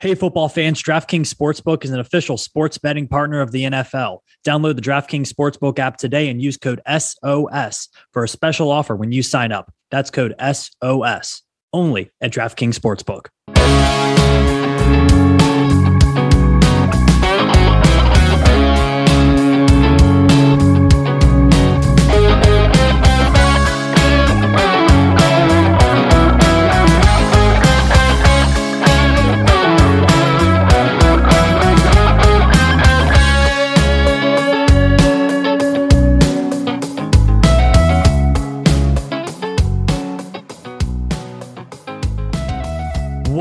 [0.00, 4.20] Hey, football fans, DraftKings Sportsbook is an official sports betting partner of the NFL.
[4.46, 9.12] Download the DraftKings Sportsbook app today and use code SOS for a special offer when
[9.12, 9.70] you sign up.
[9.90, 11.42] That's code SOS
[11.74, 13.26] only at DraftKings Sportsbook.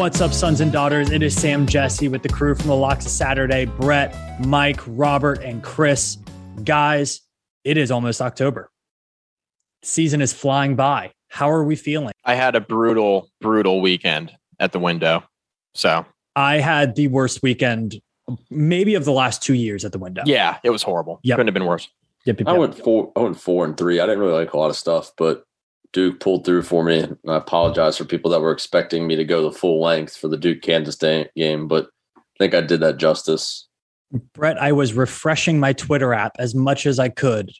[0.10, 1.12] What's up, sons and daughters?
[1.12, 3.66] It is Sam Jesse with the crew from the Locks of Saturday.
[3.66, 6.18] Brett, Mike, Robert, and Chris.
[6.64, 7.22] Guys,
[7.64, 8.72] it is almost October.
[9.84, 11.12] Season is flying by.
[11.28, 12.12] How are we feeling?
[12.26, 15.26] I had a brutal, brutal weekend at the window.
[15.76, 18.02] So I had the worst weekend,
[18.50, 20.24] maybe of the last two years at the window.
[20.26, 21.20] yeah, it was horrible.
[21.22, 21.36] Yep.
[21.36, 21.88] Couldn't have been worse.
[22.26, 23.12] Yep, yep, I went four.
[23.16, 24.00] I went four and three.
[24.00, 25.44] I didn't really like a lot of stuff, but
[25.92, 27.00] Duke pulled through for me.
[27.00, 30.28] And I apologize for people that were expecting me to go the full length for
[30.28, 33.68] the Duke Kansas game, but I think I did that justice.
[34.34, 37.52] Brett, I was refreshing my Twitter app as much as I could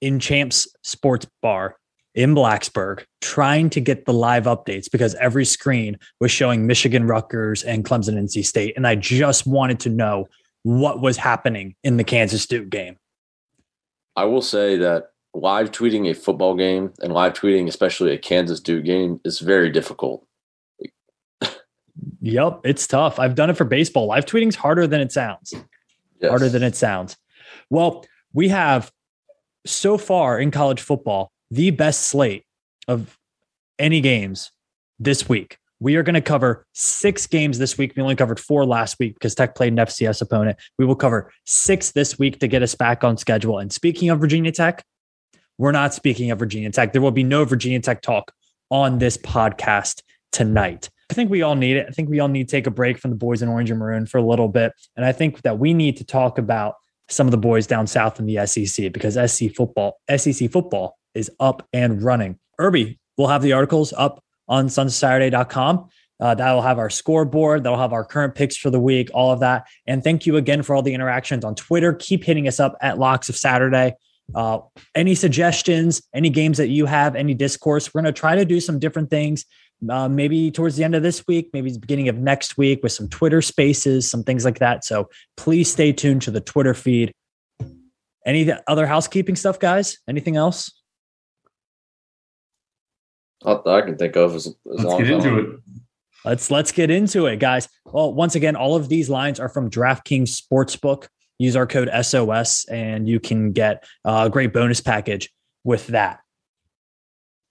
[0.00, 1.76] in Champs Sports Bar
[2.14, 7.62] in Blacksburg, trying to get the live updates because every screen was showing Michigan, Rutgers,
[7.62, 8.74] and Clemson, NC State.
[8.76, 10.26] And I just wanted to know
[10.62, 12.96] what was happening in the Kansas Duke game.
[14.16, 18.60] I will say that live tweeting a football game and live tweeting, especially a Kansas
[18.60, 20.26] Duke game, is very difficult.
[22.20, 23.18] Yep, it's tough.
[23.18, 24.06] I've done it for baseball.
[24.06, 25.54] Live tweeting's harder than it sounds.
[26.20, 26.30] Yes.
[26.30, 27.16] harder than it sounds.
[27.70, 28.92] Well, we have
[29.66, 32.44] so far in college football the best slate
[32.86, 33.18] of
[33.78, 34.50] any games
[34.98, 35.58] this week.
[35.80, 37.92] We are going to cover six games this week.
[37.96, 40.58] We only covered four last week because Tech played an FCS opponent.
[40.76, 43.58] We will cover six this week to get us back on schedule.
[43.58, 44.84] And speaking of Virginia Tech,
[45.58, 46.92] we're not speaking of Virginia Tech.
[46.92, 48.32] There will be no Virginia Tech talk
[48.70, 50.02] on this podcast
[50.32, 50.88] tonight.
[51.10, 51.86] I think we all need it.
[51.88, 53.78] I think we all need to take a break from the boys in orange and
[53.78, 54.72] maroon for a little bit.
[54.96, 56.74] And I think that we need to talk about
[57.08, 61.30] some of the boys down south in the SEC because SC football, SEC football is
[61.40, 62.38] up and running.
[62.58, 65.88] Irby will have the articles up on sunsaturday.com.
[66.20, 67.62] Uh, that'll have our scoreboard.
[67.62, 69.66] That'll have our current picks for the week, all of that.
[69.86, 71.94] And thank you again for all the interactions on Twitter.
[71.94, 73.94] Keep hitting us up at Locks of Saturday.
[74.34, 74.58] Uh,
[74.94, 78.60] any suggestions, any games that you have, any discourse, we're going to try to do
[78.60, 79.44] some different things.
[79.88, 82.92] Uh, maybe towards the end of this week, maybe the beginning of next week with
[82.92, 84.84] some Twitter spaces, some things like that.
[84.84, 87.12] So please stay tuned to the Twitter feed.
[88.26, 89.98] Any other housekeeping stuff, guys?
[90.08, 90.70] Anything else?
[93.44, 95.60] Not I can think of as, as Let's long get as I'm- into it.
[96.24, 97.68] Let's let's get into it, guys.
[97.86, 101.06] Well, once again, all of these lines are from DraftKings Sportsbook.
[101.38, 105.32] Use our code SOS, and you can get a great bonus package
[105.64, 106.20] with that.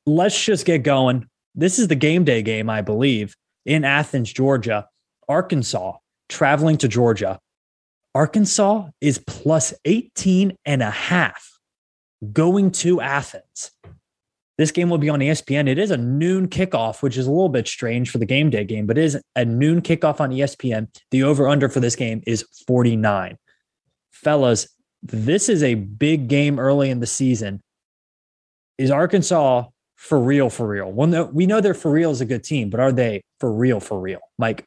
[0.06, 1.28] Let's just get going.
[1.56, 4.88] This is the game day game, I believe, in Athens, Georgia.
[5.30, 5.94] Arkansas
[6.30, 7.40] traveling to Georgia.
[8.16, 11.60] Arkansas is plus 18 and a half
[12.34, 13.72] going to Athens.
[14.58, 15.68] This game will be on ESPN.
[15.70, 18.64] It is a noon kickoff, which is a little bit strange for the game day
[18.64, 20.88] game, but it is a noon kickoff on ESPN.
[21.12, 23.38] The over under for this game is 49.
[24.24, 24.68] Fellas,
[25.04, 27.62] this is a big game early in the season.
[28.78, 30.92] Is Arkansas for real, for real?
[30.92, 33.52] Well, no, we know they're for real as a good team, but are they for
[33.52, 34.20] real, for real?
[34.38, 34.66] Mike,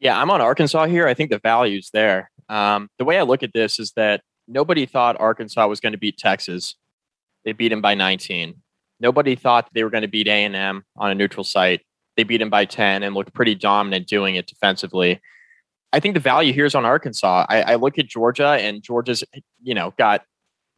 [0.00, 1.06] Yeah, I'm on Arkansas here.
[1.06, 2.30] I think the value's there.
[2.48, 5.98] Um, the way I look at this is that nobody thought Arkansas was going to
[5.98, 6.76] beat Texas.
[7.44, 8.54] They beat him by 19.
[9.00, 11.82] Nobody thought they were going to beat A&M on a neutral site.
[12.16, 15.20] They beat him by 10 and looked pretty dominant doing it defensively.
[15.94, 17.46] I think the value here is on Arkansas.
[17.48, 19.22] I, I look at Georgia, and Georgia's,
[19.62, 20.22] you know, got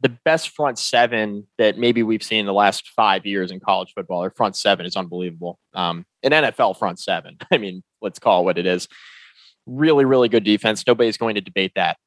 [0.01, 3.93] the best front seven that maybe we've seen in the last five years in college
[3.95, 4.21] football.
[4.21, 5.57] Their front seven is unbelievable.
[5.73, 7.37] Um, an NFL front seven.
[7.51, 8.87] I mean, let's call it what it is.
[9.65, 10.83] Really, really good defense.
[10.85, 11.97] Nobody's going to debate that.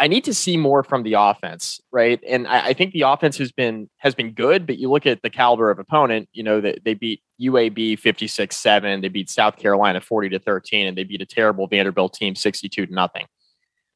[0.00, 2.20] I need to see more from the offense, right?
[2.26, 5.22] And I, I think the offense has been has been good, but you look at
[5.22, 6.28] the caliber of opponent.
[6.32, 10.38] You know that they beat UAB fifty six seven, they beat South Carolina forty to
[10.38, 13.26] thirteen, and they beat a terrible Vanderbilt team sixty two to nothing.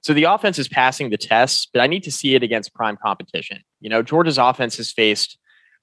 [0.00, 2.96] So the offense is passing the tests, but I need to see it against prime
[2.96, 3.62] competition.
[3.80, 5.38] You know, Georgia's offense has faced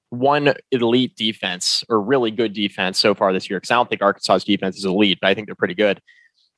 [0.09, 3.59] one elite defense or really good defense so far this year.
[3.59, 6.01] Because I don't think Arkansas's defense is elite, but I think they're pretty good.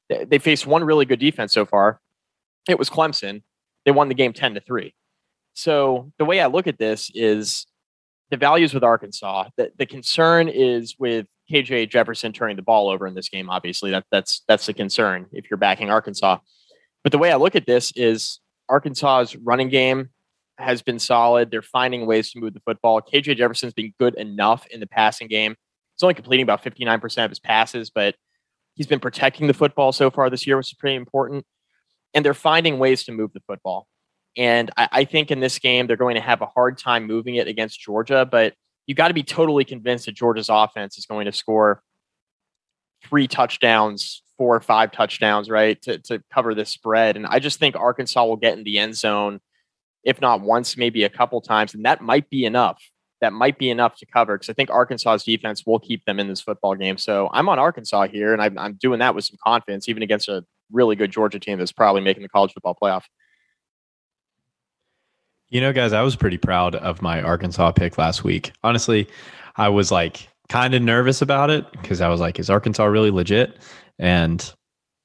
[0.10, 2.00] They faced one really good defense so far.
[2.68, 3.44] It was Clemson.
[3.86, 4.94] They won the game 10 to 3.
[5.54, 7.66] So the way I look at this is
[8.30, 9.50] the values with Arkansas.
[9.58, 13.50] The, the concern is with KJ Jefferson turning the ball over in this game.
[13.50, 16.38] Obviously, that that's that's the concern if you're backing Arkansas.
[17.04, 18.40] But the way I look at this is
[18.70, 20.10] Arkansas's running game
[20.58, 21.52] has been solid.
[21.52, 23.02] They're finding ways to move the football.
[23.02, 25.56] KJ Jefferson's been good enough in the passing game.
[25.96, 28.16] He's only completing about 59% of his passes, but
[28.76, 31.46] he's been protecting the football so far this year, which is pretty important.
[32.14, 33.88] And they're finding ways to move the football.
[34.38, 37.36] And I, I think in this game, they're going to have a hard time moving
[37.36, 38.54] it against Georgia, but
[38.88, 41.82] you got to be totally convinced that Georgia's offense is going to score
[43.04, 47.16] three touchdowns, four or five touchdowns, right, to, to cover this spread.
[47.16, 49.40] And I just think Arkansas will get in the end zone,
[50.04, 51.74] if not once, maybe a couple times.
[51.74, 52.82] And that might be enough.
[53.22, 56.28] That might be enough to cover because I think Arkansas's defense will keep them in
[56.28, 56.98] this football game.
[56.98, 60.28] So I'm on Arkansas here, and I'm, I'm doing that with some confidence, even against
[60.28, 63.04] a really good Georgia team that's probably making the college football playoff.
[65.50, 68.54] You know, guys, I was pretty proud of my Arkansas pick last week.
[68.64, 69.08] Honestly,
[69.58, 73.12] I was like kind of nervous about it because I was like, is Arkansas really
[73.12, 73.58] legit?
[74.00, 74.54] And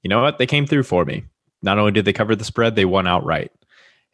[0.03, 0.39] you know what?
[0.39, 1.25] They came through for me.
[1.63, 3.51] Not only did they cover the spread, they won outright.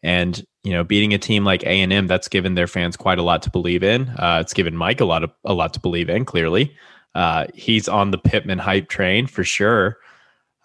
[0.01, 3.19] And you know, beating a team like A and M, that's given their fans quite
[3.19, 4.09] a lot to believe in.
[4.09, 6.25] Uh, it's given Mike a lot of a lot to believe in.
[6.25, 6.75] Clearly,
[7.15, 9.97] uh, he's on the Pittman hype train for sure.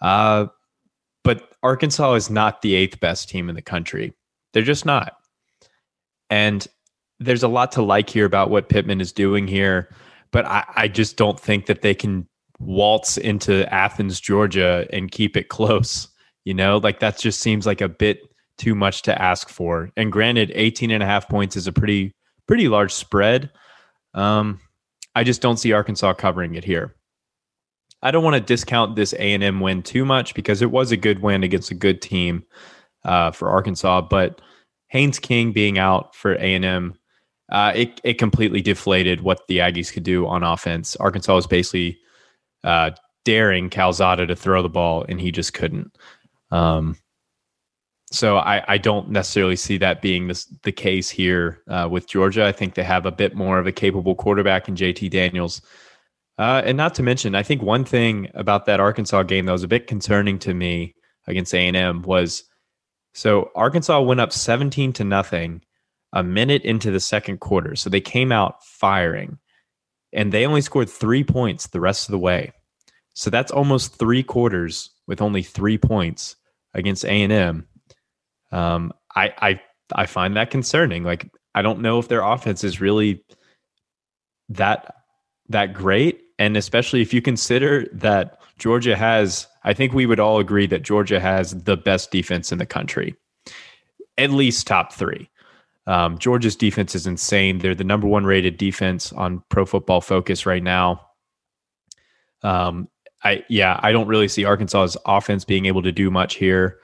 [0.01, 0.47] Uh,
[1.63, 4.13] Arkansas is not the eighth best team in the country.
[4.53, 5.13] They're just not.
[6.29, 6.65] And
[7.19, 9.93] there's a lot to like here about what Pittman is doing here,
[10.31, 12.27] but I, I just don't think that they can
[12.59, 16.07] waltz into Athens, Georgia and keep it close.
[16.45, 18.21] You know, like that just seems like a bit
[18.57, 19.91] too much to ask for.
[19.97, 22.13] And granted, 18 and a half points is a pretty,
[22.47, 23.51] pretty large spread.
[24.13, 24.59] Um,
[25.15, 26.95] I just don't see Arkansas covering it here.
[28.01, 31.21] I don't want to discount this A&M win too much because it was a good
[31.21, 32.43] win against a good team
[33.03, 34.41] uh, for Arkansas, but
[34.87, 36.97] Haynes King being out for A and M,
[37.51, 40.95] uh, it it completely deflated what the Aggies could do on offense.
[40.97, 41.97] Arkansas was basically
[42.63, 42.91] uh,
[43.25, 45.95] daring Calzada to throw the ball, and he just couldn't.
[46.51, 46.97] Um,
[48.11, 52.45] so I, I don't necessarily see that being this, the case here uh, with Georgia.
[52.45, 55.61] I think they have a bit more of a capable quarterback in JT Daniels.
[56.39, 59.63] Uh, and not to mention, I think one thing about that Arkansas game that was
[59.63, 60.95] a bit concerning to me
[61.27, 62.45] against A&M was
[63.13, 65.61] so Arkansas went up 17 to nothing
[66.13, 67.75] a minute into the second quarter.
[67.75, 69.37] So they came out firing
[70.13, 72.53] and they only scored three points the rest of the way.
[73.15, 76.37] So that's almost three quarters with only three points
[76.73, 77.67] against A&M.
[78.53, 79.61] Um, I, I,
[79.93, 81.03] I find that concerning.
[81.03, 83.25] Like, I don't know if their offense is really
[84.47, 84.95] that,
[85.49, 86.21] that great.
[86.39, 90.83] And especially if you consider that Georgia has I think we would all agree that
[90.83, 93.15] Georgia has the best defense in the country,
[94.17, 95.29] at least top three.
[95.85, 97.59] Um, Georgia's defense is insane.
[97.59, 101.01] They're the number one rated defense on Pro Football Focus right now.
[102.41, 102.87] Um,
[103.23, 106.79] I yeah, I don't really see Arkansas's offense being able to do much here.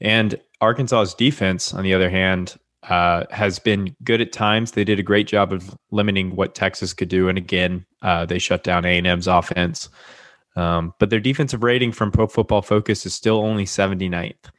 [0.00, 2.56] And Arkansas's defense, on the other hand,
[2.88, 4.72] uh, has been good at times.
[4.72, 8.38] They did a great job of limiting what Texas could do, and again, uh, they
[8.38, 9.88] shut down A and M's offense.
[10.56, 14.50] Um, but their defensive rating from Pro Football Focus is still only 79th.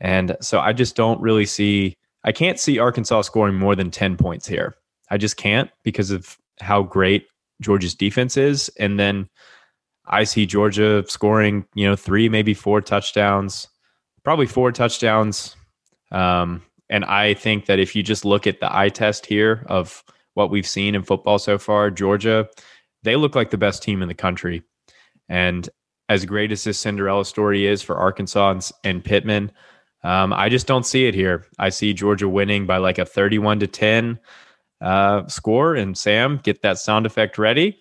[0.00, 1.94] And so I just don't really see,
[2.24, 4.76] I can't see Arkansas scoring more than 10 points here.
[5.10, 7.26] I just can't because of how great
[7.60, 8.70] Georgia's defense is.
[8.78, 9.28] And then
[10.06, 13.68] I see Georgia scoring, you know, three, maybe four touchdowns,
[14.24, 15.54] probably four touchdowns.
[16.10, 20.04] Um, and I think that if you just look at the eye test here of
[20.34, 22.48] what we've seen in football so far, Georgia,
[23.04, 24.62] they look like the best team in the country.
[25.28, 25.70] And
[26.08, 29.52] as great as this Cinderella story is for Arkansas and, and Pittman,
[30.02, 31.46] um, I just don't see it here.
[31.58, 34.18] I see Georgia winning by like a 31 to 10
[34.80, 35.76] uh, score.
[35.76, 37.78] And Sam, get that sound effect ready.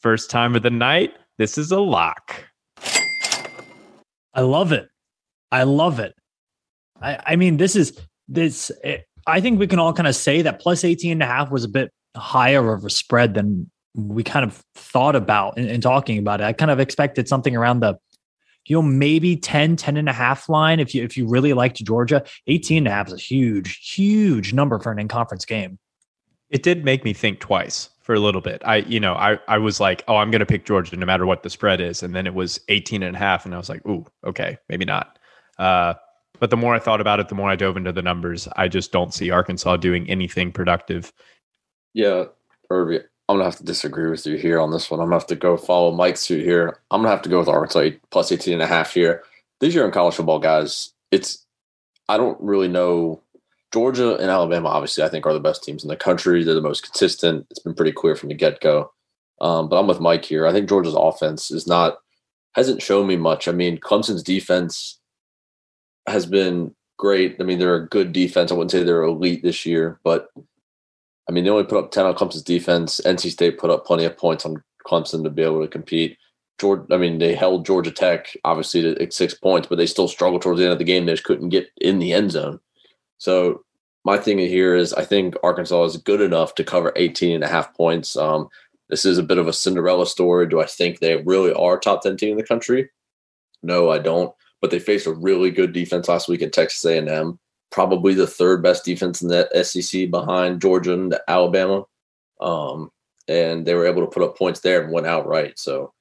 [0.00, 1.12] First time of the night.
[1.36, 2.42] This is a lock.
[4.32, 4.88] I love it.
[5.52, 6.14] I love it.
[7.02, 8.70] I, I mean, this is this.
[8.82, 11.26] It, eh, I think we can all kind of say that plus 18 and a
[11.26, 15.68] half was a bit higher of a spread than we kind of thought about in,
[15.68, 16.44] in, talking about it.
[16.44, 17.96] I kind of expected something around the,
[18.66, 20.80] you know, maybe 10, 10 and a half line.
[20.80, 24.52] If you, if you really liked Georgia, 18 and a half is a huge, huge
[24.52, 25.78] number for an in-conference game.
[26.50, 28.62] It did make me think twice for a little bit.
[28.64, 31.26] I, you know, I, I was like, oh, I'm going to pick Georgia no matter
[31.26, 32.04] what the spread is.
[32.04, 33.44] And then it was 18 and a half.
[33.44, 35.18] And I was like, ooh, okay, maybe not.
[35.58, 35.94] Uh,
[36.38, 38.48] but the more I thought about it, the more I dove into the numbers.
[38.56, 41.12] I just don't see Arkansas doing anything productive.
[41.94, 42.24] Yeah,
[42.70, 45.00] Irby, I'm gonna have to disagree with you here on this one.
[45.00, 46.78] I'm gonna have to go follow Mike's suit here.
[46.90, 49.22] I'm gonna have to go with Arkansas plus 18 and a half here.
[49.60, 51.44] This year in college football, guys, it's
[52.08, 53.22] I don't really know.
[53.72, 56.44] Georgia and Alabama, obviously, I think are the best teams in the country.
[56.44, 57.46] They're the most consistent.
[57.50, 58.92] It's been pretty clear from the get go.
[59.40, 60.46] Um, but I'm with Mike here.
[60.46, 61.98] I think Georgia's offense is not
[62.54, 63.48] hasn't shown me much.
[63.48, 64.98] I mean, Clemson's defense
[66.06, 67.36] has been great.
[67.40, 68.50] I mean, they're a good defense.
[68.50, 70.28] I wouldn't say they're elite this year, but
[71.28, 73.00] I mean, they only put up 10 on Clemson's defense.
[73.04, 76.16] NC State put up plenty of points on Clemson to be able to compete.
[76.58, 80.42] Georgia, I mean, they held Georgia Tech obviously to six points, but they still struggled
[80.42, 81.04] towards the end of the game.
[81.04, 82.60] They just couldn't get in the end zone.
[83.18, 83.64] So
[84.04, 87.48] my thing here is I think Arkansas is good enough to cover 18 and a
[87.48, 88.16] half points.
[88.16, 88.48] Um,
[88.88, 90.48] this is a bit of a Cinderella story.
[90.48, 92.88] Do I think they really are top 10 team in the country?
[93.62, 94.32] No, I don't.
[94.66, 97.38] But they faced a really good defense last week at Texas A&M,
[97.70, 101.84] probably the third best defense in the SEC behind Georgia and Alabama.
[102.40, 102.90] Um,
[103.28, 105.56] and they were able to put up points there and went outright.
[105.60, 105.92] So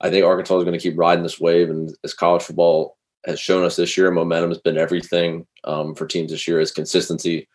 [0.00, 1.70] I think Arkansas is going to keep riding this wave.
[1.70, 6.04] And as college football has shown us this year, momentum has been everything um, for
[6.04, 6.58] teams this year.
[6.58, 7.46] As consistency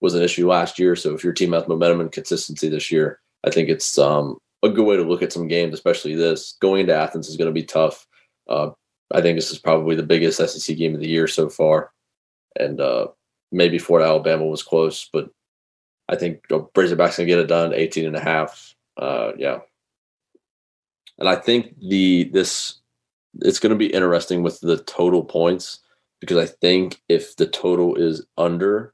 [0.00, 3.18] was an issue last year, so if your team has momentum and consistency this year,
[3.44, 6.56] I think it's um, a good way to look at some games, especially this.
[6.60, 8.06] Going into Athens is going to be tough.
[8.48, 8.70] Uh,
[9.12, 11.92] I think this is probably the biggest SEC game of the year so far,
[12.58, 13.08] and uh,
[13.50, 15.30] maybe Fort Alabama was close, but
[16.08, 18.74] I think Razorbacks to get it done, 18 and a half.
[18.96, 19.60] Uh, yeah.
[21.18, 22.80] And I think the this
[23.40, 25.80] it's going to be interesting with the total points
[26.20, 28.92] because I think if the total is under,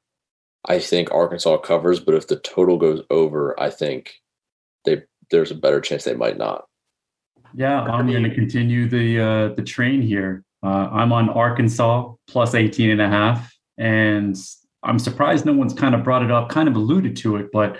[0.64, 4.20] I think Arkansas covers, but if the total goes over, I think
[4.84, 6.67] they there's a better chance they might not.
[7.54, 10.44] Yeah, I'm going to continue the uh, the train here.
[10.62, 14.36] Uh, I'm on Arkansas plus 18 and a half, and
[14.82, 17.78] I'm surprised no one's kind of brought it up, kind of alluded to it, but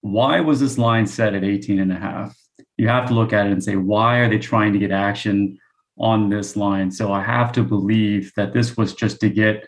[0.00, 2.36] why was this line set at 18 and a half?
[2.76, 5.58] You have to look at it and say, why are they trying to get action
[5.98, 6.90] on this line?
[6.90, 9.66] So I have to believe that this was just to get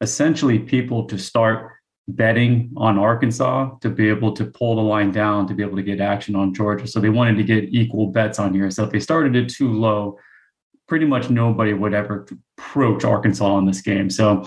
[0.00, 1.72] essentially people to start
[2.06, 5.82] betting on Arkansas to be able to pull the line down to be able to
[5.82, 6.86] get action on Georgia.
[6.86, 8.70] So they wanted to get equal bets on here.
[8.70, 10.18] So if they started it too low,
[10.86, 12.26] pretty much nobody would ever
[12.58, 14.10] approach Arkansas in this game.
[14.10, 14.44] So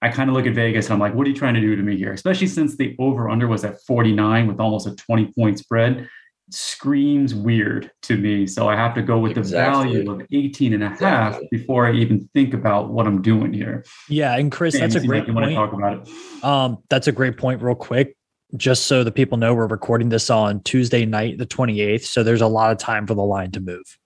[0.00, 1.74] I kind of look at Vegas and I'm like, what are you trying to do
[1.74, 2.12] to me here?
[2.12, 6.08] Especially since the over under was at 49 with almost a 20 point spread.
[6.52, 8.46] Screams weird to me.
[8.46, 9.98] So I have to go with exactly.
[9.98, 11.48] the value of 18 and a half exactly.
[11.50, 13.84] before I even think about what I'm doing here.
[14.08, 14.36] Yeah.
[14.36, 15.48] And Chris, that's a great like point.
[15.48, 16.44] to talk about it.
[16.44, 18.16] Um, that's a great point, real quick.
[18.56, 22.04] Just so the people know, we're recording this on Tuesday night, the 28th.
[22.04, 23.98] So there's a lot of time for the line to move.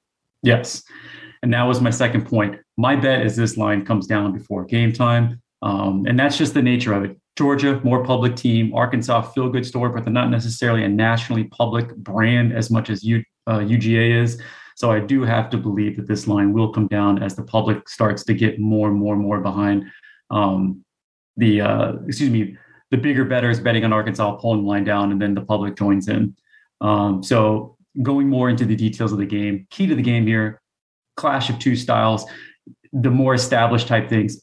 [0.43, 0.85] Yes.
[1.43, 2.57] And that was my second point.
[2.76, 5.43] My bet is this line comes down before game time.
[5.62, 7.19] Um, and that's just the nature of it.
[7.37, 8.75] Georgia, more public team.
[8.75, 13.05] Arkansas, feel good story, but they're not necessarily a nationally public brand as much as
[13.05, 14.40] U, uh, UGA is.
[14.75, 17.88] So I do have to believe that this line will come down as the public
[17.88, 19.85] starts to get more and more and more behind
[20.31, 20.85] um,
[21.37, 22.57] the, uh, excuse me,
[22.90, 26.09] the bigger betters betting on Arkansas pulling the line down, and then the public joins
[26.09, 26.37] in.
[26.81, 30.61] Um, so going more into the details of the game, key to the game here,
[31.16, 32.25] clash of two styles.
[32.93, 34.43] The more established type things,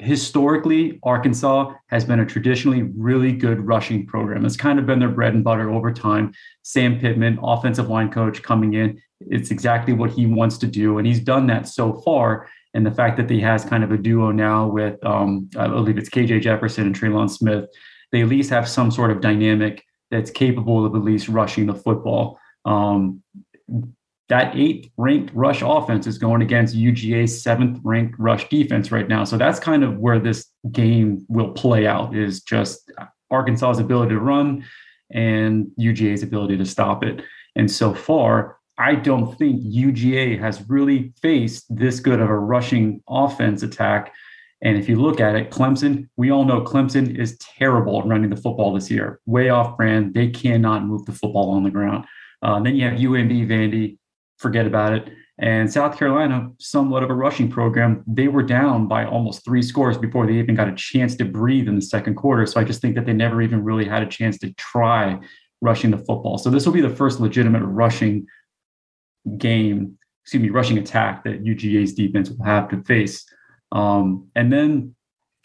[0.00, 4.44] historically, Arkansas has been a traditionally really good rushing program.
[4.44, 6.32] It's kind of been their bread and butter over time.
[6.62, 10.98] Sam Pittman, offensive line coach, coming in, it's exactly what he wants to do.
[10.98, 12.48] And he's done that so far.
[12.72, 15.98] And the fact that he has kind of a duo now with, um, I believe
[15.98, 17.66] it's KJ Jefferson and Trelon Smith,
[18.12, 21.74] they at least have some sort of dynamic that's capable of at least rushing the
[21.74, 22.38] football.
[22.64, 23.22] Um,
[24.30, 29.24] that eighth ranked rush offense is going against UGA's seventh ranked rush defense right now.
[29.24, 32.92] So that's kind of where this game will play out is just
[33.32, 34.64] Arkansas's ability to run
[35.10, 37.24] and UGA's ability to stop it.
[37.56, 43.02] And so far, I don't think UGA has really faced this good of a rushing
[43.08, 44.14] offense attack.
[44.62, 48.30] And if you look at it, Clemson, we all know Clemson is terrible at running
[48.30, 50.14] the football this year, way off brand.
[50.14, 52.04] They cannot move the football on the ground.
[52.42, 53.98] Uh, then you have UAB Vandy,
[54.40, 55.12] forget about it.
[55.38, 59.96] And South Carolina, somewhat of a rushing program, they were down by almost three scores
[59.96, 62.44] before they even got a chance to breathe in the second quarter.
[62.44, 65.18] So I just think that they never even really had a chance to try
[65.62, 66.36] rushing the football.
[66.36, 68.26] So this will be the first legitimate rushing
[69.38, 73.24] game, excuse me, rushing attack that UGA's defense will have to face.
[73.72, 74.94] Um, and then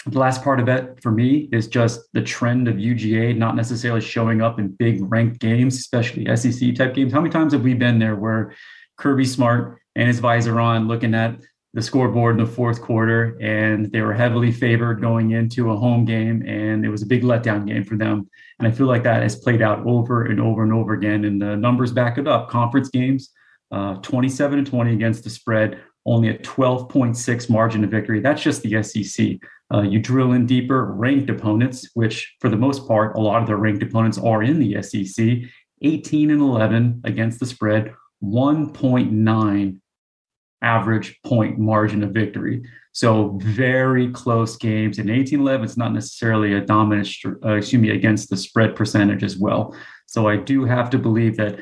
[0.08, 4.02] the last part of it for me is just the trend of UGA not necessarily
[4.02, 7.12] showing up in big ranked games, especially SEC type games.
[7.12, 8.54] How many times have we been there where
[8.98, 11.40] Kirby Smart and his visor on, looking at
[11.76, 16.06] the scoreboard in the fourth quarter, and they were heavily favored going into a home
[16.06, 18.30] game, and it was a big letdown game for them.
[18.60, 21.42] And I feel like that has played out over and over and over again, and
[21.42, 22.50] the numbers back it up.
[22.50, 23.30] Conference games,
[23.72, 28.22] uh, 27 and 20 against the spread, only a 12.6 margin of victory.
[28.22, 29.38] That's just the SEC.
[29.74, 33.48] Uh, you drill in deeper, ranked opponents, which for the most part, a lot of
[33.48, 35.50] their ranked opponents are in the SEC,
[35.82, 39.80] 18 and 11 against the spread, 1.9
[40.62, 42.64] average point margin of victory.
[42.92, 45.00] So very close games.
[45.00, 47.10] In 1811, it's not necessarily a dominant,
[47.44, 49.76] uh, excuse me, against the spread percentage as well.
[50.08, 51.60] So I do have to believe that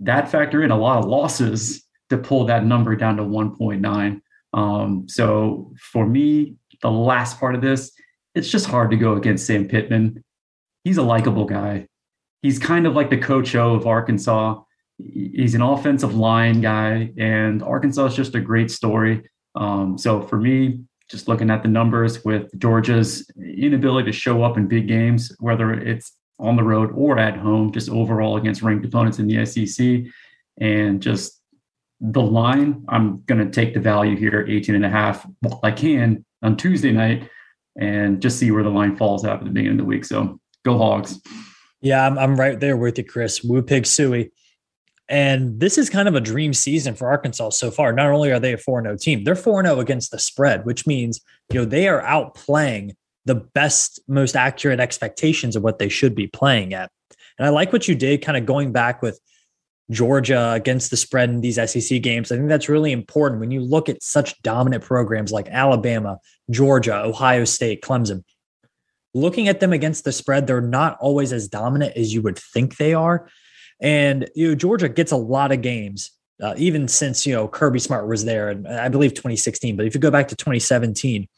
[0.00, 4.20] that factor in a lot of losses to pull that number down to 1.9.
[4.52, 7.90] Um, so for me, the last part of this,
[8.34, 10.22] it's just hard to go against Sam Pittman.
[10.84, 11.88] He's a likable guy.
[12.42, 14.60] He's kind of like the coach O of Arkansas.
[14.98, 19.28] He's an offensive line guy, and Arkansas is just a great story.
[19.54, 24.56] Um, so for me, just looking at the numbers with Georgia's inability to show up
[24.56, 28.84] in big games, whether it's on the road or at home, just overall against ranked
[28.84, 30.04] opponents in the SEC,
[30.60, 31.40] and just
[32.00, 35.26] the line, I'm going to take the value here, 18 and a half.
[35.62, 37.28] I can on Tuesday night
[37.78, 40.04] and just see where the line falls out at the beginning of the week.
[40.04, 41.20] So go Hogs.
[41.80, 43.42] Yeah, I'm, I'm right there with you, Chris.
[43.42, 44.30] Woo pig suey.
[45.08, 47.92] And this is kind of a dream season for Arkansas so far.
[47.92, 50.86] Not only are they a 4 0 team, they're 4 0 against the spread, which
[50.86, 51.20] means
[51.52, 56.26] you know they are outplaying the best, most accurate expectations of what they should be
[56.26, 56.90] playing at.
[57.38, 59.20] And I like what you did, kind of going back with
[59.90, 62.32] Georgia against the spread in these SEC games.
[62.32, 66.18] I think that's really important when you look at such dominant programs like Alabama,
[66.50, 68.24] Georgia, Ohio State, Clemson.
[69.14, 72.76] Looking at them against the spread, they're not always as dominant as you would think
[72.76, 73.28] they are.
[73.80, 76.10] And you know, Georgia gets a lot of games,
[76.42, 79.76] uh, even since you know Kirby Smart was there, and I believe 2016.
[79.76, 81.28] But if you go back to 2017,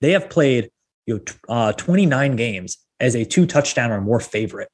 [0.00, 0.70] they have played
[1.06, 4.68] you know uh, 29 games as a two touchdown or more favorite.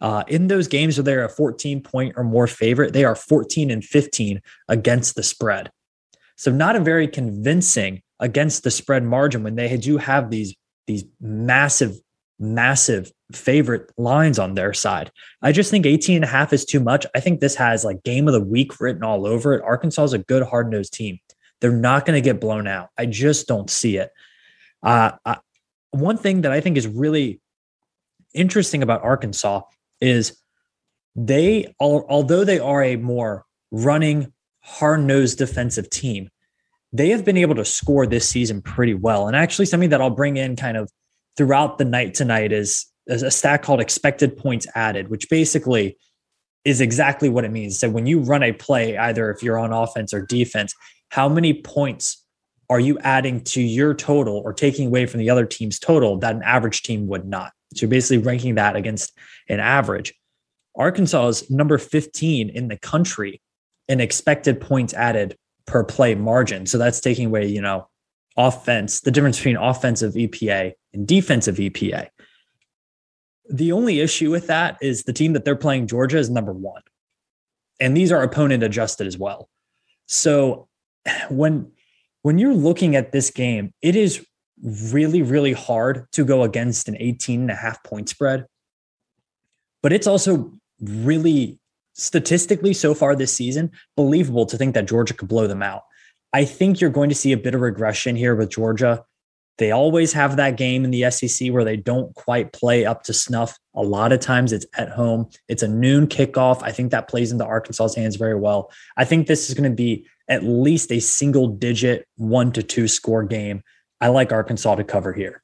[0.00, 3.70] Uh, in those games where they're a 14 point or more favorite, they are 14
[3.70, 5.70] and 15 against the spread.
[6.36, 10.54] So not a very convincing against the spread margin when they do have these
[10.86, 12.00] these massive
[12.38, 15.10] massive favorite lines on their side.
[15.42, 17.06] I just think 18 and a half is too much.
[17.14, 19.62] I think this has like game of the week written all over it.
[19.62, 21.18] Arkansas is a good hard-nosed team.
[21.60, 22.88] They're not going to get blown out.
[22.98, 24.10] I just don't see it.
[24.82, 25.38] Uh, I,
[25.90, 27.40] one thing that I think is really
[28.34, 29.62] interesting about Arkansas
[30.00, 30.36] is
[31.16, 36.28] they although they are a more running hard-nosed defensive team
[36.92, 40.10] they have been able to score this season pretty well and actually something that i'll
[40.10, 40.90] bring in kind of
[41.36, 45.96] throughout the night tonight is a stat called expected points added which basically
[46.64, 49.72] is exactly what it means so when you run a play either if you're on
[49.72, 50.74] offense or defense
[51.10, 52.24] how many points
[52.68, 56.36] are you adding to your total or taking away from the other team's total that
[56.36, 59.12] an average team would not so basically ranking that against
[59.48, 60.14] an average.
[60.76, 63.40] Arkansas is number 15 in the country
[63.88, 66.66] in expected points added per play margin.
[66.66, 67.88] So that's taking away, you know,
[68.36, 72.08] offense, the difference between offensive EPA and defensive EPA.
[73.50, 76.82] The only issue with that is the team that they're playing, Georgia, is number one.
[77.80, 79.48] And these are opponent adjusted as well.
[80.06, 80.68] So
[81.30, 81.72] when
[82.22, 84.24] when you're looking at this game, it is
[84.62, 88.46] really, really hard to go against an 18 and a half point spread.
[89.82, 91.58] But it's also really
[91.94, 95.82] statistically so far this season believable to think that Georgia could blow them out.
[96.32, 99.04] I think you're going to see a bit of regression here with Georgia.
[99.60, 103.12] They always have that game in the SEC where they don't quite play up to
[103.12, 103.58] snuff.
[103.74, 105.28] A lot of times it's at home.
[105.48, 106.62] It's a noon kickoff.
[106.62, 108.72] I think that plays into Arkansas's hands very well.
[108.96, 112.88] I think this is going to be at least a single digit one to two
[112.88, 113.62] score game.
[114.00, 115.42] I like Arkansas to cover here.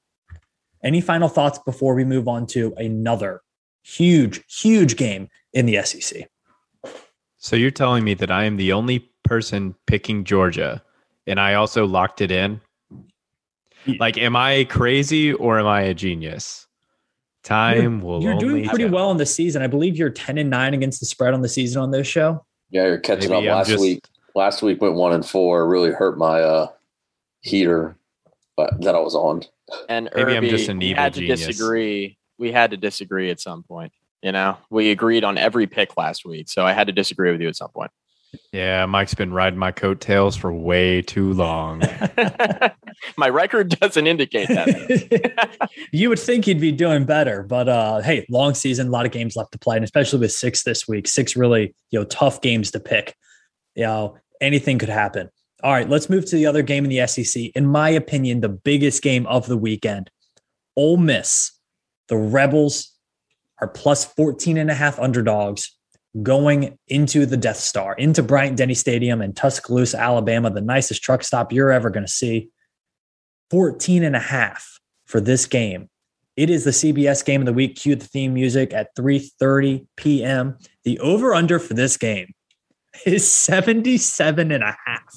[0.83, 3.43] Any final thoughts before we move on to another
[3.83, 6.27] huge, huge game in the SEC?
[7.37, 10.83] So you're telling me that I am the only person picking Georgia
[11.27, 12.63] and I also locked it in?
[13.87, 16.67] Like, am I crazy or am I a genius?
[17.43, 18.23] Time you're, will.
[18.23, 18.93] You're doing pretty tell.
[18.93, 19.63] well in the season.
[19.63, 22.45] I believe you're 10 and 9 against the spread on the season on this show.
[22.71, 23.53] Yeah, you're catching Maybe up.
[23.53, 25.69] I'm last just, week, last week went one and four.
[25.69, 26.69] Really hurt my uh
[27.41, 27.97] heater
[28.57, 29.43] but that I was on.
[29.89, 31.47] And Maybe Irby, I'm just an evil had to genius.
[31.47, 32.19] disagree.
[32.39, 33.93] We had to disagree at some point.
[34.23, 37.41] You know, we agreed on every pick last week, so I had to disagree with
[37.41, 37.91] you at some point.
[38.53, 41.83] Yeah, Mike's been riding my coattails for way too long.
[43.17, 45.71] my record doesn't indicate that.
[45.93, 49.13] you would think he'd be doing better, but uh, hey, long season, a lot of
[49.13, 52.41] games left to play, and especially with six this week, six really you know tough
[52.41, 53.17] games to pick.
[53.75, 55.29] You know, anything could happen.
[55.63, 57.51] All right, let's move to the other game in the SEC.
[57.55, 60.11] In my opinion, the biggest game of the weekend.
[60.77, 61.53] Ole Miss,
[62.09, 62.93] the Rebels
[63.61, 65.76] are plus 14 and a half underdogs
[66.23, 71.23] going into the Death Star, into Bryant Denny Stadium in Tuscaloosa, Alabama, the nicest truck
[71.23, 72.49] stop you're ever going to see.
[73.51, 75.89] 14 and a half for this game.
[76.37, 77.77] It is the CBS game of the week.
[77.77, 80.59] Cue the theme music at 3:30 p.m.
[80.85, 82.35] The over/under for this game
[83.07, 85.15] is 77 and a half.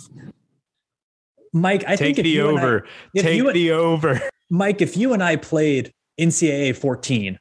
[1.52, 2.88] Mike, I Take think the and I- over.
[3.18, 4.22] Take you- the over.
[4.50, 7.38] Mike, if you and I played NCAA 14,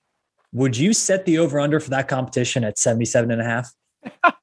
[0.53, 3.73] would you set the over under for that competition at 77 and a half?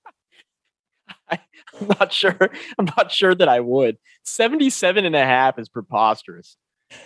[1.81, 2.37] I'm not sure.
[2.77, 3.97] I'm not sure that I would.
[4.23, 6.57] 77 and a half is preposterous.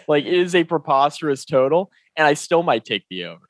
[0.07, 3.49] Like it is a preposterous total, and I still might take the over.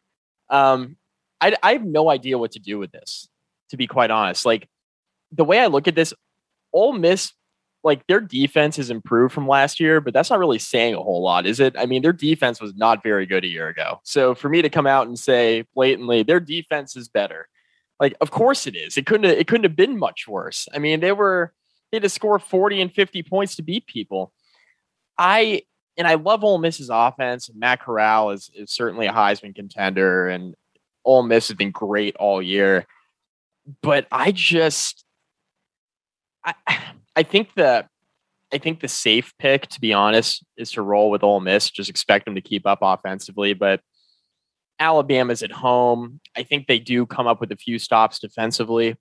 [0.50, 0.98] Um,
[1.42, 3.28] I, I have no idea what to do with this,
[3.70, 4.46] to be quite honest.
[4.46, 4.68] Like
[5.32, 6.14] the way I look at this,
[6.72, 7.34] Ole Miss,
[7.84, 11.22] like their defense has improved from last year, but that's not really saying a whole
[11.22, 11.76] lot, is it?
[11.78, 14.02] I mean, their defense was not very good a year ago.
[14.04, 17.48] So for me to come out and say blatantly their defense is better,
[18.00, 18.98] like, of course it is.
[18.98, 19.30] It couldn't.
[19.30, 20.68] Have, it couldn't have been much worse.
[20.74, 21.54] I mean, they were
[21.92, 24.32] they had to score forty and fifty points to beat people.
[25.18, 25.64] I
[25.98, 27.50] and I love Ole Miss's offense.
[27.54, 30.56] Matt Corral is is certainly a Heisman contender, and
[31.04, 32.86] Ole Miss has been great all year.
[33.82, 35.06] But I just,
[36.46, 36.54] I
[37.16, 37.88] I think the
[38.52, 41.70] I think the safe pick, to be honest, is to roll with Ole Miss.
[41.70, 43.82] Just expect them to keep up offensively, but
[44.80, 46.20] Alabama's at home.
[46.36, 48.96] I think they do come up with a few stops defensively.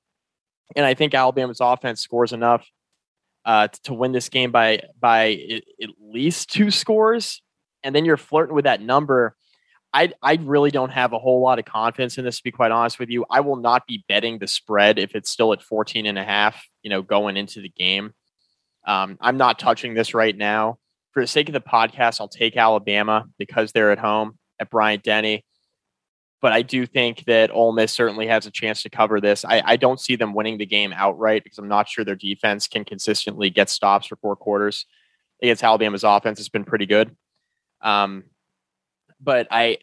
[0.76, 2.68] And I think Alabama's offense scores enough
[3.44, 7.40] uh, to win this game by by at at least two scores.
[7.82, 9.34] And then you're flirting with that number.
[9.92, 12.70] I I really don't have a whole lot of confidence in this, to be quite
[12.70, 13.24] honest with you.
[13.30, 16.62] I will not be betting the spread if it's still at 14 and a half,
[16.82, 18.12] you know, going into the game.
[18.86, 20.78] Um, I'm not touching this right now.
[21.12, 25.02] For the sake of the podcast, I'll take Alabama because they're at home at Bryant
[25.02, 25.44] Denny
[26.40, 29.44] but I do think that Ole Miss certainly has a chance to cover this.
[29.44, 32.68] I, I, don't see them winning the game outright because I'm not sure their defense
[32.68, 34.86] can consistently get stops for four quarters.
[35.42, 37.16] Against Alabama's offense has been pretty good.
[37.80, 38.24] Um,
[39.20, 39.78] but I,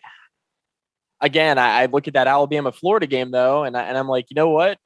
[1.21, 4.28] again, I, I look at that Alabama Florida game though, and, I, and I'm like,
[4.30, 4.78] you know what?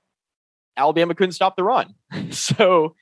[0.78, 1.94] Alabama couldn't stop the run.
[2.32, 2.96] so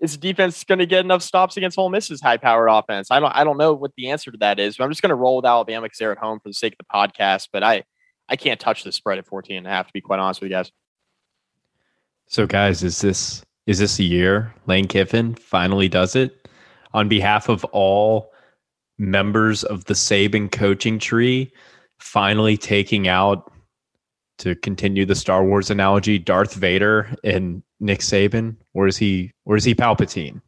[0.00, 3.10] is defense going to get enough stops against Ole Miss's high powered offense?
[3.10, 5.10] I don't I don't know what the answer to that is, but I'm just going
[5.10, 7.48] to roll with Alabama because they're at home for the sake of the podcast.
[7.52, 7.84] But I
[8.28, 10.50] I can't touch the spread at 14 and a half to be quite honest with
[10.50, 10.70] you guys.
[12.28, 16.48] So, guys, is this is this a year Lane Kiffin finally does it
[16.92, 18.32] on behalf of all
[18.98, 21.52] members of the Saban coaching tree?
[21.98, 23.52] Finally, taking out
[24.38, 29.56] to continue the Star Wars analogy, Darth Vader and Nick Saban, or is he or
[29.56, 30.40] is he Palpatine?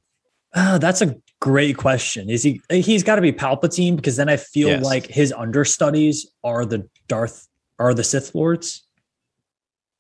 [0.55, 2.29] Oh, that's a great question.
[2.29, 2.61] Is he?
[2.71, 4.85] He's got to be Palpatine because then I feel Yes.
[4.85, 8.85] like his understudies are the Darth are the Sith Lords.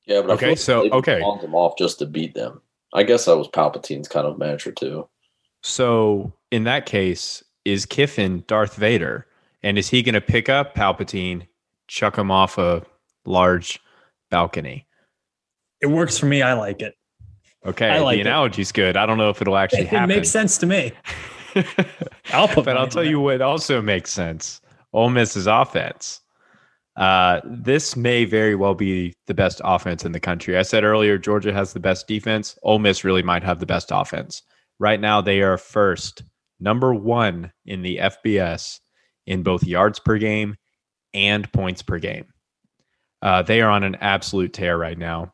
[0.07, 1.21] Yeah, but I Okay, feel like so- they okay.
[1.21, 2.61] pawned them off just to beat them.
[2.95, 5.09] I guess that was Palpatine's kind of manager too.
[5.63, 9.27] So, in that case, is Kiffin Darth Vader,
[9.63, 11.47] and is he going to pick up Palpatine,
[11.87, 12.85] chuck him off a
[13.25, 13.81] large
[14.31, 14.87] balcony?
[15.81, 16.43] It works for me.
[16.43, 16.95] I like it.
[17.67, 18.27] Okay, I like the it.
[18.27, 18.97] analogy's good.
[18.97, 20.11] I don't know if it'll actually It happen.
[20.11, 20.93] It makes sense to me.
[22.33, 24.61] I'll put but I'll tell you what also makes sense.
[24.93, 26.21] Ole Miss's offense.
[26.97, 30.59] Uh, this may very well be the best offense in the country.
[30.59, 32.59] I said earlier, Georgia has the best defense.
[32.65, 34.43] Ole Miss really might have the best offense.
[34.81, 36.23] Right now, they are first,
[36.61, 38.81] number one in the FBS
[39.27, 40.57] in both yards per game
[41.15, 42.27] and points per game.
[43.23, 45.33] Uh, they are on an absolute tear right now.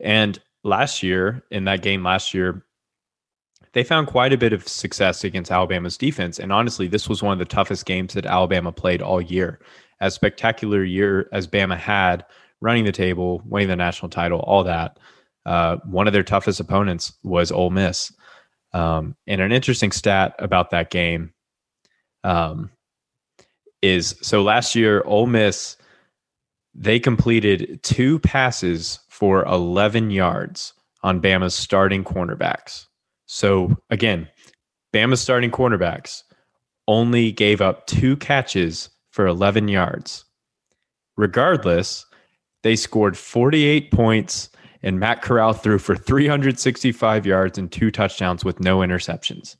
[0.00, 2.64] And last year, in that game last year,
[3.72, 6.38] they found quite a bit of success against Alabama's defense.
[6.38, 9.60] And honestly, this was one of the toughest games that Alabama played all year.
[10.00, 12.24] As spectacular year as Bama had,
[12.60, 14.98] running the table, winning the national title, all that.
[15.46, 18.12] Uh, one of their toughest opponents was Ole Miss.
[18.74, 21.32] Um, and an interesting stat about that game
[22.24, 22.70] um,
[23.82, 25.76] is so last year, Ole Miss
[26.74, 32.86] they completed two passes for 11 yards on Bama's starting cornerbacks.
[33.26, 34.28] So again,
[34.94, 36.22] Bama's starting cornerbacks
[36.88, 40.24] only gave up two catches for 11 yards.
[41.16, 42.06] Regardless,
[42.62, 44.48] they scored 48 points
[44.82, 49.56] and Matt Corral threw for 365 yards and two touchdowns with no interceptions.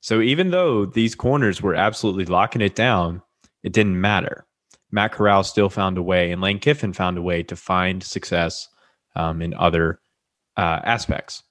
[0.00, 3.22] So even though these corners were absolutely locking it down,
[3.62, 4.46] it didn't matter.
[4.90, 8.68] Matt Corral still found a way, and Lane Kiffin found a way to find success
[9.14, 10.00] um, in other
[10.56, 11.42] uh, aspects.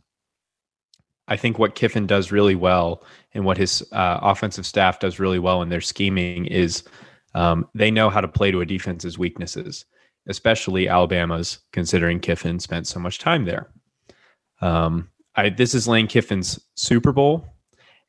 [1.27, 5.39] I think what Kiffin does really well and what his uh, offensive staff does really
[5.39, 6.83] well in their scheming is
[7.33, 9.85] um, they know how to play to a defense's weaknesses,
[10.27, 13.69] especially Alabama's, considering Kiffin spent so much time there.
[14.61, 17.45] Um, I, this is Lane Kiffin's Super Bowl,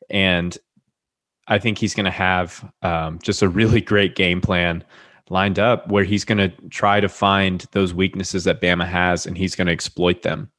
[0.09, 0.57] and
[1.48, 4.85] I think he's going to have um, just a really great game plan
[5.29, 9.37] lined up where he's going to try to find those weaknesses that Bama has and
[9.37, 10.50] he's going to exploit them.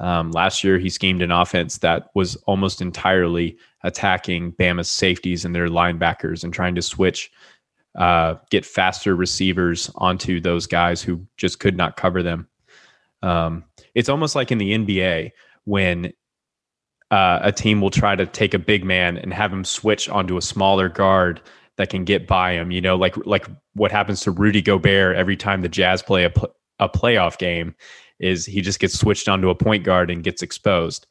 [0.00, 5.54] Um, last year, he schemed an offense that was almost entirely attacking Bama's safeties and
[5.54, 7.30] their linebackers and trying to switch,
[7.96, 12.48] uh, get faster receivers onto those guys who just could not cover them.
[13.22, 15.32] Um, it's almost like in the NBA
[15.64, 16.12] when
[17.10, 20.36] uh, a team will try to take a big man and have him switch onto
[20.36, 21.40] a smaller guard
[21.76, 22.70] that can get by him.
[22.70, 26.32] You know, like like what happens to Rudy Gobert every time the Jazz play a,
[26.78, 27.74] a playoff game
[28.18, 31.06] is he just gets switched onto a point guard and gets exposed,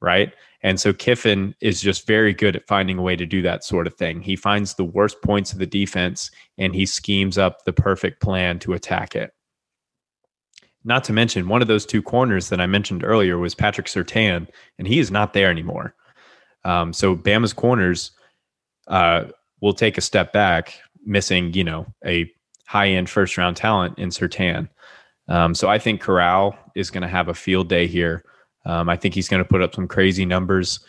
[0.00, 0.32] right?
[0.62, 3.86] And so Kiffin is just very good at finding a way to do that sort
[3.86, 4.20] of thing.
[4.20, 8.58] He finds the worst points of the defense and he schemes up the perfect plan
[8.60, 9.32] to attack it.
[10.84, 14.48] Not to mention, one of those two corners that I mentioned earlier was Patrick Surtain,
[14.78, 15.94] and he is not there anymore.
[16.64, 18.12] Um, so Bama's corners
[18.86, 19.24] uh,
[19.60, 22.30] will take a step back, missing, you know, a
[22.66, 24.68] high end first round talent in Surtain.
[25.28, 28.24] Um, so I think Corral is going to have a field day here.
[28.68, 30.80] Um, I think he's going to put up some crazy numbers.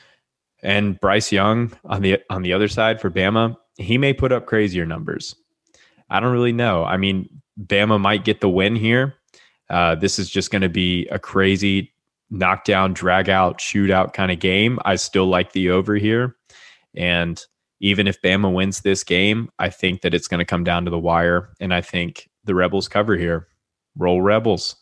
[0.62, 4.46] And Bryce Young on the on the other side for Bama, he may put up
[4.46, 5.34] crazier numbers.
[6.10, 6.84] I don't really know.
[6.84, 7.30] I mean,
[7.66, 9.16] Bama might get the win here.
[9.70, 11.94] Uh, this is just going to be a crazy
[12.30, 14.80] knockdown, drag out, shootout kind of game.
[14.84, 16.36] I still like the over here.
[16.96, 17.42] And
[17.80, 20.92] even if Bama wins this game, I think that it's going to come down to
[20.92, 21.54] the wire.
[21.60, 23.48] And I think the Rebels cover here.
[23.98, 24.76] Roll Rebels.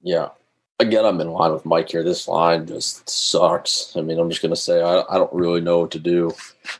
[0.00, 0.28] Yeah.
[0.78, 2.02] Again, I'm in line with Mike here.
[2.02, 3.96] This line just sucks.
[3.96, 6.32] I mean, I'm just going to say I, I don't really know what to do.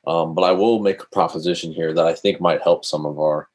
[0.07, 3.21] Um, but I will make a proposition here that I think might help some of
[3.21, 3.49] our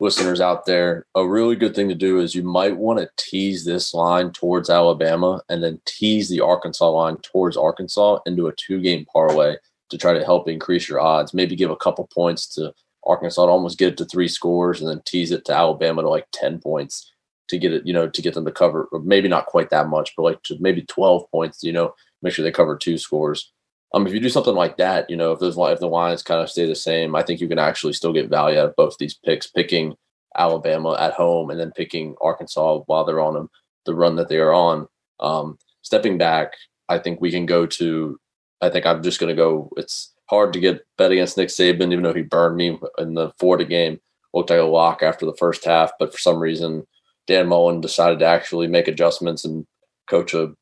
[0.00, 1.06] listeners out there.
[1.14, 4.70] A really good thing to do is you might want to tease this line towards
[4.70, 9.56] Alabama and then tease the Arkansas line towards Arkansas into a two game parlay
[9.90, 11.34] to try to help increase your odds.
[11.34, 12.72] Maybe give a couple points to
[13.04, 16.08] Arkansas to almost get it to three scores and then tease it to Alabama to
[16.08, 17.12] like 10 points
[17.50, 20.14] to get it, you know, to get them to cover, maybe not quite that much,
[20.16, 23.52] but like to maybe 12 points, you know, make sure they cover two scores.
[23.92, 26.40] Um, if you do something like that, you know, if those if the lines kind
[26.40, 28.96] of stay the same, I think you can actually still get value out of both
[28.98, 29.48] these picks.
[29.48, 29.94] Picking
[30.36, 33.50] Alabama at home and then picking Arkansas while they're on them,
[33.84, 34.86] the run that they are on.
[35.18, 36.54] Um, stepping back,
[36.88, 38.18] I think we can go to
[38.60, 39.70] I think I'm just going to go.
[39.76, 43.32] It's hard to get bet against Nick Saban, even though he burned me in the
[43.38, 44.00] Florida game.
[44.32, 46.86] Looked like a lock after the first half, but for some reason,
[47.30, 49.64] Dan Mullen decided to actually make adjustments and
[50.08, 50.52] coach a,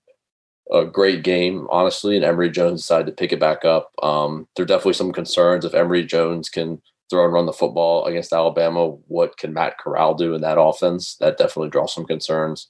[0.70, 2.14] a great game, honestly.
[2.14, 3.90] And Emory Jones decided to pick it back up.
[4.02, 8.04] Um, there are definitely some concerns if Emory Jones can throw and run the football
[8.04, 8.90] against Alabama.
[9.06, 11.16] What can Matt Corral do in that offense?
[11.20, 12.68] That definitely draws some concerns.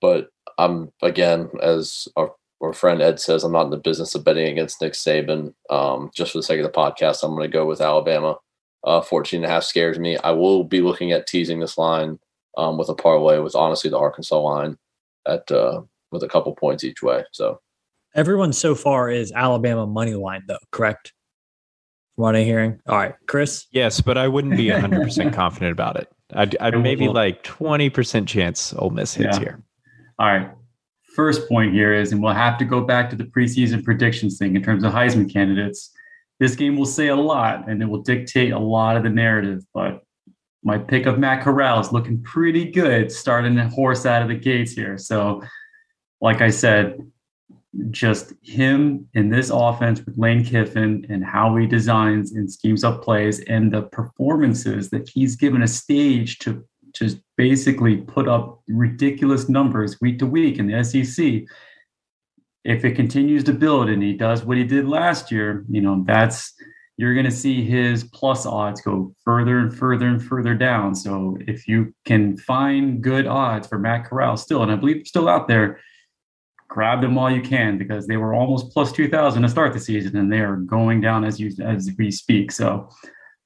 [0.00, 4.24] But I'm again, as our or friend Ed says, I'm not in the business of
[4.24, 5.52] betting against Nick Saban.
[5.68, 8.38] Um, just for the sake of the podcast, I'm going to go with Alabama.
[8.82, 10.16] Uh, 14 and a half scares me.
[10.16, 12.18] I will be looking at teasing this line
[12.56, 14.76] um, with a parlay with honestly the Arkansas line
[15.26, 17.24] at uh, with a couple points each way.
[17.32, 17.60] So
[18.14, 21.12] everyone so far is Alabama money line though, correct?
[22.14, 22.80] From what I'm hearing.
[22.86, 23.66] All right, Chris.
[23.70, 26.08] Yes, but I wouldn't be 100 percent confident about it.
[26.34, 29.42] I'd, I'd maybe like 20 percent chance Ole Miss hits yeah.
[29.42, 29.62] here.
[30.18, 30.50] All right,
[31.16, 34.54] first point here is, and we'll have to go back to the preseason predictions thing
[34.54, 35.90] in terms of Heisman candidates.
[36.38, 39.64] This game will say a lot and it will dictate a lot of the narrative.
[39.72, 40.02] But
[40.66, 44.34] my pick of Matt Corral is looking pretty good, starting a horse out of the
[44.34, 44.98] gates here.
[44.98, 45.40] So,
[46.20, 46.98] like I said,
[47.92, 53.04] just him in this offense with Lane Kiffin and how he designs and schemes up
[53.04, 59.48] plays and the performances that he's given a stage to just basically put up ridiculous
[59.48, 61.44] numbers week to week in the SEC.
[62.64, 66.02] If it continues to build and he does what he did last year, you know,
[66.04, 66.54] that's
[66.96, 70.94] you're going to see his plus odds go further and further and further down.
[70.94, 75.28] So if you can find good odds for Matt Corral still, and I believe still
[75.28, 75.80] out there,
[76.68, 80.16] grab them while you can because they were almost plus 2000 to start the season
[80.16, 82.50] and they are going down as you as we speak.
[82.50, 82.88] So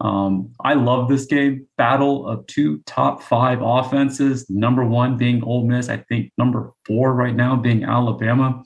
[0.00, 1.66] um, I love this game.
[1.76, 4.48] Battle of two top five offenses.
[4.48, 5.88] Number one being Ole Miss.
[5.88, 8.62] I think number four right now being Alabama.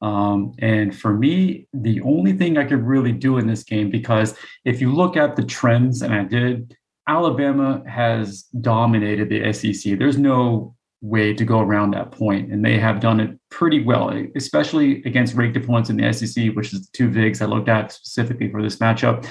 [0.00, 4.34] Um, and for me, the only thing I could really do in this game, because
[4.64, 6.76] if you look at the trends, and I did,
[7.08, 9.98] Alabama has dominated the SEC.
[9.98, 14.12] There's no way to go around that point, and they have done it pretty well,
[14.36, 17.92] especially against ranked opponents in the SEC, which is the two VIGs I looked at
[17.92, 19.26] specifically for this matchup.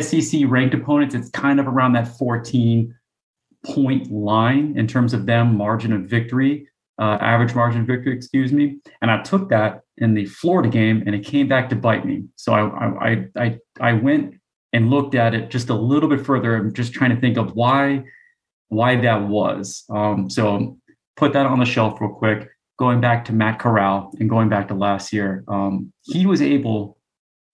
[0.00, 2.94] SEC ranked opponents, it's kind of around that 14
[3.64, 6.68] point line in terms of them margin of victory.
[6.98, 8.78] Uh, average margin victory, excuse me.
[9.02, 12.24] And I took that in the Florida game, and it came back to bite me.
[12.36, 14.34] So I I I I went
[14.72, 16.56] and looked at it just a little bit further.
[16.56, 18.04] I'm just trying to think of why
[18.68, 19.84] why that was.
[19.90, 20.78] Um, so
[21.16, 22.48] put that on the shelf real quick.
[22.78, 26.98] Going back to Matt Corral and going back to last year, um, he was able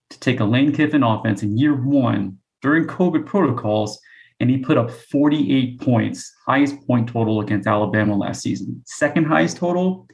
[0.09, 3.99] to take a Lane Kiffin offense in year one during COVID protocols
[4.39, 8.81] and he put up 48 points, highest point total against Alabama last season.
[8.85, 10.07] Second highest total,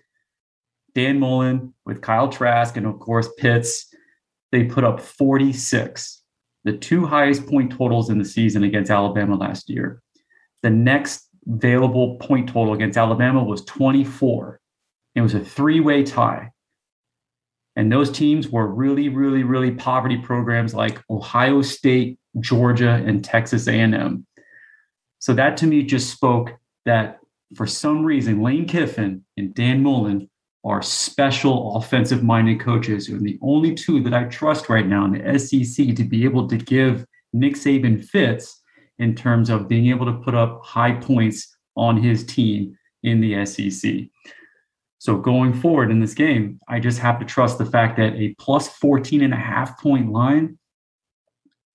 [0.96, 3.88] Dan Mullen with Kyle Trask and of course Pitts.
[4.52, 6.24] They put up 46,
[6.64, 10.02] the two highest point totals in the season against Alabama last year.
[10.64, 14.60] The next available point total against Alabama was 24.
[15.16, 16.52] It was a three-way tie.
[17.76, 23.68] And those teams were really, really, really poverty programs like Ohio State, Georgia, and Texas
[23.68, 24.26] A&M.
[25.20, 26.54] So that to me just spoke
[26.86, 27.20] that
[27.56, 30.30] for some reason, Lane Kiffin and Dan Mullen
[30.66, 35.14] are special offensive minded coaches and the only two that I trust right now in
[35.14, 38.62] the SEC to be able to give Nick Saban fits
[38.98, 43.46] in terms of being able to put up high points on his team in the
[43.46, 44.08] SEC.
[45.00, 48.36] So going forward in this game, I just have to trust the fact that a
[48.38, 50.60] plus 14 and a half point line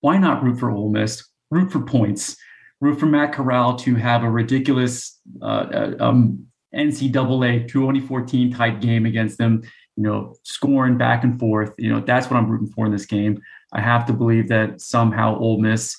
[0.05, 1.27] why not root for Ole Miss?
[1.49, 2.37] Root for points.
[2.79, 9.07] Root for Matt Corral to have a ridiculous uh, uh um, NCAA 2014 type game
[9.07, 9.63] against them.
[9.95, 11.73] You know, scoring back and forth.
[11.79, 13.41] You know, that's what I'm rooting for in this game.
[13.73, 15.95] I have to believe that somehow Ole Miss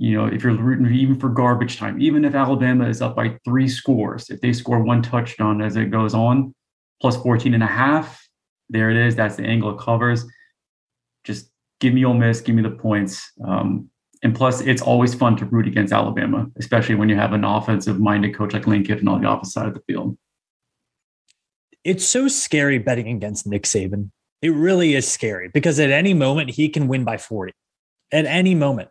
[0.00, 3.36] you know, if you're rooting even for garbage time, even if Alabama is up by
[3.44, 6.54] three scores, if they score one touchdown as it goes on,
[7.00, 8.24] plus 14 and a half,
[8.68, 9.16] there it is.
[9.16, 10.24] That's the angle it covers.
[11.80, 13.32] Give me Ole Miss, give me the points.
[13.44, 13.90] Um,
[14.22, 18.34] and plus, it's always fun to root against Alabama, especially when you have an offensive-minded
[18.34, 20.18] coach like Lane Kiffin on the opposite side of the field.
[21.84, 24.10] It's so scary betting against Nick Saban.
[24.42, 27.52] It really is scary because at any moment he can win by 40.
[28.12, 28.90] At any moment.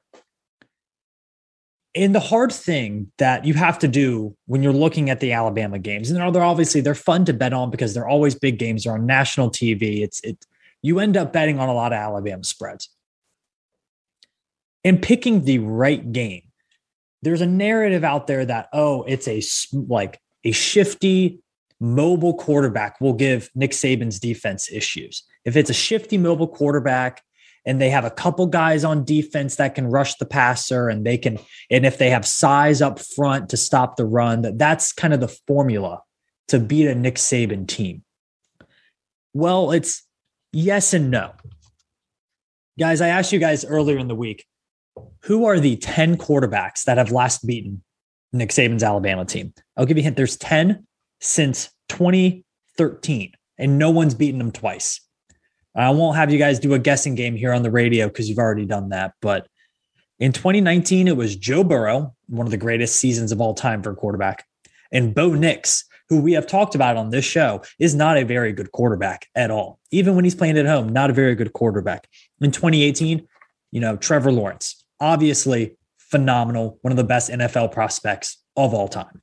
[1.95, 5.80] And the hard thing that you have to do when you're looking at the Alabama
[5.80, 8.84] games, and they're obviously they're fun to bet on because they're always big games.
[8.84, 10.04] They're on national TV.
[10.04, 10.45] It's it
[10.82, 12.90] you end up betting on a lot of Alabama spreads.
[14.84, 16.44] And picking the right game.
[17.22, 19.42] There's a narrative out there that, oh, it's a
[19.74, 21.42] like a shifty,
[21.80, 25.24] mobile quarterback will give Nick Saban's defense issues.
[25.44, 27.22] If it's a shifty mobile quarterback
[27.66, 31.18] and they have a couple guys on defense that can rush the passer and they
[31.18, 31.38] can,
[31.70, 35.20] and if they have size up front to stop the run, that that's kind of
[35.20, 36.02] the formula
[36.48, 38.04] to beat a Nick Saban team.
[39.34, 40.07] Well, it's
[40.60, 41.34] Yes and no.
[42.80, 44.43] Guys, I asked you guys earlier in the week
[45.22, 47.84] who are the 10 quarterbacks that have last beaten
[48.34, 49.54] Nick Saban's Alabama team?
[49.78, 50.17] I'll give you a hint.
[50.17, 50.88] There's 10
[51.22, 55.00] since 2013, and no one's beaten them twice.
[55.76, 58.39] I won't have you guys do a guessing game here on the radio because you've
[58.39, 59.13] already done that.
[59.22, 59.48] But
[60.17, 63.91] in 2019, it was Joe Burrow, one of the greatest seasons of all time for
[63.91, 64.43] a quarterback,
[64.91, 68.54] and Bo Nix, who we have talked about on this show, is not a very
[68.54, 69.80] good quarterback at all.
[69.91, 72.08] Even when he's playing at home, not a very good quarterback.
[72.41, 73.28] In 2018,
[73.72, 79.22] you know, Trevor Lawrence, obviously phenomenal, one of the best NFL prospects of all time.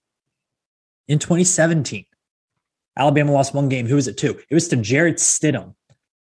[1.09, 2.05] In 2017,
[2.97, 3.87] Alabama lost one game.
[3.87, 4.38] Who was it to?
[4.49, 5.75] It was to Jarrett Stidham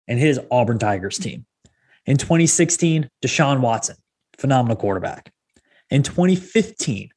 [0.07, 1.45] and his Auburn Tigers team.
[2.05, 3.95] In 2016, Deshaun Watson,
[4.37, 5.31] phenomenal quarterback.
[5.89, 7.09] In 2015,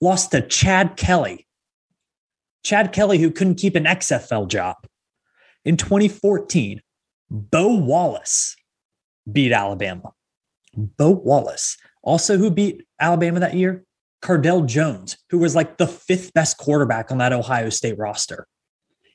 [0.00, 1.46] lost to Chad Kelly
[2.62, 4.76] Chad Kelly, who couldn't keep an XFL job.
[5.64, 6.80] In 2014,
[7.30, 8.56] Bo Wallace
[9.30, 10.12] beat Alabama.
[10.74, 13.84] Bo Wallace, also who beat Alabama that year,
[14.22, 18.46] Cardale Jones, who was like the fifth best quarterback on that Ohio State roster.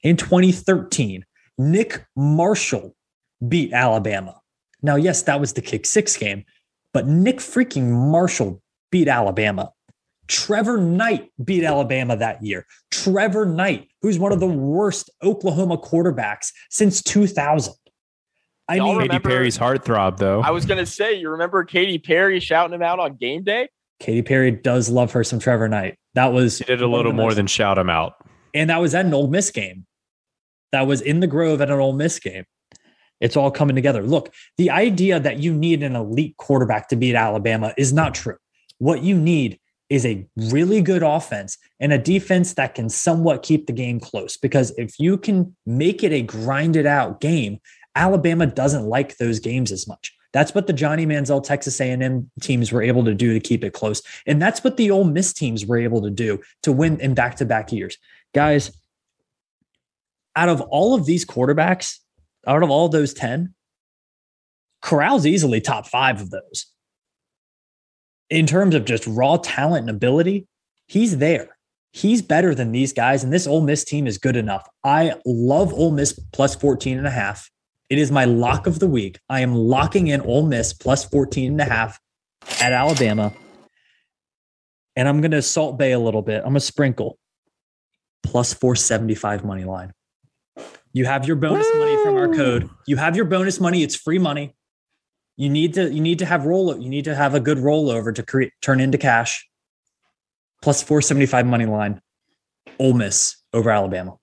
[0.04, 1.26] In 2013,
[1.58, 2.96] Nick Marshall
[3.48, 4.40] beat Alabama.
[4.82, 6.46] Now, yes, that was the kick six game,
[6.94, 9.72] but Nick freaking Marshall beat Alabama.
[10.28, 12.66] Trevor Knight beat Alabama that year.
[12.92, 17.74] Trevor Knight, who's one of the worst Oklahoma quarterbacks since 2000.
[18.68, 20.42] I mean, Katy Perry's heartthrob, though.
[20.42, 23.70] I was going to say, you remember Katy Perry shouting him out on game day?
[24.00, 25.98] Katy Perry does love her some Trevor Knight.
[26.16, 28.14] That was he did a little more than shout him out,
[28.54, 29.86] and that was at an Ole Miss game.
[30.72, 32.46] That was in the Grove at an Ole Miss game.
[33.22, 34.04] It's all coming together.
[34.04, 38.38] Look, the idea that you need an elite quarterback to beat Alabama is not true.
[38.78, 39.60] What you need
[39.90, 44.38] is a really good offense and a defense that can somewhat keep the game close.
[44.38, 47.60] Because if you can make it a grinded out game,
[47.96, 50.16] Alabama doesn't like those games as much.
[50.34, 53.72] That's what the Johnny Manziel Texas A&M teams were able to do to keep it
[53.72, 57.14] close, and that's what the Ole Miss teams were able to do to win in
[57.14, 57.98] back-to-back years.
[58.34, 58.78] Guys,
[60.36, 62.00] out of all of these quarterbacks,
[62.46, 63.54] out of all those 10,
[64.82, 66.66] Corral's easily top five of those.
[68.30, 70.48] In terms of just raw talent and ability,
[70.88, 71.58] he's there.
[71.92, 74.68] He's better than these guys, and this Ole Miss team is good enough.
[74.84, 77.50] I love Ole Miss plus 14 and a half.
[77.90, 79.20] It is my lock of the week.
[79.30, 82.00] I am locking in Ole Miss plus 14 and a half
[82.60, 83.32] at Alabama.
[84.96, 86.38] And I'm going to Salt Bae a little bit.
[86.38, 87.18] I'm going to sprinkle
[88.24, 89.94] plus 475 money line.
[90.94, 91.80] You have your bonus Woo!
[91.80, 92.70] money from our code.
[92.88, 93.84] You have your bonus money.
[93.84, 94.56] It's free money.
[95.38, 98.16] You need to you need to have roll you need to have a good rollover
[98.16, 99.48] to create turn into cash
[100.62, 102.02] plus 475 money line.
[102.80, 104.18] Ole Miss over Alabama.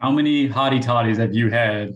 [0.00, 1.94] How many hottie toddies have you had?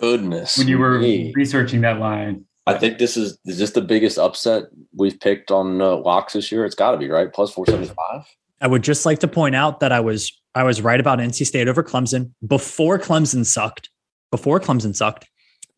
[0.00, 0.58] Goodness.
[0.58, 1.32] When you were me.
[1.34, 2.44] researching that line.
[2.66, 4.64] I think this is is this the biggest upset
[4.94, 6.64] we've picked on uh, locks this year.
[6.64, 8.24] It's got to be right plus four seventy five.
[8.60, 11.46] I would just like to point out that I was I was right about NC
[11.46, 13.90] State over Clemson before Clemson sucked.
[14.30, 15.28] Before Clemson sucked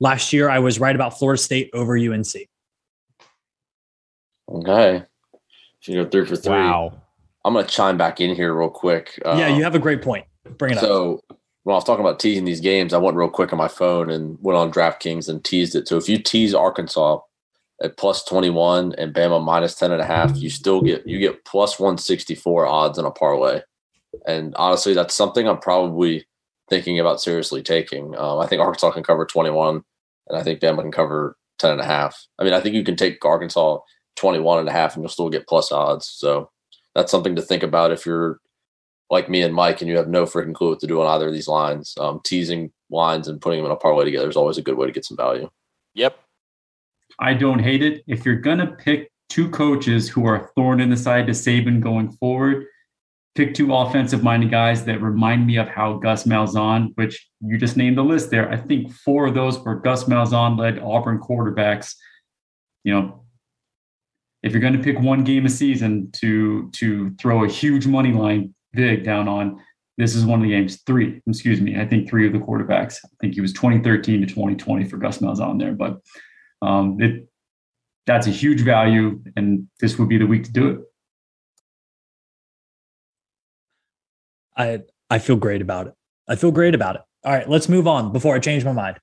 [0.00, 2.34] last year, I was right about Florida State over UNC.
[4.50, 5.02] Okay,
[5.80, 6.52] so you go three for three.
[6.52, 7.02] Wow.
[7.44, 9.18] I'm going to chime back in here real quick.
[9.24, 10.26] yeah, you um, have a great point.
[10.58, 11.24] Bring it so, up.
[11.30, 13.68] So when I was talking about teasing these games, I went real quick on my
[13.68, 15.86] phone and went on DraftKings and teased it.
[15.86, 17.20] So if you tease Arkansas
[17.82, 21.44] at plus 21 and Bama minus 10 and a half, you still get you get
[21.44, 23.60] plus 164 odds in a parlay.
[24.26, 26.26] And honestly, that's something I'm probably
[26.68, 28.16] thinking about seriously taking.
[28.16, 29.84] Um, I think Arkansas can cover 21
[30.28, 32.26] and I think Bama can cover 10 and a half.
[32.38, 33.78] I mean, I think you can take Arkansas
[34.16, 36.08] 21 and a half and you'll still get plus odds.
[36.08, 36.50] So
[36.94, 38.40] that's something to think about if you're
[39.10, 41.28] like me and Mike and you have no freaking clue what to do on either
[41.28, 41.94] of these lines.
[41.98, 44.86] Um, teasing lines and putting them in a parlay together is always a good way
[44.86, 45.48] to get some value.
[45.94, 46.18] Yep.
[47.18, 48.04] I don't hate it.
[48.06, 51.80] If you're going to pick two coaches who are thorn in the side to Saban
[51.80, 52.66] going forward,
[53.38, 57.76] pick two offensive minded guys that remind me of how Gus Malzahn, which you just
[57.76, 58.50] named the list there.
[58.50, 61.94] I think four of those were Gus Malzahn led Auburn quarterbacks.
[62.82, 63.24] You know,
[64.42, 68.10] if you're going to pick one game a season to to throw a huge money
[68.10, 69.62] line big down on,
[69.98, 70.82] this is one of the games.
[70.84, 71.80] Three, excuse me.
[71.80, 72.96] I think three of the quarterbacks.
[73.04, 76.00] I think he was 2013 to 2020 for Gus Malzahn there, but
[76.60, 77.28] um, it
[78.04, 80.80] that's a huge value, and this would be the week to do it.
[84.58, 85.94] I I feel great about it.
[86.28, 87.02] I feel great about it.
[87.24, 88.98] All right, let's move on before I change my mind.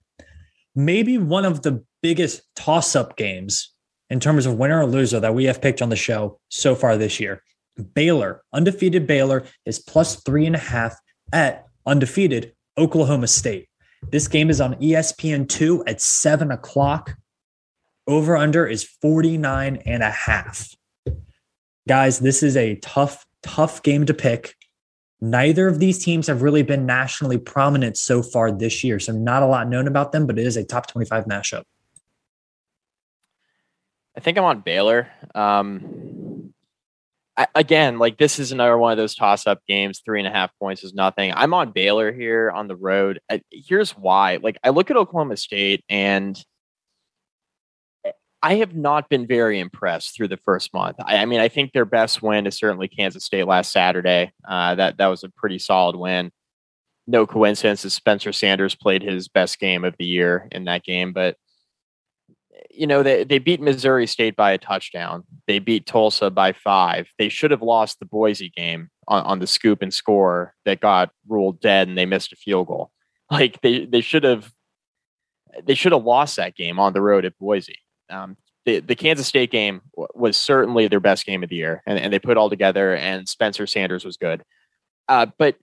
[0.75, 3.73] Maybe one of the biggest toss-up games
[4.09, 6.97] in terms of winner or loser that we have picked on the show so far
[6.97, 7.41] this year.
[7.93, 10.95] Baylor, undefeated Baylor, is plus three and a half
[11.33, 13.67] at undefeated Oklahoma State.
[14.11, 17.15] This game is on ESPN2 at seven o'clock.
[18.07, 20.75] Over under is 49 and a half.
[21.87, 24.55] Guys, this is a tough, tough game to pick.
[25.21, 28.99] Neither of these teams have really been nationally prominent so far this year.
[28.99, 31.63] So, not a lot known about them, but it is a top 25 matchup.
[34.15, 35.09] I think I'm on Baylor.
[35.33, 36.53] Um,
[37.37, 40.01] I, again, like this is another one of those toss up games.
[40.03, 41.33] Three and a half points is nothing.
[41.33, 43.19] I'm on Baylor here on the road.
[43.29, 44.37] I, here's why.
[44.41, 46.41] Like, I look at Oklahoma State and
[48.45, 50.97] I have not been very impressed through the first month.
[51.03, 54.33] I, I, mean, I think their best win is certainly Kansas State last Saturday.
[54.47, 56.31] Uh, that that was a pretty solid win.
[57.07, 61.11] No coincidence that Spencer Sanders played his best game of the year in that game,
[61.11, 61.37] but
[62.69, 65.23] you know they they beat Missouri State by a touchdown.
[65.47, 67.07] They beat Tulsa by five.
[67.17, 71.09] They should have lost the Boise game on, on the scoop and score that got
[71.27, 72.91] ruled dead, and they missed a field goal.
[73.31, 74.51] Like they they should have
[75.63, 77.79] they should have lost that game on the road at Boise
[78.09, 81.99] um, the, the Kansas State game was certainly their best game of the year, and,
[81.99, 82.95] and they put it all together.
[82.95, 84.43] And Spencer Sanders was good.
[85.07, 85.55] Uh, but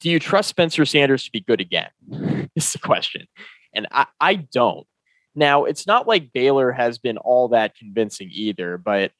[0.00, 1.90] do you trust Spencer Sanders to be good again?
[2.56, 3.26] is the question,
[3.74, 4.86] and I, I don't.
[5.34, 9.12] Now it's not like Baylor has been all that convincing either, but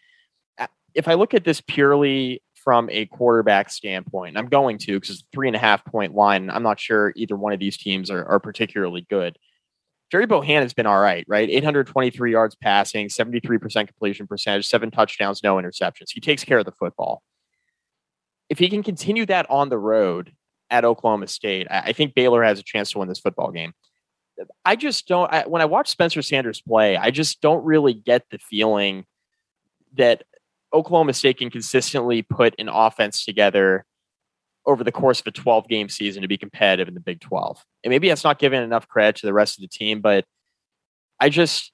[0.59, 5.11] uh, if I look at this purely from a quarterback standpoint, I'm going to because
[5.11, 6.49] it's three and a half point line.
[6.49, 9.37] I'm not sure either one of these teams are, are particularly good.
[10.11, 11.49] Gerry Bohanon has been all right, right?
[11.51, 16.11] 823 yards passing, 73% completion percentage, seven touchdowns, no interceptions.
[16.13, 17.23] He takes care of the football.
[18.49, 20.33] If he can continue that on the road
[20.71, 23.73] at Oklahoma State, I think Baylor has a chance to win this football game.
[24.65, 28.25] I just don't, I, when I watch Spencer Sanders play, I just don't really get
[28.31, 29.07] the feeling
[29.95, 30.23] that
[30.73, 33.85] Oklahoma State can consistently put an offense together
[34.67, 37.63] over the course of a 12 game season to be competitive in the Big 12.
[37.85, 40.25] And maybe that's not giving enough credit to the rest of the team, but
[41.21, 41.73] I just,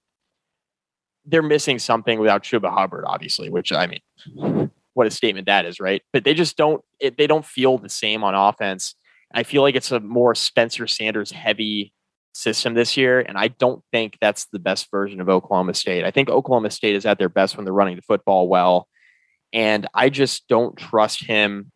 [1.24, 5.80] they're missing something without Chuba Hubbard, obviously, which I mean, what a statement that is,
[5.80, 6.02] right?
[6.12, 8.94] But they just don't, it, they don't feel the same on offense.
[9.34, 11.92] I feel like it's a more Spencer Sanders heavy
[12.34, 13.20] system this year.
[13.20, 16.04] And I don't think that's the best version of Oklahoma State.
[16.04, 18.88] I think Oklahoma State is at their best when they're running the football well.
[19.52, 21.72] And I just don't trust him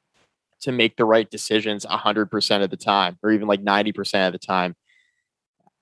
[0.62, 4.38] to make the right decisions 100% of the time or even like 90% of the
[4.38, 4.74] time.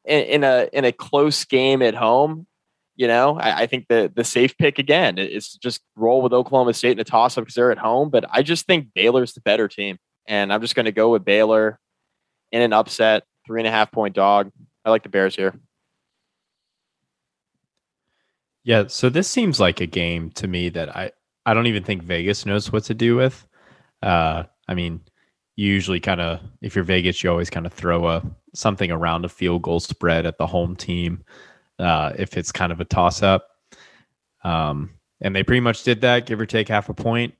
[0.05, 2.47] In, in a in a close game at home,
[2.95, 6.75] you know, I, I, think the the safe pick again is just roll with Oklahoma
[6.75, 8.11] State in a toss up because they're at home.
[8.11, 9.97] But I just think Baylor's the better team,
[10.27, 11.81] and I'm just going to go with Baylor
[12.53, 14.51] in an upset, three and a half point dog.
[14.85, 15.59] I like the Bears here.
[18.62, 21.12] Yeah, so this seems like a game to me that I
[21.47, 23.47] I don't even think Vegas knows what to do with.
[24.03, 25.01] Uh, I mean,
[25.57, 28.23] you usually kind of if you're Vegas, you always kind of throw a
[28.55, 31.25] something around a field goal spread at the home team
[31.79, 33.49] uh, if it's kind of a toss up.
[34.43, 34.91] Um,
[35.21, 37.35] and they pretty much did that, give or take half a point.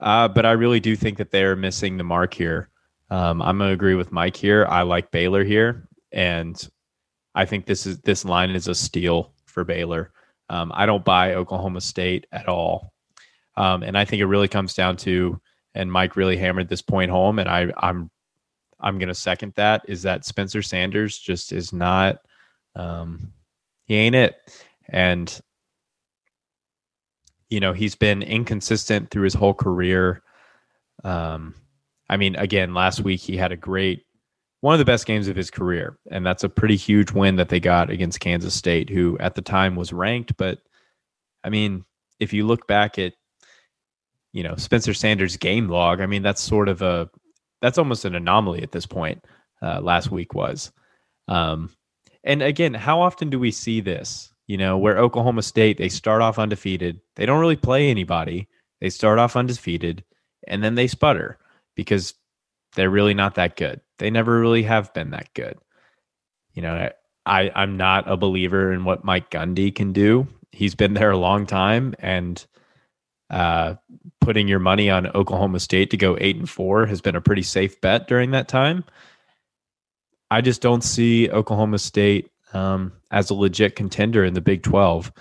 [0.00, 2.68] Uh, but I really do think that they're missing the mark here.
[3.10, 4.66] Um, I'm gonna agree with Mike here.
[4.68, 6.56] I like Baylor here, and
[7.34, 10.12] I think this is this line is a steal for Baylor.
[10.50, 12.92] Um, I don't buy Oklahoma State at all,
[13.56, 15.40] um, and I think it really comes down to,
[15.74, 18.10] and Mike really hammered this point home, and I, I'm
[18.80, 22.18] I'm gonna second that is that Spencer Sanders just is not
[22.76, 23.32] um,
[23.86, 24.36] he ain't it.
[24.88, 25.40] And
[27.50, 30.22] you know, he's been inconsistent through his whole career.
[31.04, 31.54] Um,
[32.08, 34.04] I mean, again, last week he had a great
[34.60, 37.50] one of the best games of his career, and that's a pretty huge win that
[37.50, 40.36] they got against Kansas State, who at the time was ranked.
[40.36, 40.58] But
[41.42, 41.84] I mean,
[42.18, 43.12] if you look back at
[44.34, 47.08] you know Spencer Sanders' game log, I mean that's sort of a
[47.62, 49.24] that's almost an anomaly at this point.
[49.62, 50.70] Uh, last week was,
[51.28, 51.70] um,
[52.22, 54.30] and again, how often do we see this?
[54.46, 57.00] You know, where Oklahoma State, they start off undefeated.
[57.16, 58.46] They don't really play anybody.
[58.82, 60.04] They start off undefeated
[60.46, 61.38] and then they sputter
[61.74, 62.14] because
[62.74, 63.80] they're really not that good.
[63.98, 65.56] They never really have been that good.
[66.52, 66.90] You know,
[67.26, 70.26] I, I'm not a believer in what Mike Gundy can do.
[70.52, 72.44] He's been there a long time and
[73.30, 73.74] uh,
[74.20, 77.42] putting your money on Oklahoma State to go eight and four has been a pretty
[77.42, 78.84] safe bet during that time.
[80.30, 85.12] I just don't see Oklahoma State um, as a legit contender in the Big 12.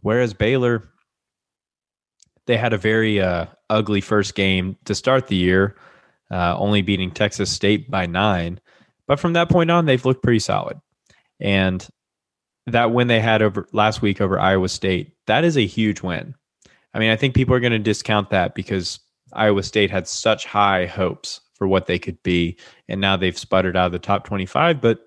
[0.00, 0.88] Whereas Baylor,
[2.46, 5.76] they had a very uh, ugly first game to start the year,
[6.30, 8.60] uh, only beating Texas State by nine.
[9.06, 10.80] But from that point on, they've looked pretty solid.
[11.40, 11.86] And
[12.66, 16.34] that win they had over last week over Iowa State, that is a huge win.
[16.94, 19.00] I mean, I think people are going to discount that because
[19.32, 22.56] Iowa State had such high hopes for what they could be.
[22.88, 25.00] And now they've sputtered out of the top 25, but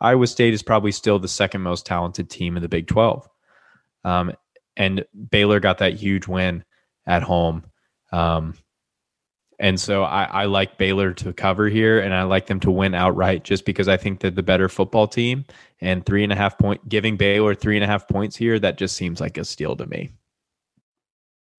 [0.00, 3.28] Iowa State is probably still the second most talented team in the Big 12.
[4.04, 4.32] Um,
[4.76, 6.64] and Baylor got that huge win
[7.06, 7.64] at home.
[8.12, 8.54] Um,
[9.58, 12.94] and so I, I, like Baylor to cover here, and I like them to win
[12.94, 15.44] outright just because I think they're the better football team.
[15.82, 18.78] And three and a half point, giving Baylor three and a half points here, that
[18.78, 20.10] just seems like a steal to me.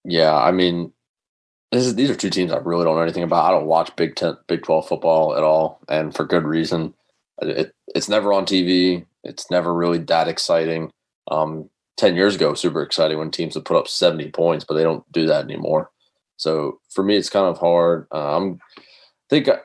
[0.04, 0.92] Yeah, I mean,
[1.70, 3.46] is, these are two teams I really don't know anything about.
[3.46, 6.94] I don't watch Big Ten, Big Twelve football at all, and for good reason.
[7.40, 9.06] It, it's never on TV.
[9.24, 10.90] It's never really that exciting.
[11.30, 14.82] Um, Ten years ago, super exciting when teams would put up seventy points, but they
[14.82, 15.90] don't do that anymore.
[16.36, 18.06] So for me, it's kind of hard.
[18.10, 18.82] Uh, I'm I
[19.28, 19.58] think I,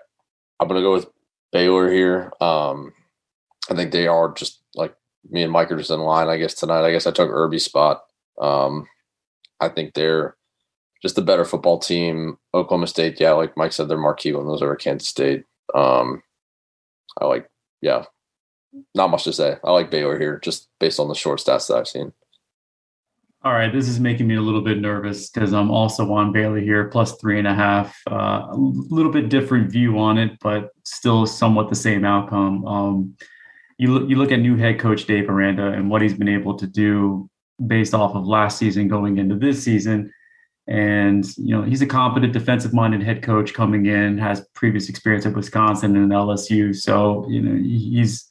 [0.60, 1.08] I'm going to go with
[1.52, 2.32] Baylor here.
[2.42, 2.94] Um,
[3.72, 4.94] I think they are just like
[5.30, 6.28] me and Mike are just in line.
[6.28, 6.86] I guess tonight.
[6.86, 8.04] I guess I took Irby's spot.
[8.40, 8.88] Um,
[9.60, 10.36] I think they're
[11.02, 12.38] just a better football team.
[12.54, 15.44] Oklahoma State, yeah, like Mike said, they're marquee when those over Kansas State.
[15.76, 16.24] Um,
[17.20, 17.50] I like,
[17.82, 18.04] yeah,
[18.96, 19.58] not much to say.
[19.64, 22.14] I like Baylor here, just based on the short stats that I've seen.
[23.44, 26.60] All right, this is making me a little bit nervous because I'm also on Baylor
[26.60, 27.98] here, plus three and a half.
[28.10, 32.66] Uh, a little bit different view on it, but still somewhat the same outcome.
[32.66, 33.16] Um,
[33.78, 36.58] you look, you look at new head coach Dave Aranda and what he's been able
[36.58, 37.30] to do
[37.66, 40.12] based off of last season going into this season.
[40.68, 45.26] And you know he's a competent defensive minded head coach coming in has previous experience
[45.26, 48.28] at wisconsin and lsu so you know he's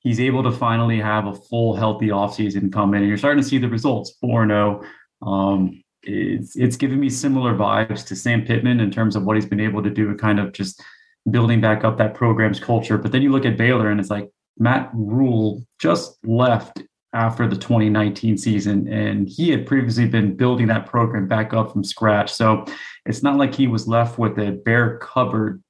[0.00, 3.00] he's able to finally have a full healthy offseason come in.
[3.00, 4.84] And you're starting to see the results 4-0
[5.22, 9.46] um, it's, it's giving me similar vibes to sam pittman in terms of what he's
[9.46, 10.82] been able to do kind of just
[11.30, 12.96] building back up that program's culture.
[12.96, 16.82] But then you look at baylor and it's like Matt Rhule just left
[17.12, 18.86] after the 2019 season.
[18.88, 22.32] And he had previously been building that program back up from scratch.
[22.32, 22.64] So
[23.06, 25.62] it's not like he was left with a bare cupboard.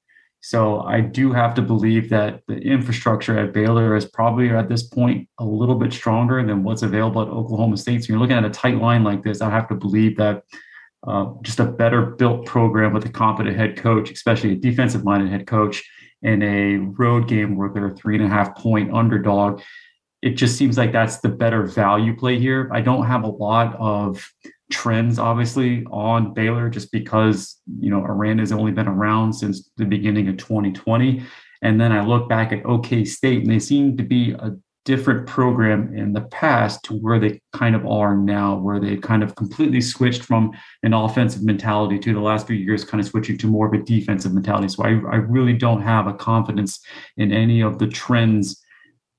[0.43, 4.83] So I do have to believe that the infrastructure at Baylor is probably at this
[4.83, 8.03] point a little bit stronger than what's available at Oklahoma State.
[8.03, 9.41] So you're looking at a tight line like this.
[9.41, 10.43] I have to believe that
[11.05, 15.29] uh, just a better built program with a competent head coach, especially a defensive minded
[15.29, 15.83] head coach,
[16.23, 19.61] in a road game where they're a three and a half point underdog.
[20.21, 22.69] It just seems like that's the better value play here.
[22.71, 24.23] I don't have a lot of
[24.71, 29.85] trends, obviously, on Baylor just because, you know, Aranda has only been around since the
[29.85, 31.23] beginning of 2020.
[31.63, 35.27] And then I look back at OK State and they seem to be a different
[35.27, 39.35] program in the past to where they kind of are now, where they kind of
[39.35, 40.51] completely switched from
[40.81, 43.83] an offensive mentality to the last few years, kind of switching to more of a
[43.83, 44.67] defensive mentality.
[44.69, 46.79] So I, I really don't have a confidence
[47.17, 48.60] in any of the trends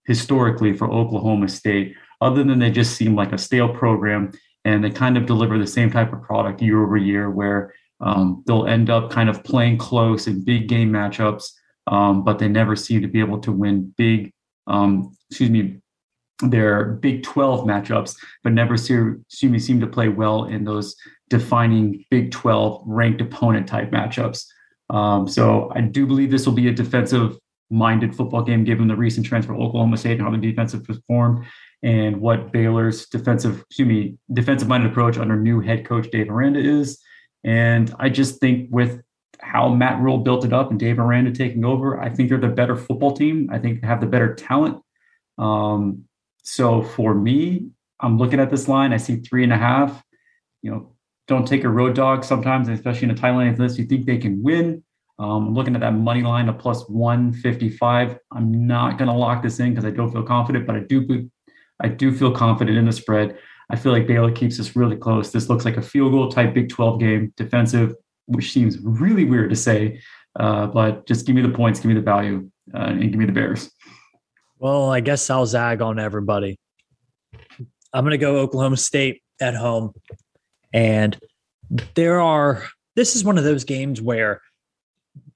[0.04, 4.32] historically for Oklahoma State, other than they just seem like a stale program
[4.64, 8.42] and they kind of deliver the same type of product year over year where um,
[8.46, 11.50] they'll end up kind of playing close in big game matchups,
[11.88, 14.32] um, but they never seem to be able to win big
[14.66, 15.78] um, excuse me,
[16.42, 20.96] their Big 12 matchups, but never seem, seem to play well in those
[21.30, 24.46] defining Big 12 ranked opponent type matchups.
[24.90, 27.38] Um, so I do believe this will be a defensive
[27.72, 31.44] minded football game given the recent transfer Oklahoma State and how the defensive performed
[31.82, 36.60] and what Baylor's defensive, excuse me, defensive minded approach under new head coach Dave Aranda
[36.60, 37.00] is.
[37.42, 39.02] And I just think with
[39.40, 42.48] how Matt Rhule built it up and Dave Aranda taking over, I think they're the
[42.48, 43.48] better football team.
[43.50, 44.80] I think they have the better talent.
[45.38, 46.04] Um,
[46.44, 48.92] so for me, I'm looking at this line.
[48.92, 50.02] I see three and a half.
[50.60, 50.94] You know,
[51.26, 53.78] don't take a road dog sometimes, especially in a Thailand like this.
[53.78, 54.84] You think they can win.
[55.22, 58.18] Um, I'm looking at that money line of plus 155.
[58.32, 61.30] I'm not going to lock this in because I don't feel confident, but I do,
[61.78, 63.38] I do feel confident in the spread.
[63.70, 65.30] I feel like Baylor keeps this really close.
[65.30, 67.94] This looks like a field goal type Big 12 game, defensive,
[68.26, 70.00] which seems really weird to say,
[70.40, 73.24] uh, but just give me the points, give me the value, uh, and give me
[73.24, 73.70] the Bears.
[74.58, 76.58] Well, I guess I'll zag on everybody.
[77.92, 79.92] I'm going to go Oklahoma State at home.
[80.74, 81.16] And
[81.94, 82.64] there are,
[82.96, 84.40] this is one of those games where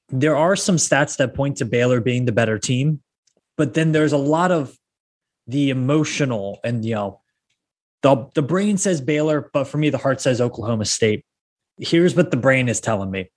[0.08, 3.00] there are some stats that point to Baylor being the better team,
[3.56, 4.76] but then there's a lot of
[5.46, 7.20] the emotional and, you know,
[8.02, 11.24] the, the brain says Baylor, but for me, the heart says Oklahoma State.
[11.78, 13.30] Here's what the brain is telling me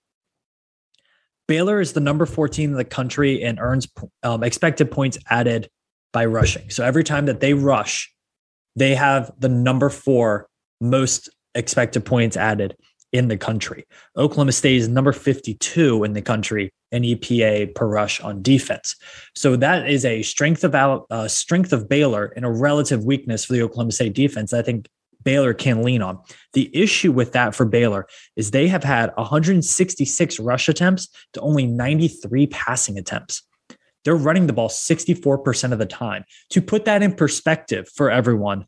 [1.48, 3.88] Baylor is the number 14 in the country and earns
[4.22, 5.70] um, expected points added
[6.14, 6.70] by rushing.
[6.70, 8.14] So every time that they rush,
[8.76, 10.48] they have the number four
[10.80, 12.76] most expected points added
[13.12, 13.86] in the country.
[14.18, 18.96] Oklahoma State is number 52 in the country in EPA per rush on defense.
[19.36, 23.54] So that is a strength of uh, strength of Baylor and a relative weakness for
[23.54, 24.54] the Oklahoma State defense.
[24.54, 24.88] I think
[25.24, 26.20] Baylor can lean on.
[26.54, 31.66] The issue with that for Baylor is they have had 166 rush attempts to only
[31.66, 33.44] 93 passing attempts.
[34.06, 36.24] They're running the ball 64% of the time.
[36.52, 38.66] To put that in perspective for everyone,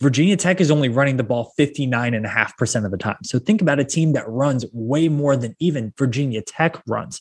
[0.00, 3.18] Virginia Tech is only running the ball 59.5% of the time.
[3.24, 7.20] So think about a team that runs way more than even Virginia Tech runs.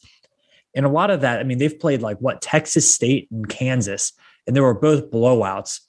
[0.75, 4.13] And a lot of that, I mean, they've played like what Texas State and Kansas,
[4.45, 5.79] and they were both blowouts,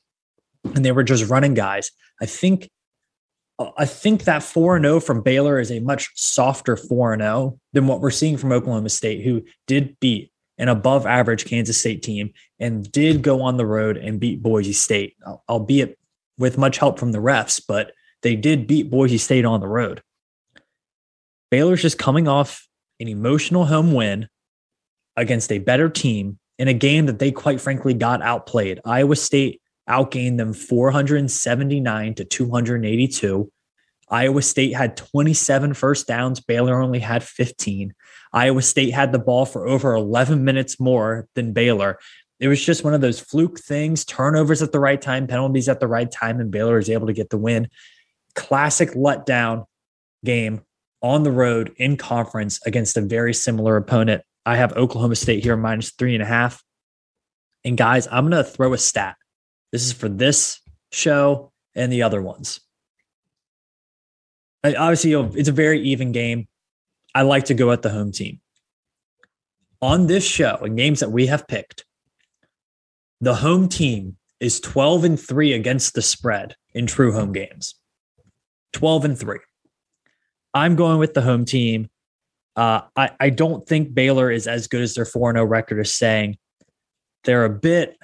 [0.64, 1.91] and they were just running guys.
[2.22, 2.70] I think
[3.76, 8.01] I think that 4 0 from Baylor is a much softer 4 0 than what
[8.01, 12.91] we're seeing from Oklahoma State, who did beat an above average Kansas State team and
[12.91, 15.16] did go on the road and beat Boise State,
[15.49, 15.99] albeit
[16.39, 20.03] with much help from the refs, but they did beat Boise State on the road.
[21.51, 22.66] Baylor's just coming off
[23.01, 24.28] an emotional home win
[25.16, 28.80] against a better team in a game that they quite frankly got outplayed.
[28.84, 33.53] Iowa State outgained them 479 to 282.
[34.11, 36.41] Iowa State had 27 first downs.
[36.41, 37.95] Baylor only had 15.
[38.32, 41.99] Iowa State had the ball for over 11 minutes more than Baylor.
[42.41, 45.80] It was just one of those fluke things, turnovers at the right time, penalties at
[45.80, 47.68] the right time, and Baylor is able to get the win.
[48.34, 49.64] Classic letdown
[50.24, 50.62] game
[51.03, 54.22] on the road in conference against a very similar opponent.
[54.47, 56.62] I have Oklahoma State here minus three and a half.
[57.64, 59.16] And guys, I'm going to throw a stat.
[59.72, 60.61] This is for this
[60.93, 62.61] show and the other ones.
[64.64, 66.49] Obviously, it's a very even game.
[67.14, 68.41] I like to go at the home team.
[69.80, 71.84] On this show, in games that we have picked,
[73.20, 77.74] the home team is 12 and 3 against the spread in true home games.
[78.72, 79.38] 12 and 3.
[80.54, 81.88] I'm going with the home team.
[82.56, 85.94] Uh, I, I don't think Baylor is as good as their 4 0 record is
[85.94, 86.38] saying.
[87.24, 87.96] They're a bit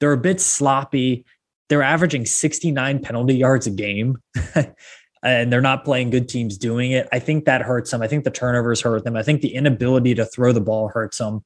[0.00, 1.24] they're a bit sloppy.
[1.68, 4.18] They're averaging 69 penalty yards a game.
[5.22, 7.08] and they're not playing good teams doing it.
[7.12, 8.02] I think that hurts them.
[8.02, 9.16] I think the turnovers hurt them.
[9.16, 11.44] I think the inability to throw the ball hurts them.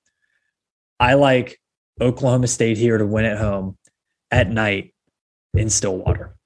[0.98, 1.58] I like
[2.00, 3.76] Oklahoma State here to win at home
[4.30, 4.94] at night
[5.54, 6.36] in Stillwater.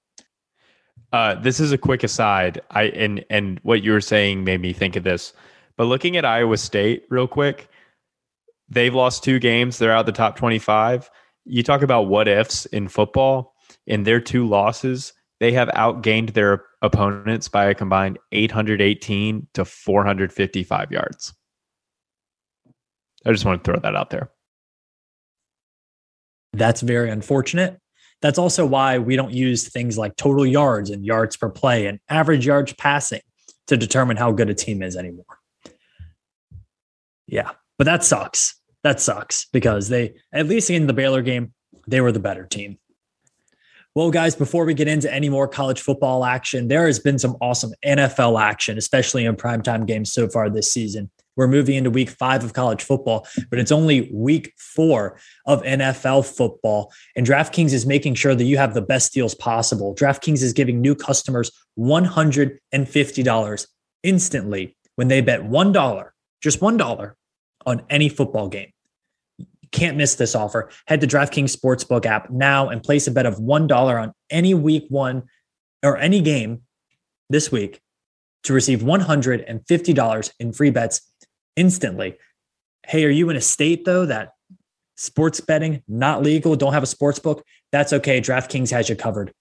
[1.13, 2.61] Uh, this is a quick aside.
[2.71, 5.33] I and and what you were saying made me think of this.
[5.77, 7.69] But looking at Iowa State real quick,
[8.69, 9.79] they've lost two games.
[9.79, 11.11] They're out the top 25.
[11.45, 13.55] You talk about what ifs in football.
[13.87, 20.93] In their two losses, they have outgained their opponents by a combined 818 to 455
[20.93, 21.35] yards.
[23.27, 24.31] I just want to throw that out there.
[26.59, 27.81] That's very unfortunate.
[28.23, 32.01] That's also why we don't use things like total yards and yards per play and
[32.09, 33.21] average yards passing
[33.67, 35.41] to determine how good a team is anymore.
[37.27, 38.59] Yeah, but that sucks.
[38.83, 41.53] That sucks because they, at least in the Baylor game,
[41.87, 42.79] they were the better team.
[43.95, 47.37] Well, guys, before we get into any more college football action, there has been some
[47.41, 51.11] awesome NFL action, especially in primetime games so far this season.
[51.37, 56.24] We're moving into week five of college football, but it's only week four of NFL
[56.26, 56.93] football.
[57.16, 59.95] And DraftKings is making sure that you have the best deals possible.
[59.95, 63.66] DraftKings is giving new customers $150
[64.03, 66.09] instantly when they bet $1,
[66.41, 67.12] just $1
[67.66, 68.70] on any football game.
[69.72, 70.70] Can't miss this offer.
[70.87, 74.85] Head to DraftKings Sportsbook app now and place a bet of $1 on any week
[74.89, 75.24] one
[75.82, 76.62] or any game
[77.28, 77.80] this week
[78.45, 81.01] to receive $150 in free bets
[81.57, 82.17] instantly.
[82.87, 84.33] Hey, are you in a state though that
[84.97, 87.45] sports betting not legal, don't have a sports book?
[87.73, 88.21] That's okay.
[88.21, 89.33] DraftKings has you covered.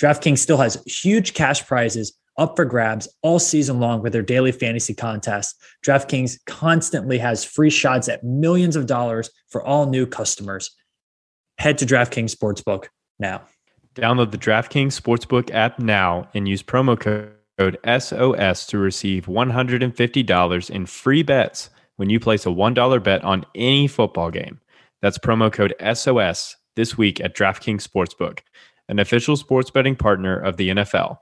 [0.00, 4.52] DraftKings still has huge cash prizes up for grabs all season long with their daily
[4.52, 5.54] fantasy contests.
[5.84, 10.70] DraftKings constantly has free shots at millions of dollars for all new customers.
[11.58, 12.86] Head to DraftKings Sportsbook
[13.18, 13.42] now.
[13.94, 20.70] Download the DraftKings Sportsbook app now and use promo code code SOS to receive $150
[20.70, 24.60] in free bets when you place a $1 bet on any football game.
[25.02, 28.40] That's promo code SOS this week at DraftKings Sportsbook,
[28.88, 31.18] an official sports betting partner of the NFL.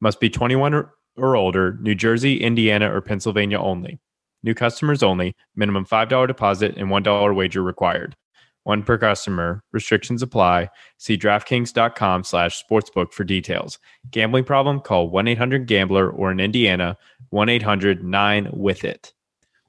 [0.00, 3.98] Must be 21 or older, New Jersey, Indiana, or Pennsylvania only.
[4.42, 8.16] New customers only, minimum $5 deposit and $1 wager required.
[8.64, 9.62] One per customer.
[9.72, 10.68] Restrictions apply.
[10.98, 13.78] See DraftKings.com slash sportsbook for details.
[14.10, 14.80] Gambling problem?
[14.80, 16.96] Call 1-800-GAMBLER or in Indiana,
[17.32, 19.12] 1-800-9-WITH-IT.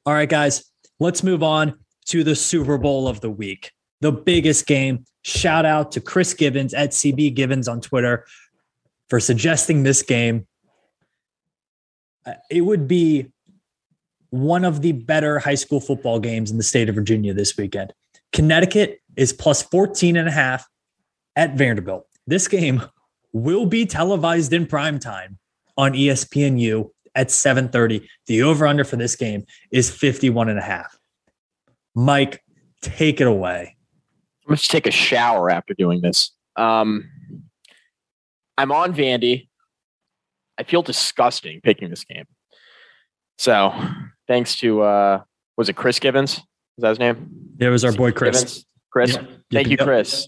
[0.05, 0.65] All right, guys,
[0.99, 3.71] let's move on to the Super Bowl of the week.
[4.01, 5.05] The biggest game.
[5.23, 8.25] Shout out to Chris Givens at CB Givens on Twitter
[9.09, 10.47] for suggesting this game.
[12.25, 13.31] Uh, It would be
[14.31, 17.93] one of the better high school football games in the state of Virginia this weekend.
[18.33, 20.67] Connecticut is plus 14 and a half
[21.35, 22.07] at Vanderbilt.
[22.27, 22.83] This game
[23.33, 25.37] will be televised in prime time
[25.77, 28.07] on ESPNU at 7:30.
[28.27, 30.97] The over-under for this game is 51 and a half.
[31.95, 32.43] Mike,
[32.81, 33.75] take it away.
[34.43, 36.31] I'm going to take a shower after doing this.
[36.55, 37.09] Um,
[38.57, 39.47] I'm on Vandy.
[40.57, 42.25] I feel disgusting picking this game.
[43.37, 43.73] So,
[44.27, 45.23] thanks to uh,
[45.57, 46.41] was it Chris Givens?
[46.81, 47.55] That his name?
[47.59, 48.65] It was our boy Chris.
[48.91, 49.13] Chris.
[49.13, 49.29] Yep.
[49.51, 49.87] Thank you, Yep.
[49.87, 50.27] Chris.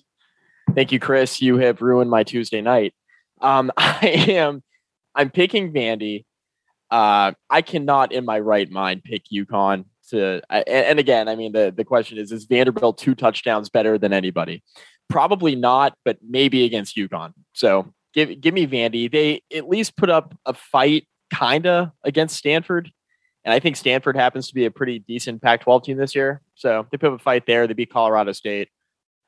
[0.73, 1.41] Thank you, Chris.
[1.41, 2.93] You have ruined my Tuesday night.
[3.41, 4.63] Um, I am.
[5.15, 6.25] I'm picking Vandy.
[6.89, 10.41] Uh, I cannot, in my right mind, pick UConn to.
[10.49, 14.13] And, and again, I mean, the the question is: Is Vanderbilt two touchdowns better than
[14.13, 14.63] anybody?
[15.09, 17.33] Probably not, but maybe against UConn.
[17.53, 19.11] So give give me Vandy.
[19.11, 22.91] They at least put up a fight, kinda against Stanford.
[23.45, 26.41] And I think Stanford happens to be a pretty decent Pac 12 team this year.
[26.55, 27.67] So they put up a fight there.
[27.67, 28.69] They beat Colorado State.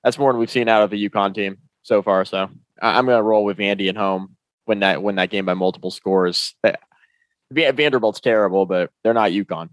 [0.03, 2.25] That's more than we've seen out of the UConn team so far.
[2.25, 2.49] So
[2.81, 5.53] I- I'm going to roll with Vandy at home when that win that game by
[5.55, 6.53] multiple scores.
[6.63, 6.79] That-
[7.51, 9.69] Vanderbilt's terrible, but they're not UConn.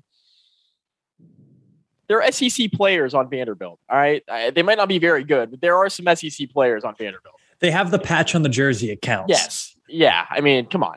[2.08, 3.78] There are SEC players on Vanderbilt.
[3.88, 4.22] All right.
[4.54, 7.36] They might not be very good, but there are some SEC players on Vanderbilt.
[7.60, 8.90] They have the patch on the jersey.
[8.90, 9.30] It counts.
[9.30, 9.76] Yes.
[9.88, 10.26] Yeah.
[10.28, 10.96] I mean, come on.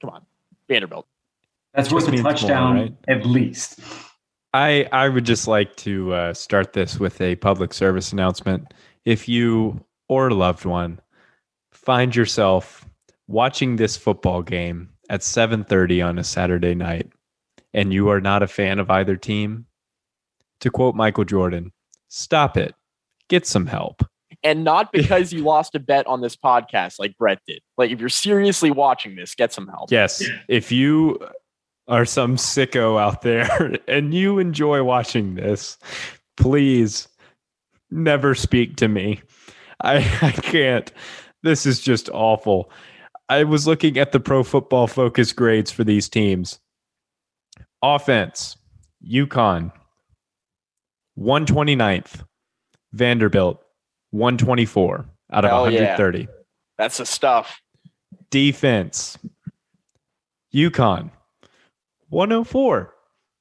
[0.00, 0.22] Come on.
[0.68, 1.06] Vanderbilt.
[1.74, 2.94] That's Just worth a means more, touchdown right?
[3.08, 3.80] at least.
[4.54, 8.74] I I would just like to uh, start this with a public service announcement.
[9.04, 11.00] If you or a loved one
[11.70, 12.86] find yourself
[13.26, 17.10] watching this football game at 7:30 on a Saturday night
[17.74, 19.66] and you are not a fan of either team,
[20.60, 21.72] to quote Michael Jordan,
[22.08, 22.74] stop it.
[23.28, 24.02] Get some help.
[24.44, 27.60] and not because you lost a bet on this podcast like Brett did.
[27.78, 29.90] Like if you're seriously watching this, get some help.
[29.90, 31.18] Yes, if you
[31.92, 35.78] are some sicko out there and you enjoy watching this,
[36.36, 37.06] please
[37.90, 39.20] never speak to me.
[39.82, 40.90] I, I can't.
[41.42, 42.70] This is just awful.
[43.28, 46.58] I was looking at the pro football focus grades for these teams.
[47.82, 48.56] Offense,
[49.06, 49.72] UConn,
[51.18, 52.24] 129th.
[52.92, 53.62] Vanderbilt,
[54.10, 55.96] 124 out of Hell yeah.
[55.96, 56.28] 130
[56.76, 57.60] That's the stuff.
[58.30, 59.18] defense.
[60.54, 61.10] UConn,
[62.12, 62.94] 104.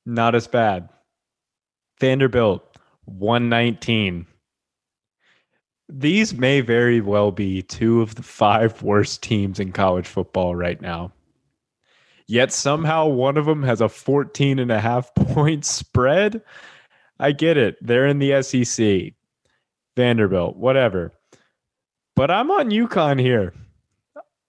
[0.05, 0.88] Not as bad.
[1.99, 2.63] Vanderbilt,
[3.03, 4.26] 119.
[5.89, 10.80] These may very well be two of the five worst teams in college football right
[10.80, 11.11] now.
[12.28, 16.41] Yet somehow one of them has a 14 and a half point spread.
[17.19, 17.76] I get it.
[17.82, 19.13] They're in the SEC.
[19.97, 21.11] Vanderbilt, whatever.
[22.15, 23.53] But I'm on UConn here.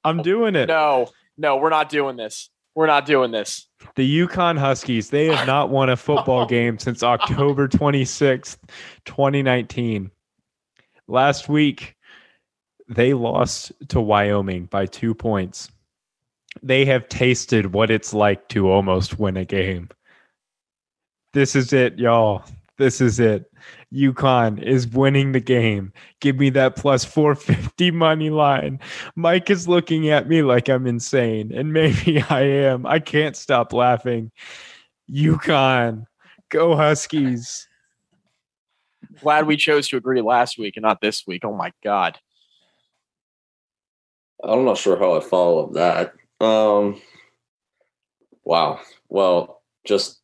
[0.04, 0.66] I'm doing it.
[0.66, 2.50] No, no, we're not doing this.
[2.74, 3.68] We're not doing this.
[3.96, 8.56] The UConn Huskies, they have not won a football game since October 26th,
[9.04, 10.10] 2019.
[11.08, 11.96] Last week,
[12.88, 15.70] they lost to Wyoming by two points.
[16.62, 19.88] They have tasted what it's like to almost win a game.
[21.32, 22.44] This is it, y'all.
[22.78, 23.50] This is it.
[23.92, 25.92] UConn is winning the game.
[26.20, 28.80] Give me that plus 450 money line.
[29.16, 32.86] Mike is looking at me like I'm insane, and maybe I am.
[32.86, 34.32] I can't stop laughing.
[35.10, 36.06] UConn,
[36.48, 37.68] go Huskies.
[39.20, 41.44] Glad we chose to agree last week and not this week.
[41.44, 42.18] Oh my God.
[44.42, 46.14] I'm not sure how I follow up that.
[46.44, 47.00] Um,
[48.44, 48.80] wow.
[49.08, 50.21] Well, just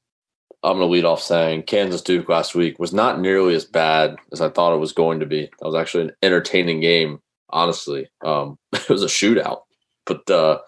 [0.62, 4.16] I'm going to lead off saying Kansas Duke last week was not nearly as bad
[4.32, 5.48] as I thought it was going to be.
[5.60, 8.10] That was actually an entertaining game, honestly.
[8.24, 9.60] Um, it was a shootout,
[10.04, 10.58] but uh,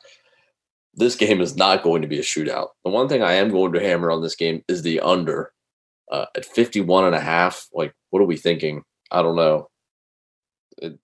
[0.94, 2.68] this game is not going to be a shootout.
[2.84, 5.52] The one thing I am going to hammer on this game is the under
[6.12, 7.66] uh, at 51 and a half.
[7.72, 8.82] Like, what are we thinking?
[9.10, 9.70] I don't know.
[10.78, 10.98] It,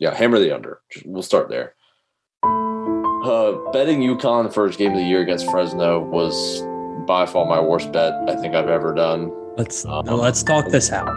[0.00, 0.80] yeah, hammer the under.
[1.04, 1.74] We'll start there.
[2.42, 6.62] Uh, betting UConn first game of the year against Fresno was
[7.06, 9.32] by far my worst bet I think I've ever done.
[9.56, 11.14] Let's um, let's talk this out.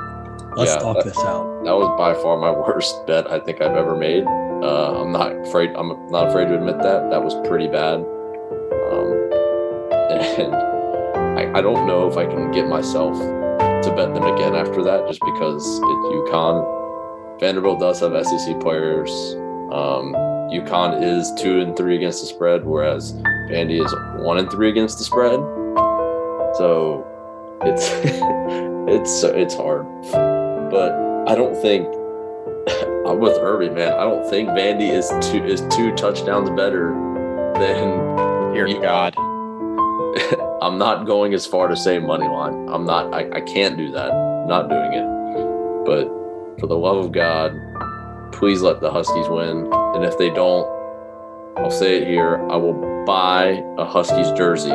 [0.55, 1.63] Let's yeah, talk that, this out.
[1.63, 4.25] That was by far my worst bet I think I've ever made.
[4.25, 5.71] Uh, I'm not afraid.
[5.75, 7.99] I'm not afraid to admit that that was pretty bad.
[7.99, 9.25] Um,
[10.39, 10.55] and
[11.39, 15.07] I, I don't know if I can get myself to bet them again after that,
[15.07, 19.11] just because it, UConn, Vanderbilt does have SEC players.
[19.71, 20.13] Um,
[20.51, 23.13] UConn is two and three against the spread, whereas
[23.49, 25.39] Vandy is one and three against the spread.
[26.57, 27.05] So
[27.63, 27.89] it's
[28.87, 29.85] it's it's hard,
[30.71, 30.93] but
[31.27, 31.87] I don't think
[33.05, 33.93] I'm with Irby, man.
[33.93, 36.93] I don't think Vandy is two is two touchdowns better
[37.55, 38.15] than
[38.53, 39.15] Dear God.
[40.61, 42.69] I'm not going as far to say money line.
[42.69, 43.13] I'm not.
[43.13, 44.11] I, I can't do that.
[44.11, 45.85] I'm not doing it.
[45.85, 46.07] But
[46.61, 47.51] for the love of God,
[48.31, 49.69] please let the Huskies win.
[49.73, 50.65] And if they don't,
[51.57, 52.37] I'll say it here.
[52.49, 54.71] I will buy a Huskies jersey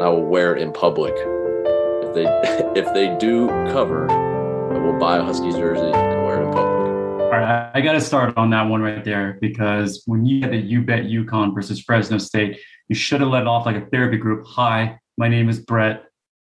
[0.00, 1.12] I will wear it in public.
[1.16, 2.26] If they
[2.80, 6.88] if they do cover, I will buy a Huskies jersey and wear it in public.
[7.20, 10.52] All right, I got to start on that one right there because when you had
[10.52, 14.18] the you bet UConn versus Fresno State, you should have let off like a therapy
[14.18, 14.46] group.
[14.46, 16.04] Hi, my name is Brett,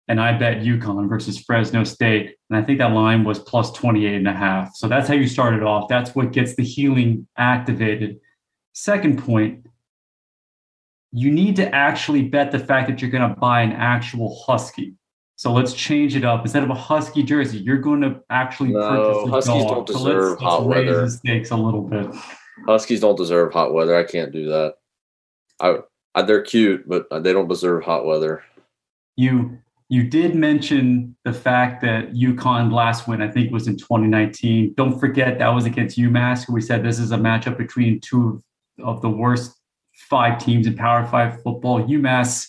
[0.06, 4.14] and I bet UConn versus Fresno State, and I think that line was plus 28
[4.14, 4.76] and a half.
[4.76, 5.88] So that's how you started off.
[5.88, 8.20] That's what gets the healing activated.
[8.74, 9.66] Second point,
[11.12, 14.94] you need to actually bet the fact that you're going to buy an actual husky.
[15.36, 16.42] So let's change it up.
[16.42, 19.68] Instead of a husky jersey, you're going to actually no, purchase a Huskies dog.
[19.68, 21.00] don't deserve so let's, hot let's raise weather.
[21.02, 22.14] the stakes a little bit.
[22.66, 23.96] Huskies don't deserve hot weather.
[23.96, 24.74] I can't do that.
[25.60, 25.78] I,
[26.14, 28.44] I they're cute, but they don't deserve hot weather.
[29.16, 29.58] You
[29.88, 34.74] you did mention the fact that UConn last win, I think, was in 2019.
[34.76, 36.48] Don't forget that was against UMass.
[36.48, 38.42] We said this is a matchup between two
[38.84, 39.59] of the worst
[40.08, 41.82] five teams in Power Five football.
[41.82, 42.48] UMass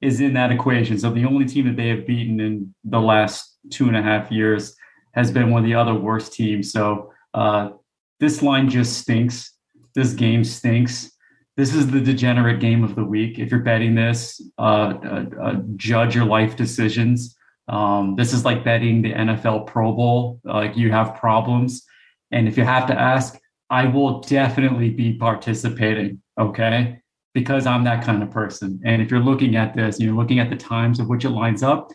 [0.00, 0.98] is in that equation.
[0.98, 4.30] So the only team that they have beaten in the last two and a half
[4.30, 4.74] years
[5.12, 6.72] has been one of the other worst teams.
[6.72, 7.70] So uh,
[8.18, 9.52] this line just stinks.
[9.94, 11.12] This game stinks.
[11.56, 13.38] This is the degenerate game of the week.
[13.38, 17.36] If you're betting this, uh, uh, uh judge your life decisions.
[17.68, 20.40] Um, this is like betting the NFL Pro Bowl.
[20.44, 21.84] Like you have problems,
[22.30, 26.98] and if you have to ask, I will definitely be participating okay?
[27.34, 28.80] Because I'm that kind of person.
[28.84, 31.62] And if you're looking at this, you're looking at the times of which it lines
[31.62, 31.90] up,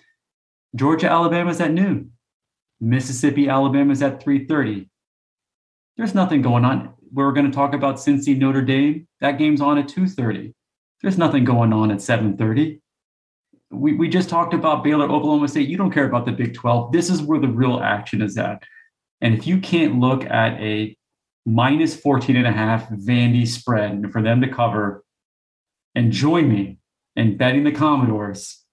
[0.75, 2.11] Georgia, Alabama is at noon.
[2.79, 4.89] Mississippi, Alabama is at 3:30.
[5.95, 6.93] There's nothing going on.
[7.11, 9.07] We're going to talk about Cincy, Notre Dame.
[9.21, 10.53] That game's on at 2:30.
[11.01, 12.79] There's nothing going on at 7:30.
[13.71, 15.67] We, we just talked about Baylor, Oklahoma State.
[15.67, 16.91] You don't care about the Big 12.
[16.91, 18.63] This is where the real action is at.
[19.21, 20.95] And if you can't look at a
[21.47, 25.05] minus 14 and a half Vandy spread for them to cover
[25.95, 26.77] and join me
[27.15, 28.65] in betting the Commodores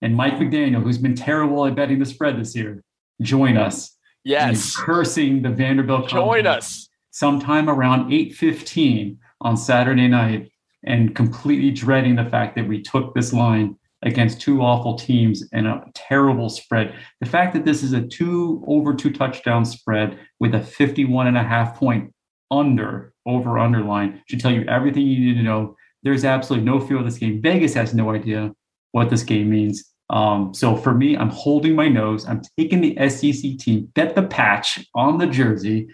[0.00, 2.84] and Mike McDaniel, who's been terrible at betting the spread this year,
[3.20, 3.96] join us.
[4.24, 4.76] Yes.
[4.76, 6.08] Cursing the Vanderbilt.
[6.08, 6.88] Join us.
[7.10, 10.52] Sometime around 8.15 on Saturday night
[10.84, 15.66] and completely dreading the fact that we took this line against two awful teams and
[15.66, 16.94] a terrible spread.
[17.20, 21.36] The fact that this is a two over two touchdown spread with a 51 and
[21.36, 22.12] a half point
[22.50, 25.76] under over underline should tell you everything you need to know.
[26.02, 27.42] There's absolutely no feel of this game.
[27.42, 28.52] Vegas has no idea
[28.92, 29.84] what this game means.
[30.08, 32.26] Um, so for me, I'm holding my nose.
[32.26, 35.88] I'm taking the SEC team, bet the patch on the jersey,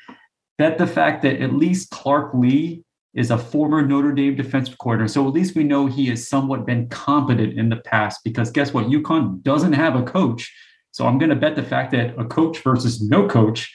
[0.57, 2.83] bet the fact that at least Clark Lea
[3.17, 5.09] is a former Notre Dame defensive coordinator.
[5.09, 8.75] So at least we know he has somewhat been competent in the past because guess
[8.75, 8.87] what?
[8.87, 10.55] UConn doesn't have a coach.
[10.93, 13.75] So I'm going to bet the fact that a coach versus no coach,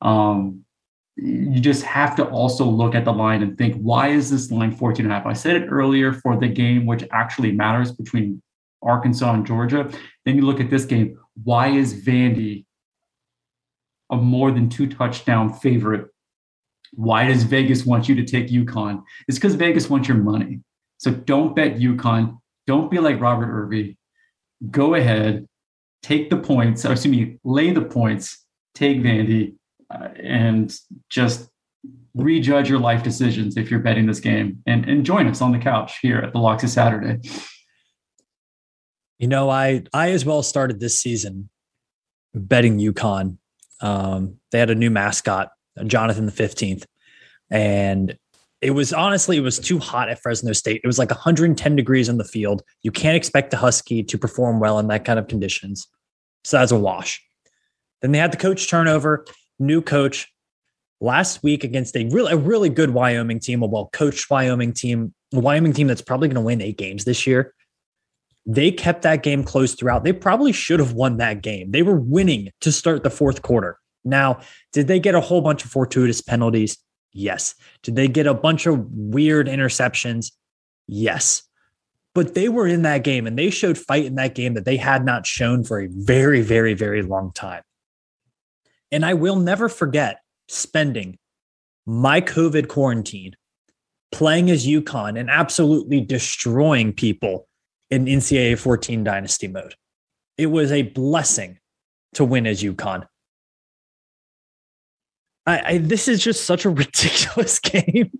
[0.00, 0.64] um,
[1.16, 4.74] you just have to also look at the line and think, why is this line
[4.74, 5.26] 14 and a half?
[5.26, 8.42] I said it earlier for the game, which actually matters between
[8.82, 9.90] Arkansas and Georgia.
[10.24, 11.18] Then you look at this game.
[11.44, 12.64] Why is Vandy
[14.10, 16.08] a more than two touchdown favorite
[16.92, 19.02] why does Vegas want you to take UConn?
[19.26, 20.60] It's because Vegas wants your money.
[20.98, 22.38] So don't bet UConn.
[22.66, 23.96] Don't be like Robert Irby.
[24.70, 25.48] Go ahead,
[26.02, 29.54] take the points, or excuse me, lay the points, take Vandy,
[29.90, 30.74] uh, and
[31.08, 31.48] just
[32.14, 35.58] rejudge your life decisions if you're betting this game and, and join us on the
[35.58, 37.20] couch here at the Locks of Saturday.
[39.18, 41.48] You know, I I as well started this season
[42.34, 43.38] betting UConn.
[43.80, 45.50] Um, they had a new mascot
[45.84, 46.84] Jonathan the 15th.
[47.50, 48.16] And
[48.60, 50.80] it was honestly, it was too hot at Fresno State.
[50.82, 52.62] It was like 110 degrees on the field.
[52.82, 55.86] You can't expect a Husky to perform well in that kind of conditions.
[56.44, 57.22] So that's a wash.
[58.02, 59.26] Then they had the coach turnover,
[59.58, 60.32] new coach
[61.00, 65.14] last week against a really, a really good Wyoming team, a well coached Wyoming team,
[65.32, 67.54] a Wyoming team that's probably going to win eight games this year.
[68.46, 70.04] They kept that game close throughout.
[70.04, 71.70] They probably should have won that game.
[71.70, 73.78] They were winning to start the fourth quarter.
[74.08, 74.40] Now,
[74.72, 76.78] did they get a whole bunch of fortuitous penalties?
[77.12, 77.54] Yes.
[77.82, 80.32] Did they get a bunch of weird interceptions?
[80.86, 81.42] Yes.
[82.14, 84.76] But they were in that game and they showed fight in that game that they
[84.76, 87.62] had not shown for a very, very, very long time.
[88.90, 91.18] And I will never forget spending
[91.86, 93.34] my COVID quarantine
[94.10, 97.46] playing as UConn and absolutely destroying people
[97.90, 99.74] in NCAA 14 dynasty mode.
[100.36, 101.58] It was a blessing
[102.14, 103.06] to win as UConn.
[105.48, 108.12] I, I, this is just such a ridiculous game.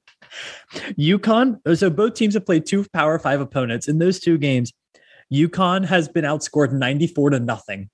[0.98, 3.86] UConn, uh, so both teams have played two Power Five opponents.
[3.86, 4.72] In those two games,
[5.32, 7.90] UConn has been outscored 94 to nothing.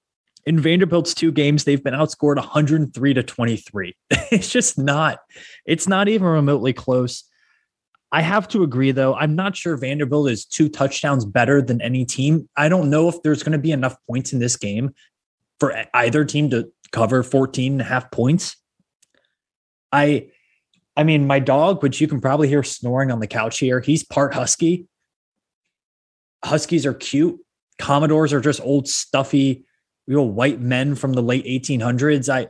[0.47, 3.97] In Vanderbilt's two games, they've been outscored 103 to 23.
[4.11, 5.19] it's just not,
[5.67, 7.25] it's not even remotely close.
[8.13, 9.15] I have to agree, though.
[9.15, 12.49] I'm not sure Vanderbilt is two touchdowns better than any team.
[12.57, 14.95] I don't know if there's going to be enough points in this game
[15.59, 18.57] for either team to cover 14 and a half points.
[19.95, 20.27] I
[20.97, 24.05] I mean, my dog, which you can probably hear snoring on the couch here, he's
[24.05, 24.87] part husky.
[26.45, 27.41] Huskies are cute.
[27.79, 29.65] Commodores are just old, stuffy,
[30.07, 32.29] you know, white men from the late 1800s.
[32.29, 32.49] I,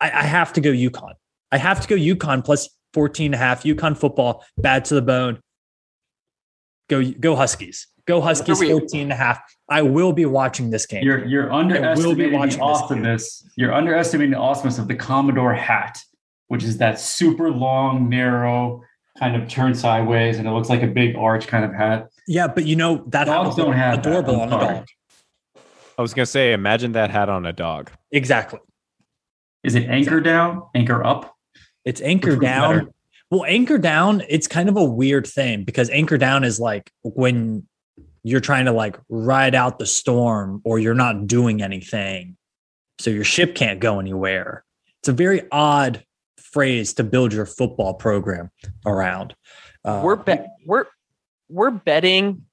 [0.00, 1.14] I, I have to go UConn.
[1.52, 3.64] I have to go UConn plus 14 and a half.
[3.64, 5.40] UConn football, bad to the bone.
[6.88, 7.86] Go, go Huskies.
[8.06, 9.40] Go Huskies 14 and a half.
[9.68, 11.04] I will be watching this game.
[11.04, 13.46] You're you're underestimating the awesomeness.
[13.56, 15.98] You're underestimating the awesomeness of the Commodore hat
[16.48, 18.82] which is that super long, narrow,
[19.18, 22.08] kind of turn sideways, and it looks like a big arch kind of hat.
[22.26, 24.86] Yeah, but you know that dogs don't have adorable on a dog.
[25.96, 27.90] I was gonna say, imagine that hat on a dog.
[28.10, 28.60] Exactly.
[29.62, 31.34] Is it anchor down, anchor up?
[31.84, 32.78] It's anchor down.
[32.78, 32.90] Better?
[33.30, 37.66] Well, anchor down, it's kind of a weird thing because anchor down is like when
[38.22, 42.36] you're trying to like ride out the storm or you're not doing anything.
[42.98, 44.64] So your ship can't go anywhere.
[45.00, 46.04] It's a very odd
[46.54, 48.50] phrase to build your football program
[48.86, 49.34] around.
[49.84, 50.86] Uh, we're be- we're
[51.48, 52.44] we're betting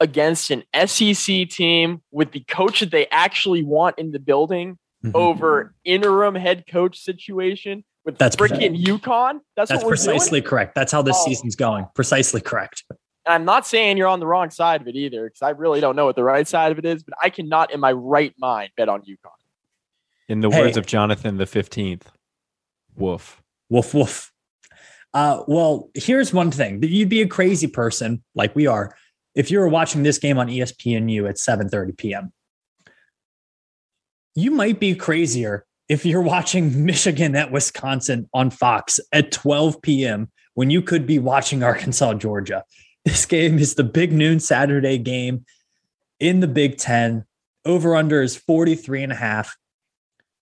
[0.00, 5.16] against an SEC team with the coach that they actually want in the building mm-hmm.
[5.16, 9.40] over interim head coach situation with that's freaking UConn.
[9.56, 10.48] That's, that's precisely doing?
[10.48, 10.74] correct.
[10.74, 11.24] That's how this oh.
[11.26, 11.86] season's going.
[11.94, 12.84] Precisely correct.
[13.26, 15.96] I'm not saying you're on the wrong side of it either, because I really don't
[15.96, 18.70] know what the right side of it is, but I cannot in my right mind
[18.76, 19.30] bet on UConn.
[20.28, 20.60] In the hey.
[20.60, 22.02] words of Jonathan the 15th,
[22.96, 23.42] Woof.
[23.68, 24.32] Woof woof.
[25.12, 28.96] Uh, well, here's one thing: you'd be a crazy person, like we are,
[29.34, 32.32] if you were watching this game on ESPNU at 7:30 p.m.
[34.34, 40.30] You might be crazier if you're watching Michigan at Wisconsin on Fox at 12 p.m.
[40.54, 42.64] when you could be watching Arkansas, Georgia.
[43.04, 45.44] This game is the big noon Saturday game
[46.20, 47.24] in the Big Ten.
[47.66, 49.56] Over under is 43 and a half.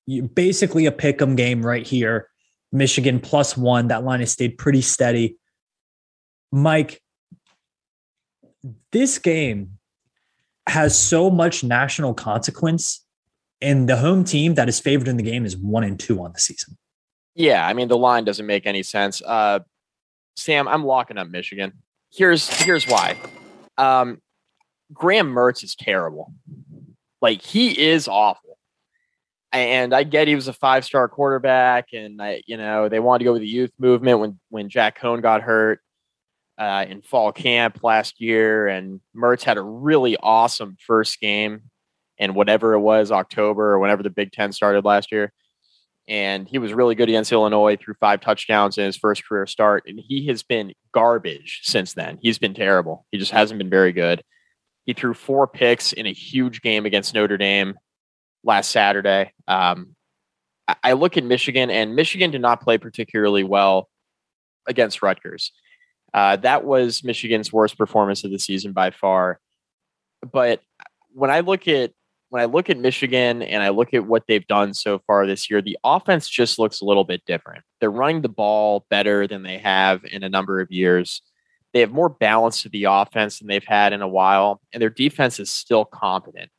[0.07, 2.29] You, basically a pick 'em game right here.
[2.73, 3.89] Michigan plus one.
[3.89, 5.37] That line has stayed pretty steady.
[6.51, 7.03] Mike,
[8.91, 9.79] this game
[10.69, 13.05] has so much national consequence,
[13.61, 16.33] and the home team that is favored in the game is one and two on
[16.33, 16.77] the season.
[17.35, 19.23] Yeah, I mean the line doesn't make any sense.
[19.23, 19.61] Uh,
[20.37, 21.73] Sam, I'm locking up Michigan.
[22.11, 23.17] Here's here's why.
[23.79, 24.21] Um,
[24.93, 26.33] Graham Mertz is terrible.
[27.21, 28.42] Like he is awful.
[29.53, 33.19] And I get he was a five star quarterback, and I, you know, they wanted
[33.21, 35.81] to go with the youth movement when when Jack Coan got hurt
[36.59, 41.65] uh, in fall camp last year, and Mertz had a really awesome first game,
[42.19, 45.35] and whatever it was, October or whenever the Big Ten started last year,
[46.09, 49.85] and he was really good against Illinois, threw five touchdowns in his first career start,
[49.87, 52.19] and he has been garbage since then.
[52.23, 53.07] He's been terrible.
[53.13, 54.23] He just hasn't been very good.
[54.87, 57.75] He threw four picks in a huge game against Notre Dame
[58.45, 59.33] last Saturday.
[59.47, 59.95] Um,
[60.83, 63.89] I look at Michigan, and Michigan did not play particularly well
[64.67, 65.53] against Rutgers.
[66.15, 69.41] Uh, that was Michigan's worst performance of the season by far.
[70.31, 70.61] But
[71.13, 71.93] when I look at
[72.29, 75.51] when I look at Michigan and I look at what they've done so far this
[75.51, 77.63] year, the offense just looks a little bit different.
[77.79, 81.21] They're running the ball better than they have in a number of years.
[81.75, 84.89] They have more balance to the offense than they've had in a while, and their
[84.89, 86.51] defense is still competent.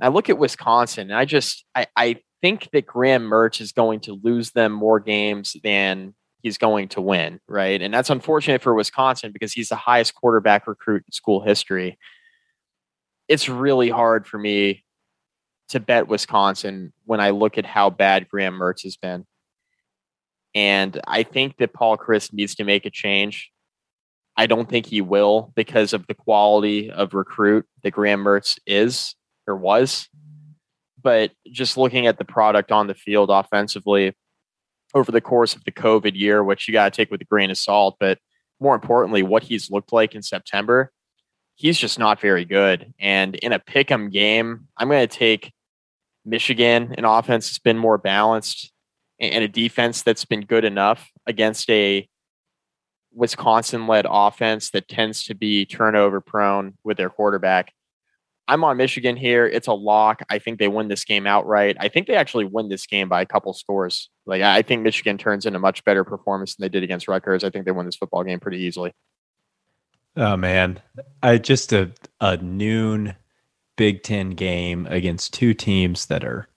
[0.00, 4.00] I look at Wisconsin, and I just I, I think that Graham Mertz is going
[4.00, 7.82] to lose them more games than he's going to win, right?
[7.82, 11.98] And that's unfortunate for Wisconsin because he's the highest quarterback recruit in school history.
[13.26, 14.84] It's really hard for me
[15.70, 19.26] to bet Wisconsin when I look at how bad Graham Mertz has been.
[20.54, 23.50] And I think that Paul Chryst needs to make a change.
[24.36, 29.15] I don't think he will because of the quality of recruit that Graham Mertz is
[29.46, 30.08] or was.
[31.02, 34.14] But just looking at the product on the field offensively
[34.94, 37.50] over the course of the COVID year, which you got to take with a grain
[37.50, 38.18] of salt, but
[38.60, 40.90] more importantly, what he's looked like in September,
[41.54, 42.92] he's just not very good.
[42.98, 45.52] And in a pick 'em game, I'm going to take
[46.24, 48.72] Michigan, an offense that's been more balanced
[49.20, 52.08] and a defense that's been good enough against a
[53.12, 57.72] Wisconsin led offense that tends to be turnover prone with their quarterback.
[58.48, 59.46] I'm on Michigan here.
[59.46, 60.22] It's a lock.
[60.30, 61.76] I think they win this game outright.
[61.80, 64.08] I think they actually win this game by a couple scores.
[64.24, 67.44] Like I think Michigan turns in a much better performance than they did against Rutgers.
[67.44, 68.92] I think they win this football game pretty easily.
[70.16, 70.80] Oh man,
[71.22, 73.16] I just a a noon
[73.76, 76.48] Big Ten game against two teams that are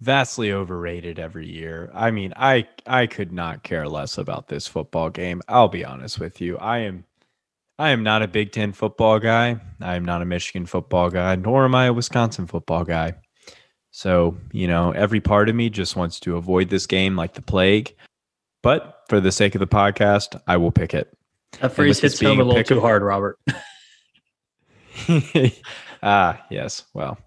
[0.00, 1.90] vastly overrated every year.
[1.94, 5.42] I mean, I I could not care less about this football game.
[5.48, 6.56] I'll be honest with you.
[6.58, 7.04] I am
[7.78, 9.60] I am not a Big 10 football guy.
[9.80, 13.14] I am not a Michigan football guy, nor am I a Wisconsin football guy.
[13.90, 17.42] So, you know, every part of me just wants to avoid this game like the
[17.42, 17.94] plague.
[18.62, 21.16] But for the sake of the podcast, I will pick it.
[21.60, 23.38] That phrase hits home a little too hard, Robert.
[26.02, 26.84] ah, yes.
[26.94, 27.18] Well,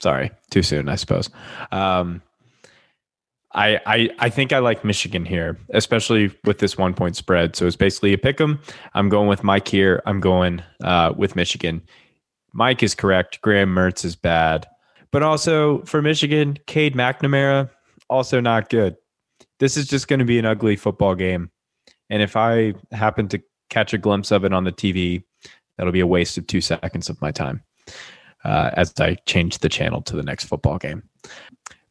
[0.00, 1.30] sorry, too soon, I suppose.
[1.72, 2.22] Um,
[3.56, 7.56] I, I I think I like Michigan here, especially with this one point spread.
[7.56, 8.60] So it's basically a pick 'em.
[8.94, 10.02] I'm going with Mike here.
[10.06, 11.82] I'm going uh, with Michigan.
[12.52, 13.40] Mike is correct.
[13.40, 14.66] Graham Mertz is bad,
[15.10, 17.70] but also for Michigan, Cade McNamara
[18.08, 18.96] also not good.
[19.58, 21.50] This is just going to be an ugly football game,
[22.10, 25.24] and if I happen to catch a glimpse of it on the TV,
[25.76, 27.62] that'll be a waste of two seconds of my time
[28.44, 31.02] uh, as I change the channel to the next football game.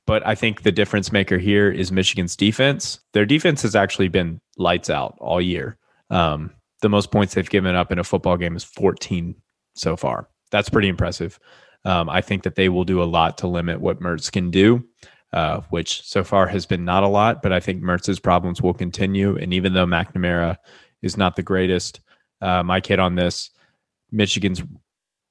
[0.08, 3.00] But I think the difference maker here is Michigan's defense.
[3.14, 5.78] Their defense has actually been lights out all year.
[6.10, 6.52] Um,
[6.82, 9.36] the most points they've given up in a football game is 14
[9.74, 10.30] so far.
[10.52, 11.40] That's pretty impressive.
[11.84, 14.84] Um, I think that they will do a lot to limit what Mertz can do,
[15.34, 17.42] uh, which so far has been not a lot.
[17.42, 19.38] But I think Mertz's problems will continue.
[19.38, 20.58] And even though McNamara
[21.02, 22.02] is not the greatest,
[22.42, 23.50] uh, my kid on this,
[24.12, 24.62] Michigan's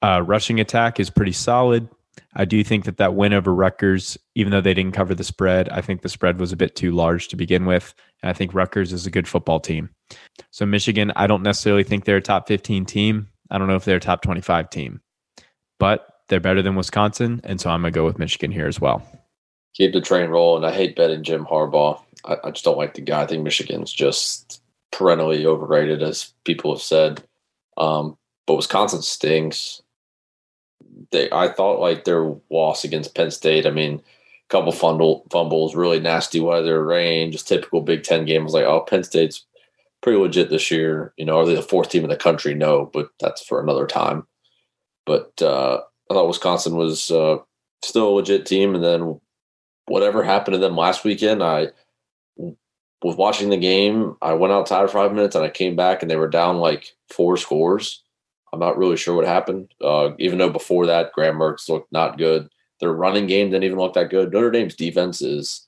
[0.01, 1.87] uh, rushing attack is pretty solid.
[2.35, 5.69] I do think that that win over Rutgers, even though they didn't cover the spread,
[5.69, 7.93] I think the spread was a bit too large to begin with.
[8.21, 9.89] And I think Rutgers is a good football team.
[10.51, 13.27] So Michigan, I don't necessarily think they're a top 15 team.
[13.49, 15.01] I don't know if they're a top 25 team,
[15.79, 17.41] but they're better than Wisconsin.
[17.43, 19.05] And so I'm going to go with Michigan here as well.
[19.75, 20.63] Keep the train rolling.
[20.63, 22.01] I hate betting Jim Harbaugh.
[22.23, 23.23] I, I just don't like the guy.
[23.23, 24.61] I think Michigan's just
[24.91, 27.23] perennially overrated, as people have said.
[27.77, 28.17] Um,
[28.47, 29.81] but Wisconsin stinks
[31.11, 33.65] they I thought like their loss against Penn State.
[33.65, 38.41] I mean, a couple fumble fumbles, really nasty weather, rain, just typical Big Ten game.
[38.41, 39.45] I was like, oh, Penn State's
[40.01, 41.13] pretty legit this year.
[41.17, 42.53] You know, are they the fourth team in the country?
[42.53, 44.25] No, but that's for another time.
[45.05, 47.37] But uh, I thought Wisconsin was uh,
[47.83, 49.19] still a legit team, and then
[49.87, 51.69] whatever happened to them last weekend, I
[53.05, 54.15] was watching the game.
[54.21, 56.95] I went outside for five minutes and I came back and they were down like
[57.09, 58.03] four scores.
[58.55, 59.73] I'm not really sure what happened.
[59.81, 62.49] Uh, even though before that, Graham Mertz looked not good.
[62.79, 64.31] Their running game didn't even look that good.
[64.31, 65.67] Notre Dame's defense is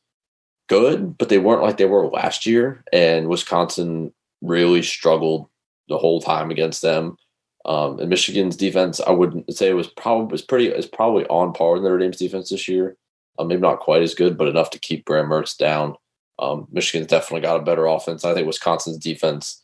[0.68, 2.84] good, but they weren't like they were last year.
[2.94, 5.48] And Wisconsin really struggled
[5.90, 7.18] the whole time against them.
[7.66, 11.52] Um, and Michigan's defense, I wouldn't say it was probably was pretty is probably on
[11.52, 12.96] par with Notre Dame's defense this year.
[13.38, 15.96] Uh, maybe not quite as good, but enough to keep Graham Mertz down.
[16.40, 18.24] Um, Michigan's definitely got a better offense.
[18.24, 19.62] I think Wisconsin's defense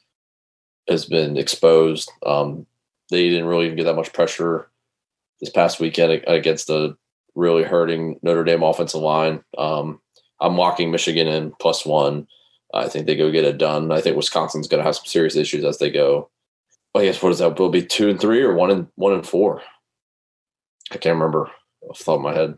[0.89, 2.11] has been exposed.
[2.25, 2.65] Um,
[3.09, 4.69] they didn't really even get that much pressure
[5.39, 6.95] this past weekend against the
[7.35, 9.43] really hurting Notre Dame offensive line.
[9.57, 9.99] Um,
[10.39, 12.27] I'm walking Michigan in plus one.
[12.73, 13.91] I think they go get it done.
[13.91, 16.29] I think Wisconsin's going to have some serious issues as they go.
[16.95, 17.57] I guess what is that?
[17.57, 19.61] Will be two and three or one and one and four?
[20.91, 21.49] I can't remember
[21.89, 22.57] off the top of my head.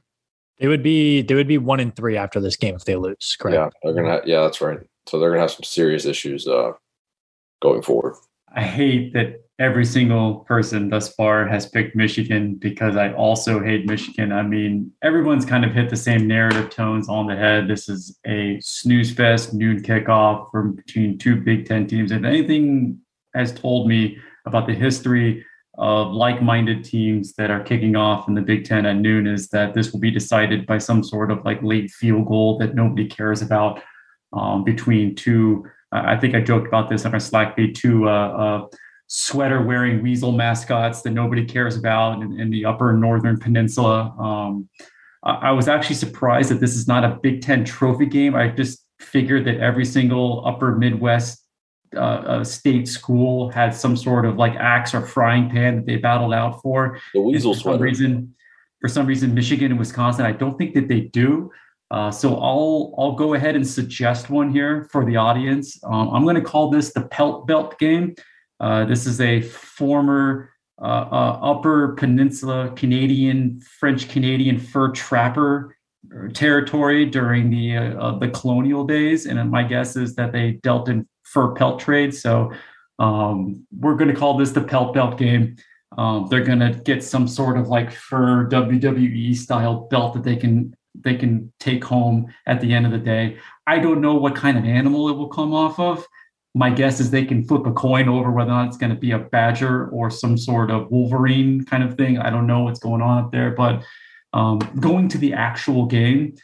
[0.59, 3.35] They would be they would be one and three after this game if they lose.
[3.39, 3.75] Correct?
[3.83, 4.21] Yeah, they're gonna.
[4.25, 4.79] Yeah, that's right.
[5.07, 6.71] So they're gonna have some serious issues uh,
[7.61, 8.15] going forward.
[8.53, 13.85] I hate that every single person thus far has picked Michigan because I also hate
[13.85, 14.33] Michigan.
[14.33, 17.67] I mean, everyone's kind of hit the same narrative tones on the head.
[17.67, 22.11] This is a snooze fest noon kickoff from between two Big Ten teams.
[22.11, 22.99] If anything
[23.33, 25.45] has told me about the history
[25.77, 29.73] of like-minded teams that are kicking off in the Big Ten at noon is that
[29.73, 33.41] this will be decided by some sort of like late field goal that nobody cares
[33.41, 33.81] about
[34.33, 35.65] um, between two.
[35.91, 37.75] I think I joked about this on our Slack feed.
[37.75, 38.67] Two uh, uh,
[39.07, 44.15] sweater wearing weasel mascots that nobody cares about in, in the upper northern peninsula.
[44.19, 44.69] Um,
[45.23, 48.35] I, I was actually surprised that this is not a Big Ten trophy game.
[48.35, 51.43] I just figured that every single upper Midwest
[51.95, 55.97] uh, uh, state school had some sort of like axe or frying pan that they
[55.97, 56.99] battled out for.
[57.13, 57.77] The weasel for sweater.
[57.77, 58.35] Some reason,
[58.81, 61.51] for some reason, Michigan and Wisconsin, I don't think that they do.
[61.91, 65.79] Uh, so I'll I'll go ahead and suggest one here for the audience.
[65.83, 68.15] Um, I'm going to call this the Pelt Belt game.
[68.59, 70.49] Uh, this is a former
[70.81, 75.75] uh, uh, Upper Peninsula Canadian, French Canadian fur trapper
[76.33, 81.07] territory during the uh, the colonial days, and my guess is that they dealt in
[81.23, 82.13] fur pelt trade.
[82.13, 82.51] So
[82.99, 85.55] um, we're going to call this the Pelt Belt game.
[85.97, 90.35] Um, they're going to get some sort of like fur WWE style belt that they
[90.35, 93.37] can they can take home at the end of the day.
[93.67, 96.05] I don't know what kind of animal it will come off of
[96.55, 98.95] my guess is they can flip a coin over whether or not it's going to
[98.95, 102.17] be a badger or some sort of wolverine kind of thing.
[102.17, 103.83] I don't know what's going on up there, but
[104.31, 106.35] um, going to the actual game,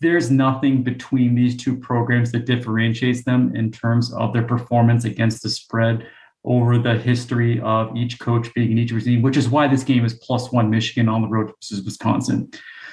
[0.00, 5.42] there's nothing between these two programs that differentiates them in terms of their performance against
[5.42, 6.06] the spread
[6.44, 10.04] over the history of each coach being in each regime, which is why this game
[10.04, 12.50] is plus one Michigan on the road versus Wisconsin.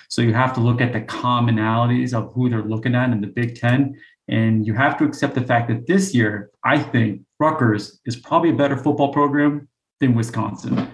[0.07, 3.27] So you have to look at the commonalities of who they're looking at in the
[3.27, 7.99] Big Ten and you have to accept the fact that this year, I think Rutgers
[8.05, 9.67] is probably a better football program
[9.99, 10.87] than Wisconsin.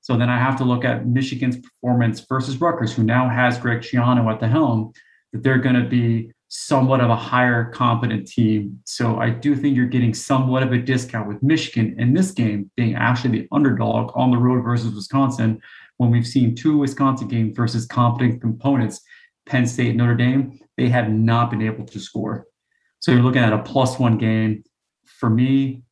[0.00, 3.80] So then I have to look at Michigan's performance versus Rutgers, who now has Greg
[3.80, 4.92] Schiano at the helm,
[5.32, 8.78] that they're going to be somewhat of a higher competent team.
[8.84, 12.70] So I do think you're getting somewhat of a discount with Michigan in this game
[12.76, 15.60] being actually the underdog on the road versus Wisconsin
[15.96, 19.00] when we've seen two Wisconsin games versus competent components,
[19.46, 22.46] Penn State and Notre Dame, they have not been able to score.
[23.00, 24.64] So you're looking at a plus one game.
[25.04, 25.82] For me,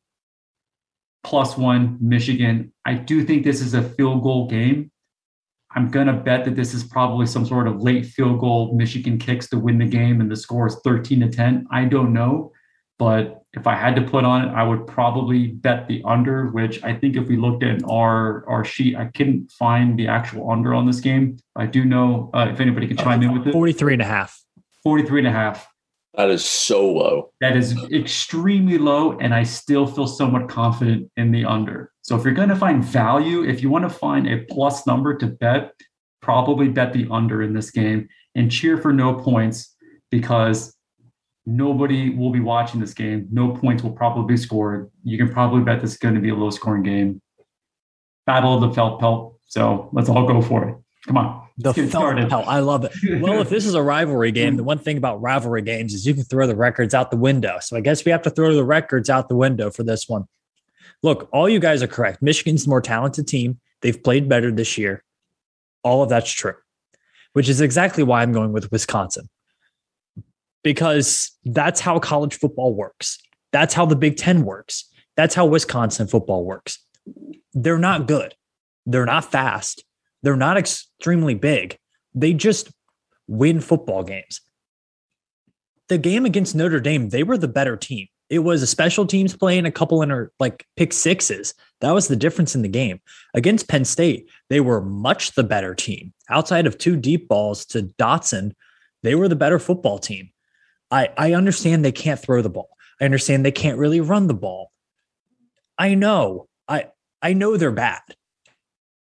[1.25, 2.71] plus one Michigan.
[2.85, 4.91] I do think this is a field goal game.
[5.75, 8.73] I'm going to bet that this is probably some sort of late field goal.
[8.75, 11.67] Michigan kicks to win the game and the score is 13 to 10.
[11.71, 12.53] I don't know.
[12.97, 16.81] But if I had to put on it, I would probably bet the under, which
[16.81, 20.73] I think if we looked at our, our sheet, I couldn't find the actual under
[20.73, 21.37] on this game.
[21.57, 23.51] I do know uh, if anybody can chime in with it.
[23.51, 24.41] 43 and a half.
[24.83, 25.67] 43 and a half.
[26.17, 27.31] That is so low.
[27.41, 31.91] That is extremely low, and I still feel somewhat confident in the under.
[32.03, 35.17] So if you're going to find value, if you want to find a plus number
[35.17, 35.71] to bet,
[36.21, 39.75] probably bet the under in this game and cheer for no points
[40.09, 40.75] because
[41.45, 43.27] nobody will be watching this game.
[43.31, 44.89] No points will probably be scored.
[45.03, 47.21] You can probably bet this is going to be a low scoring game.
[48.25, 49.39] Battle of the Felt Pelt.
[49.45, 50.77] So let's all go for it.
[51.07, 51.47] Come on.
[51.57, 52.47] The felt pelt.
[52.47, 53.21] I love it.
[53.21, 56.13] Well, if this is a rivalry game, the one thing about rivalry games is you
[56.13, 57.59] can throw the records out the window.
[57.61, 60.25] So I guess we have to throw the records out the window for this one.
[61.03, 62.21] Look, all you guys are correct.
[62.21, 63.59] Michigan's the more talented team.
[63.81, 65.03] They've played better this year.
[65.83, 66.55] All of that's true,
[67.33, 69.29] which is exactly why I'm going with Wisconsin.
[70.63, 73.19] Because that's how college football works.
[73.51, 74.85] That's how the Big Ten works.
[75.15, 76.79] That's how Wisconsin football works.
[77.53, 78.33] They're not good.
[78.87, 79.83] They're not fast
[80.25, 81.77] they're not extremely big.
[82.13, 82.71] They just
[83.27, 84.41] win football games.
[85.87, 88.07] The game against Notre Dame, they were the better team.
[88.29, 91.53] It was a special teams play and a couple in like pick sixes.
[91.81, 92.99] That was the difference in the game.
[93.35, 96.11] Against Penn State, they were much the better team.
[96.27, 98.53] Outside of two deep balls to Dotson,
[99.03, 100.31] they were the better football team.
[100.89, 102.69] I, I understand they can't throw the ball.
[102.99, 104.71] I understand they can't really run the ball.
[105.77, 106.47] I know.
[106.67, 106.87] I
[107.21, 108.01] I know they're bad.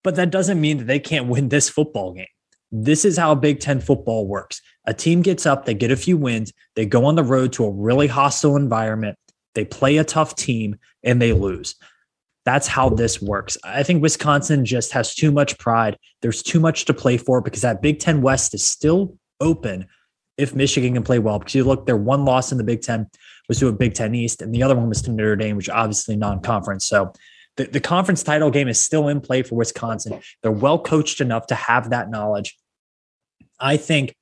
[0.04, 2.26] But that doesn't mean that they can't win this football game.
[2.70, 4.60] This is how Big Ten football works.
[4.86, 7.64] A team gets up, they get a few wins, they go on the road to
[7.64, 9.18] a really hostile environment,
[9.54, 11.74] they play a tough team, and they lose.
[12.44, 13.58] That's how this works.
[13.64, 15.98] I think Wisconsin just has too much pride.
[16.22, 19.86] There's too much to play for because that Big Ten West is still open
[20.38, 21.38] if Michigan can play well.
[21.38, 23.10] Because you look, their one loss in the Big Ten
[23.48, 25.68] was to a Big Ten East, and the other one was to Notre Dame, which
[25.68, 26.86] obviously non-conference.
[26.86, 27.12] So
[27.58, 30.20] the, the conference title game is still in play for Wisconsin.
[30.42, 32.56] They're well coached enough to have that knowledge.
[33.60, 34.14] I think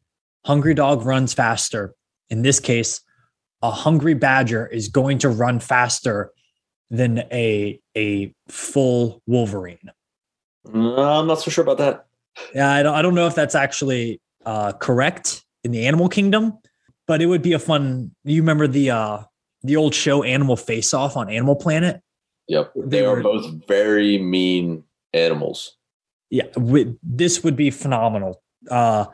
[0.45, 1.95] Hungry Dog runs faster.
[2.31, 3.03] In this case,
[3.63, 6.33] a hungry badger is going to run faster
[6.91, 9.91] than a a full Wolverine.
[10.73, 12.07] No, I'm not so sure about that.
[12.55, 16.59] Yeah, I don't, I don't know if that's actually uh, correct in the animal kingdom,
[17.07, 18.15] but it would be a fun.
[18.25, 19.19] You remember the uh,
[19.63, 22.01] the old show Animal Face Off on Animal Planet?
[22.48, 25.77] Yep, they, they are were, both very mean animals.
[26.31, 26.44] Yeah,
[27.02, 28.43] this would be phenomenal.
[28.70, 29.06] Uh,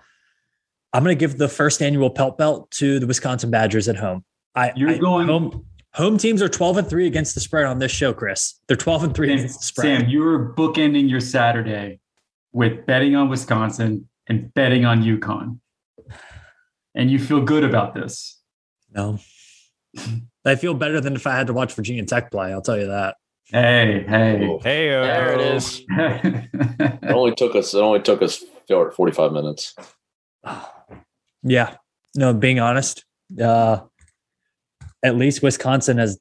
[0.93, 4.25] I'm going to give the first annual pelt belt to the Wisconsin Badgers at home.
[4.55, 5.67] I, You're I, going home.
[5.95, 8.61] Home teams are 12 and 3 against the spread on this show, Chris.
[8.67, 10.01] They're 12 and 3 Sam, against the spread.
[10.01, 12.01] Sam, you are bookending your Saturday
[12.53, 15.59] with betting on Wisconsin and betting on UConn.
[16.95, 18.41] And you feel good about this.
[18.95, 19.19] No.
[20.45, 22.53] I feel better than if I had to watch Virginia Tech play.
[22.53, 23.17] I'll tell you that.
[23.53, 24.89] Hey, hey, hey!
[24.89, 25.83] There it is.
[25.91, 27.75] it only took us.
[27.75, 28.43] It only took us
[28.97, 29.75] forty-five minutes.
[31.45, 31.75] Yeah.
[32.15, 33.05] No, being honest,
[33.43, 33.81] uh,
[35.03, 36.21] at least Wisconsin has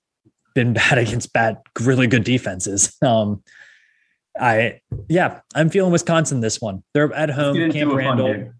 [0.55, 2.97] been bad against bad, really good defenses.
[3.03, 3.43] Um,
[4.35, 6.83] I yeah, I'm feeling Wisconsin this one.
[6.95, 8.51] They're at home, Camp Randall.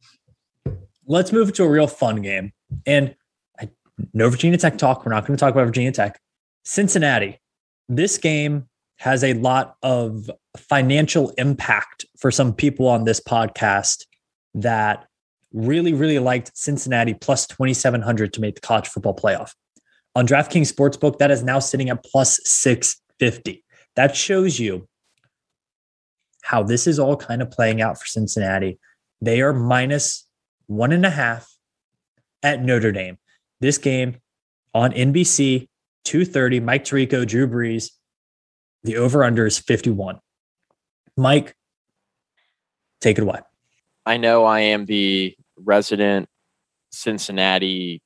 [1.08, 2.52] Let's move to a real fun game.
[2.86, 3.16] And
[3.60, 3.70] I,
[4.14, 5.04] no Virginia Tech talk.
[5.04, 6.20] We're not going to talk about Virginia Tech.
[6.64, 7.41] Cincinnati.
[7.94, 8.70] This game
[9.00, 14.06] has a lot of financial impact for some people on this podcast
[14.54, 15.08] that
[15.52, 19.54] really, really liked Cincinnati plus 2,700 to make the college football playoff.
[20.16, 23.62] On DraftKings Sportsbook, that is now sitting at plus 650.
[23.98, 24.88] That shows you
[26.42, 28.80] how this is all kind of playing out for Cincinnati.
[29.20, 30.26] They are minus
[30.68, 31.54] one and a half
[32.42, 33.18] at Notre Dame.
[33.60, 34.16] This game
[34.74, 35.68] on NBC,
[36.06, 37.92] 230, Mike Tirico, Drew Brees.
[38.84, 40.20] The over under is 51.
[41.18, 41.56] Mike,
[43.00, 43.40] take it away.
[44.06, 46.28] I know I am the resident
[46.92, 48.02] Cincinnati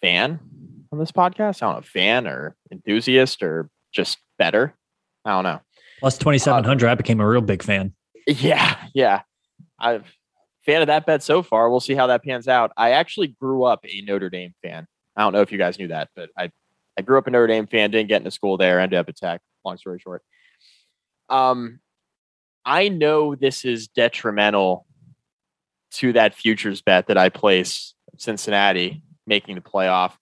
[0.00, 0.38] fan
[0.92, 1.62] on this podcast.
[1.62, 4.74] I don't know, fan or enthusiast or just better.
[5.24, 5.60] I don't know.
[6.00, 7.92] Plus 2,700, uh, I became a real big fan.
[8.26, 8.76] Yeah.
[8.94, 9.22] Yeah.
[9.78, 10.04] I've
[10.66, 11.70] fan of that bet so far.
[11.70, 12.72] We'll see how that pans out.
[12.76, 14.86] I actually grew up a Notre Dame fan.
[15.16, 16.50] I don't know if you guys knew that, but I,
[16.98, 19.16] I grew up a Notre Dame fan, didn't get into school there, ended up at
[19.16, 19.40] Tech.
[19.64, 20.22] Long story short.
[21.28, 21.80] Um,
[22.64, 24.86] I know this is detrimental
[25.92, 30.12] to that futures bet that I place Cincinnati making the playoff.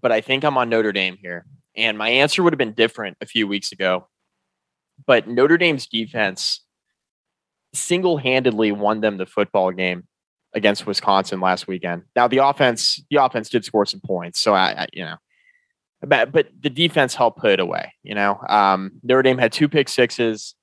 [0.00, 1.46] But I think I'm on Notre Dame here.
[1.76, 4.08] And my answer would have been different a few weeks ago.
[5.06, 6.60] But Notre Dame's defense
[7.72, 10.04] single handedly won them the football game
[10.54, 12.02] against Wisconsin last weekend.
[12.14, 14.40] Now the offense, the offense did score some points.
[14.40, 15.16] So I, I you know,
[16.00, 17.92] but, but the defense helped put it away.
[18.02, 20.54] You know, um, Notre Dame had two pick sixes.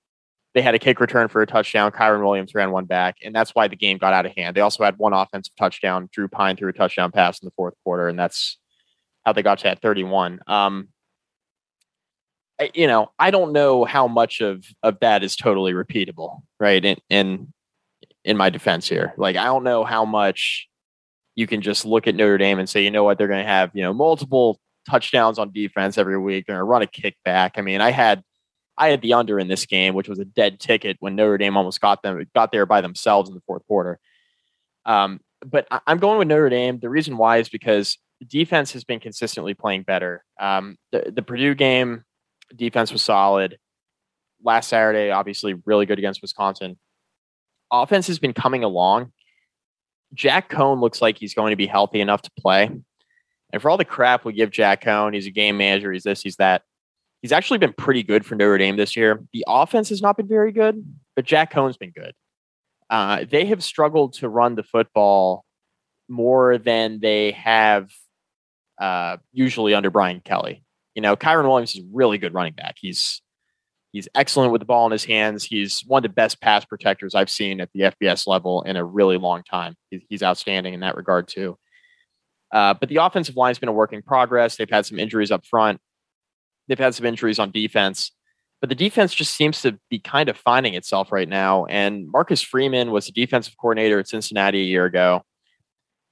[0.53, 1.91] They had a kick return for a touchdown.
[1.91, 4.55] Kyren Williams ran one back, and that's why the game got out of hand.
[4.55, 6.09] They also had one offensive touchdown.
[6.11, 8.57] Drew Pyne threw a touchdown pass in the fourth quarter, and that's
[9.25, 10.41] how they got to that 31.
[10.47, 10.89] Um,
[12.73, 16.83] you know, I don't know how much of of that is totally repeatable, right?
[16.83, 17.53] And in
[18.23, 20.67] in my defense here, like I don't know how much
[21.35, 23.49] you can just look at Notre Dame and say, you know what, they're going to
[23.49, 26.45] have you know multiple touchdowns on defense every week.
[26.45, 27.51] They're going to run a kickback.
[27.55, 28.23] I mean, I had
[28.77, 31.57] I had the under in this game, which was a dead ticket when Notre Dame
[31.57, 33.99] almost got them got there by themselves in the fourth quarter.
[34.85, 36.79] Um, but I'm going with Notre Dame.
[36.79, 40.23] The reason why is because defense has been consistently playing better.
[40.39, 42.03] Um, the, the Purdue game
[42.55, 43.57] defense was solid.
[44.43, 46.77] Last Saturday, obviously, really good against Wisconsin.
[47.71, 49.11] Offense has been coming along.
[50.13, 52.69] Jack Coan looks like he's going to be healthy enough to play.
[53.53, 56.21] And for all the crap we give Jack Coan, he's a game manager, he's this,
[56.21, 56.63] he's that
[57.21, 59.23] he's actually been pretty good for Notre Dame this year.
[59.33, 60.83] The offense has not been very good,
[61.15, 62.13] but Jack Coan's been good.
[62.89, 65.45] Uh, they have struggled to run the football
[66.09, 67.89] more than they have
[68.79, 70.63] uh, usually under Brian Kelly.
[70.95, 72.75] You know, Kyren Williams is really good running back.
[72.79, 73.21] He's
[73.91, 75.43] he's excellent with the ball in his hands.
[75.43, 78.83] He's one of the best pass protectors I've seen at the FBS level in a
[78.83, 79.75] really long time.
[79.89, 81.57] He's, outstanding in that regard too.
[82.53, 84.55] Uh, but the offensive line's been a work in progress.
[84.55, 85.79] They've had some injuries up front.
[86.67, 88.11] They've had some injuries on defense,
[88.61, 91.65] but the defense just seems to be kind of finding itself right now.
[91.65, 95.23] And Marcus Freeman was the defensive coordinator at Cincinnati a year ago.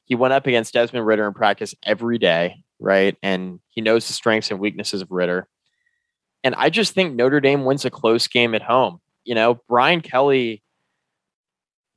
[0.05, 3.15] He went up against Desmond Ridder in practice every day, right?
[3.21, 5.47] And he knows the strengths and weaknesses of Ridder.
[6.43, 8.99] And I just think Notre Dame wins a close game at home.
[9.23, 10.63] You know, Brian Kelly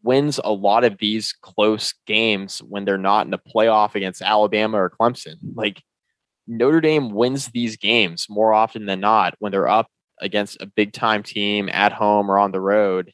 [0.02, 4.82] wins a lot of these close games when they're not in a playoff against Alabama
[4.82, 5.36] or Clemson.
[5.54, 5.82] Like
[6.46, 9.88] Notre Dame wins these games more often than not when they're up
[10.20, 13.12] against a big time team at home or on the road.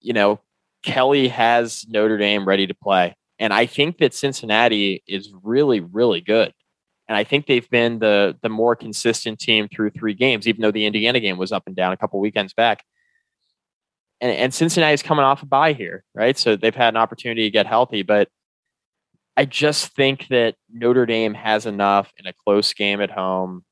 [0.00, 0.40] You know,
[0.82, 3.14] Kelly has Notre Dame ready to play.
[3.38, 6.52] And I think that Cincinnati is really, really good.
[7.08, 10.72] And I think they've been the the more consistent team through three games, even though
[10.72, 12.84] the Indiana game was up and down a couple weekends back.
[14.20, 16.38] And, and is coming off a bye here, right?
[16.38, 18.28] So they've had an opportunity to get healthy, but
[19.36, 23.62] I just think that Notre Dame has enough in a close game at home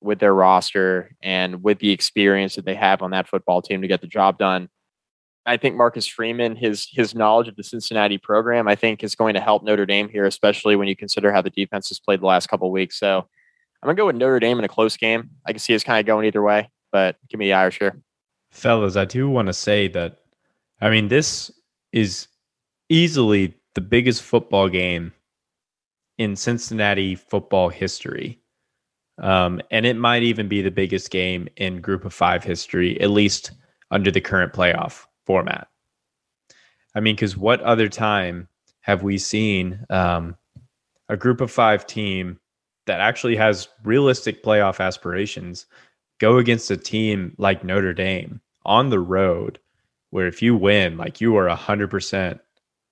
[0.00, 3.88] with their roster and with the experience that they have on that football team to
[3.88, 4.68] get the job done.
[5.46, 9.34] I think Marcus Freeman, his his knowledge of the Cincinnati program, I think is going
[9.34, 12.26] to help Notre Dame here, especially when you consider how the defense has played the
[12.26, 12.98] last couple weeks.
[12.98, 15.30] So I'm gonna go with Notre Dame in a close game.
[15.44, 18.00] I can see us kind of going either way, but give me the Irish here.
[18.52, 20.20] Fellas, I do want to say that
[20.80, 21.50] I mean this
[21.92, 22.28] is
[22.88, 25.12] easily the biggest football game
[26.16, 28.40] in Cincinnati football history.
[29.18, 33.10] Um, and it might even be the biggest game in group of five history, at
[33.10, 33.52] least
[33.90, 35.68] under the current playoff format.
[36.94, 38.48] I mean, because what other time
[38.80, 40.36] have we seen um,
[41.08, 42.38] a group of five team
[42.86, 45.66] that actually has realistic playoff aspirations
[46.18, 49.58] go against a team like Notre Dame on the road,
[50.10, 52.38] where if you win, like you are 100%,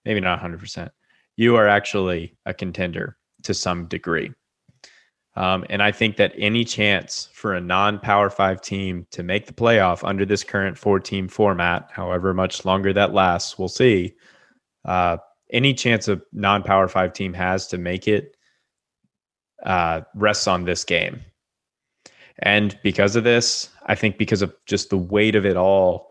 [0.05, 0.91] maybe not 100%,
[1.37, 4.33] you are actually a contender to some degree.
[5.35, 9.47] Um, and I think that any chance for a non Power Five team to make
[9.47, 14.15] the playoff under this current four team format, however much longer that lasts, we'll see.
[14.85, 15.17] Uh,
[15.51, 18.37] any chance a non Power Five team has to make it
[19.65, 21.21] uh, rests on this game.
[22.41, 26.11] And because of this, I think because of just the weight of it all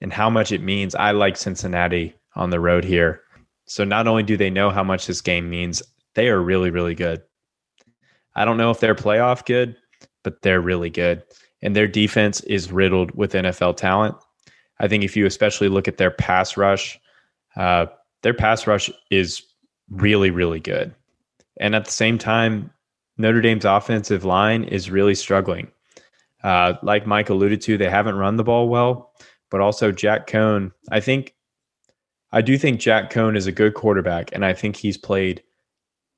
[0.00, 3.22] and how much it means, I like Cincinnati on the road here.
[3.66, 5.82] So not only do they know how much this game means,
[6.14, 7.22] they are really, really good.
[8.34, 9.76] I don't know if they're playoff good,
[10.22, 11.22] but they're really good.
[11.62, 14.16] And their defense is riddled with NFL talent.
[14.80, 16.98] I think if you especially look at their pass rush,
[17.56, 17.86] uh,
[18.22, 19.42] their pass rush is
[19.90, 20.94] really, really good.
[21.60, 22.70] And at the same time,
[23.18, 25.70] Notre Dame's offensive line is really struggling.
[26.42, 29.12] Uh, like Mike alluded to, they haven't run the ball well,
[29.50, 30.72] but also Jack Coan.
[30.90, 31.34] I think,
[32.32, 35.42] I do think Jack Coan is a good quarterback, and I think he's played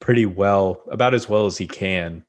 [0.04, 2.22] pretty well, about as well as he can.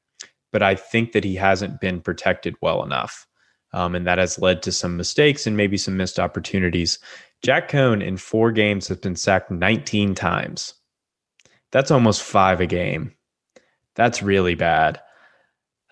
[0.50, 3.26] But I think that he hasn't been protected well enough.
[3.74, 6.98] Um, and that has led to some mistakes and maybe some missed opportunities.
[7.42, 10.72] Jack Coan in four games has been sacked 19 times.
[11.70, 13.12] That's almost five a game.
[13.94, 14.98] That's really bad.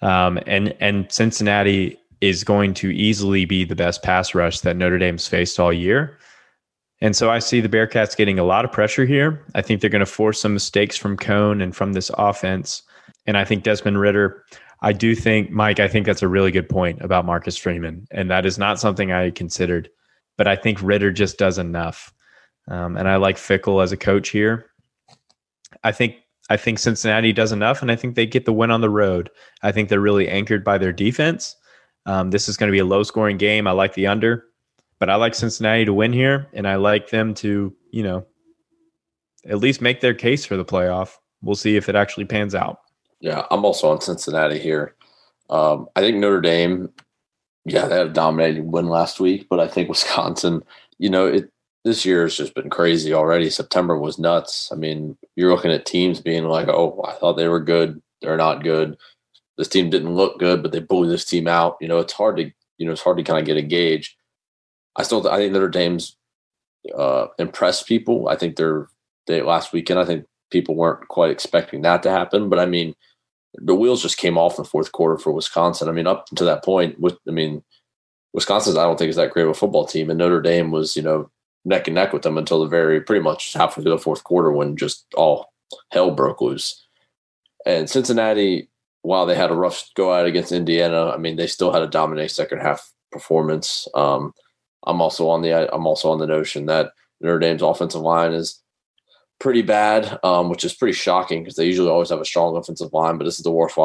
[0.00, 4.98] Um, and and Cincinnati is going to easily be the best pass rush that Notre
[4.98, 6.16] Dame's faced all year.
[7.00, 9.44] And so I see the Bearcats getting a lot of pressure here.
[9.54, 12.82] I think they're going to force some mistakes from Coan and from this offense.
[13.26, 14.44] And I think Desmond Ridder,
[14.82, 18.06] I do think, Mike, I think that's a really good point about Marcus Freeman.
[18.10, 19.88] And that is not something I considered,
[20.36, 22.12] but I think Ridder just does enough.
[22.68, 24.70] Um, and I like Fickell as a coach here.
[25.82, 26.16] I think
[26.50, 29.30] I think Cincinnati does enough, and I think they get the win on the road.
[29.62, 31.56] I think they're really anchored by their defense.
[32.06, 33.66] Um, this is going to be a low scoring game.
[33.66, 34.44] I like the under.
[34.98, 38.26] But I like Cincinnati to win here, and I like them to, you know,
[39.46, 41.16] at least make their case for the playoff.
[41.42, 42.80] We'll see if it actually pans out.
[43.20, 44.94] Yeah, I'm also on Cincinnati here.
[45.50, 46.90] Um, I think Notre Dame,
[47.64, 50.62] yeah, they had a dominating win last week, but I think Wisconsin,
[50.98, 51.50] you know, it
[51.84, 53.50] this year has just been crazy already.
[53.50, 54.70] September was nuts.
[54.72, 58.00] I mean, you're looking at teams being like, oh, I thought they were good.
[58.22, 58.96] They're not good.
[59.58, 61.76] This team didn't look good, but they blew this team out.
[61.80, 64.16] You know, it's hard to, you know, it's hard to kind of get a gauge.
[64.96, 66.16] I still I think Notre Dame's
[66.96, 68.28] uh, impressed people.
[68.28, 68.88] I think they're
[69.26, 69.98] they last weekend.
[69.98, 72.94] I think people weren't quite expecting that to happen, but I mean,
[73.54, 75.88] the wheels just came off in the fourth quarter for Wisconsin.
[75.88, 77.62] I mean, up to that point, with I mean,
[78.32, 80.96] Wisconsin's I don't think is that great of a football team, and Notre Dame was
[80.96, 81.30] you know
[81.64, 84.52] neck and neck with them until the very pretty much halfway through the fourth quarter
[84.52, 85.52] when just all
[85.90, 86.84] hell broke loose.
[87.64, 88.68] And Cincinnati,
[89.02, 91.86] while they had a rough go out against Indiana, I mean, they still had a
[91.86, 93.88] dominant second half performance.
[93.94, 94.34] Um,
[94.86, 98.62] I'm also on the I'm also on the notion that Notre Dame's offensive line is
[99.40, 102.92] pretty bad, um, which is pretty shocking because they usually always have a strong offensive
[102.92, 103.78] line, but this is the worst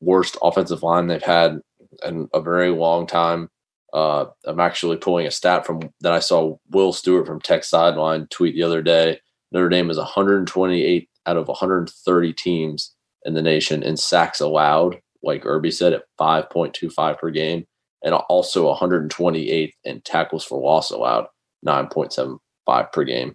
[0.00, 1.60] worst offensive line they've had
[2.04, 3.48] in a very long time.
[3.92, 8.26] Uh, I'm actually pulling a stat from that I saw Will Stewart from Tech Sideline
[8.28, 9.20] tweet the other day.
[9.52, 12.94] Notre Dame is 128 out of 130 teams
[13.24, 17.66] in the nation in sacks allowed, like Irby said, at 5.25 per game,
[18.04, 21.26] and also 128 in tackles for loss allowed,
[21.66, 23.34] 9.75 per game.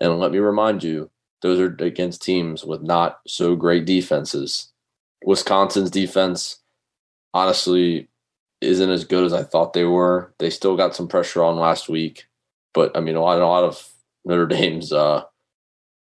[0.00, 1.10] And let me remind you,
[1.42, 4.72] those are against teams with not so great defenses.
[5.24, 6.60] Wisconsin's defense,
[7.34, 8.08] honestly,
[8.60, 10.34] isn't as good as I thought they were.
[10.38, 12.24] They still got some pressure on last week,
[12.74, 13.88] but I mean, a lot, a lot of
[14.24, 15.22] Notre Dame's uh,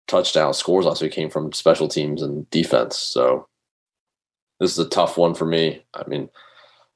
[0.09, 2.99] touchdown scores last week came from special teams and defense.
[2.99, 3.47] So
[4.59, 5.85] this is a tough one for me.
[5.95, 6.29] I mean,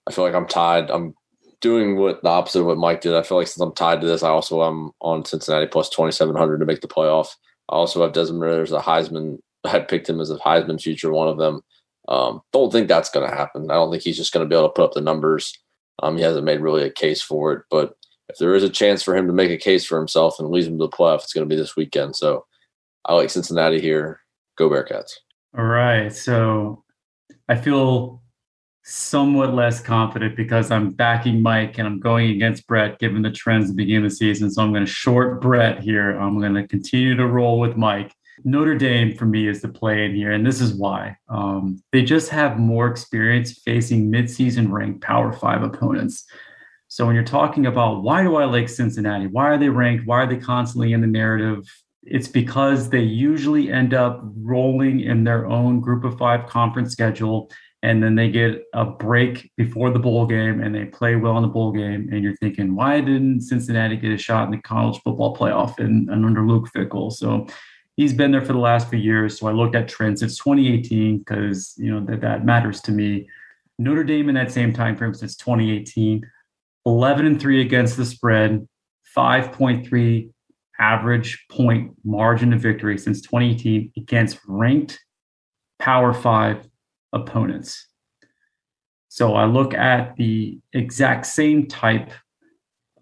[0.06, 0.90] I feel like I'm tied.
[0.90, 1.14] I'm
[1.60, 3.14] doing what the opposite of what Mike did.
[3.14, 6.58] I feel like since I'm tied to this, I also am on Cincinnati plus 2,700
[6.58, 7.28] to make the playoff.
[7.70, 9.38] I also have Desmond Ridder as a Heisman.
[9.64, 11.62] I picked him as a Heisman future, one of them.
[12.08, 13.70] Um, don't think that's going to happen.
[13.70, 15.58] I don't think he's just going to be able to put up the numbers.
[16.02, 17.96] Um, he hasn't made really a case for it, but
[18.28, 20.66] if there is a chance for him to make a case for himself and lead
[20.66, 22.16] him to the playoff, it's going to be this weekend.
[22.16, 22.44] So
[23.04, 24.20] I like Cincinnati here.
[24.56, 25.12] Go Bearcats.
[25.56, 26.12] All right.
[26.12, 26.84] So
[27.48, 28.22] I feel
[28.84, 33.64] somewhat less confident because I'm backing Mike and I'm going against Brett given the trends
[33.64, 34.50] at the beginning of the season.
[34.50, 36.18] So I'm going to short Brett here.
[36.20, 38.14] I'm going to continue to roll with Mike.
[38.44, 41.16] Notre Dame for me is the play in here, and this is why.
[41.28, 46.26] Um, they just have more experience facing midseason ranked Power Five opponents.
[46.88, 49.28] So when you're talking about why do I like Cincinnati?
[49.28, 50.06] Why are they ranked?
[50.06, 51.64] Why are they constantly in the narrative?
[52.02, 57.50] It's because they usually end up rolling in their own group of five conference schedule
[57.84, 61.42] and then they get a break before the bowl game and they play well in
[61.42, 65.00] the bowl game and you're thinking why didn't cincinnati get a shot in the college
[65.02, 67.12] football playoff and, and under luke Fickell?
[67.12, 67.46] so
[67.96, 69.38] he's been there for the last few years.
[69.38, 70.20] So i looked at trends.
[70.20, 73.28] Since 2018 because you know that, that matters to me.
[73.78, 76.22] Notre dame in that same time frame since 2018
[76.86, 78.68] 11 and 3 against the spread
[79.16, 80.30] 5.3
[80.78, 85.00] average point margin of victory since 2018 against ranked
[85.78, 86.68] power five
[87.14, 87.86] opponents.
[89.08, 92.10] So I look at the exact same type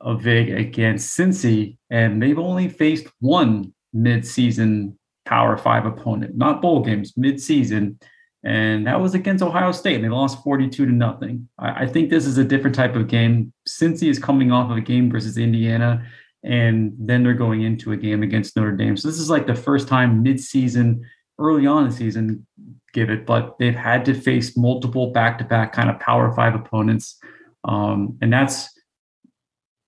[0.01, 6.85] of VIG against Cincy, and they've only faced one mid-season Power Five opponent, not bowl
[6.85, 7.99] games, mid-season,
[8.45, 9.97] and that was against Ohio State.
[9.97, 11.49] And they lost 42 to nothing.
[11.59, 13.53] I, I think this is a different type of game.
[13.69, 16.05] Cincy is coming off of a game versus Indiana,
[16.43, 18.97] and then they're going into a game against Notre Dame.
[18.97, 21.09] So this is like the first time mid-season,
[21.43, 22.47] early on in the season,
[22.93, 26.55] give it, but they've had to face multiple back to back kind of power five
[26.55, 27.19] opponents.
[27.65, 28.69] Um, and that's,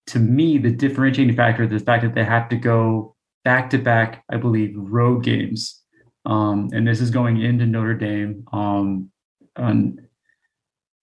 [0.09, 3.15] to me, the differentiating factor the fact that they have to go
[3.45, 5.81] back to back, I believe, road games.
[6.27, 8.47] Um, and this is going into Notre Dame.
[8.53, 9.11] Um,
[9.57, 10.01] and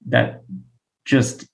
[0.08, 0.44] that
[1.06, 1.48] just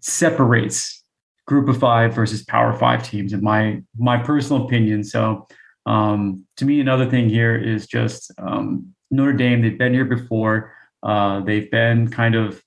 [0.00, 1.02] separates
[1.46, 5.46] group of five versus power five teams in my my personal opinion so
[5.86, 10.72] um, to me another thing here is just um, Notre Dame, they've been here before.
[11.02, 12.62] Uh, they've been kind of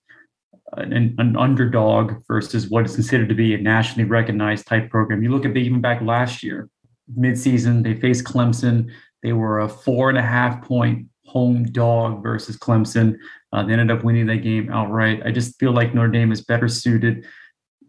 [0.74, 5.22] an, an, underdog versus what is considered to be a nationally recognized type program.
[5.22, 6.70] You look at even back last year,
[7.18, 8.90] midseason, they faced Clemson.
[9.22, 13.18] They were a four and a half point home dog versus Clemson.
[13.52, 15.22] Uh, they ended up winning that game outright.
[15.26, 17.26] I just feel like Notre Dame is better suited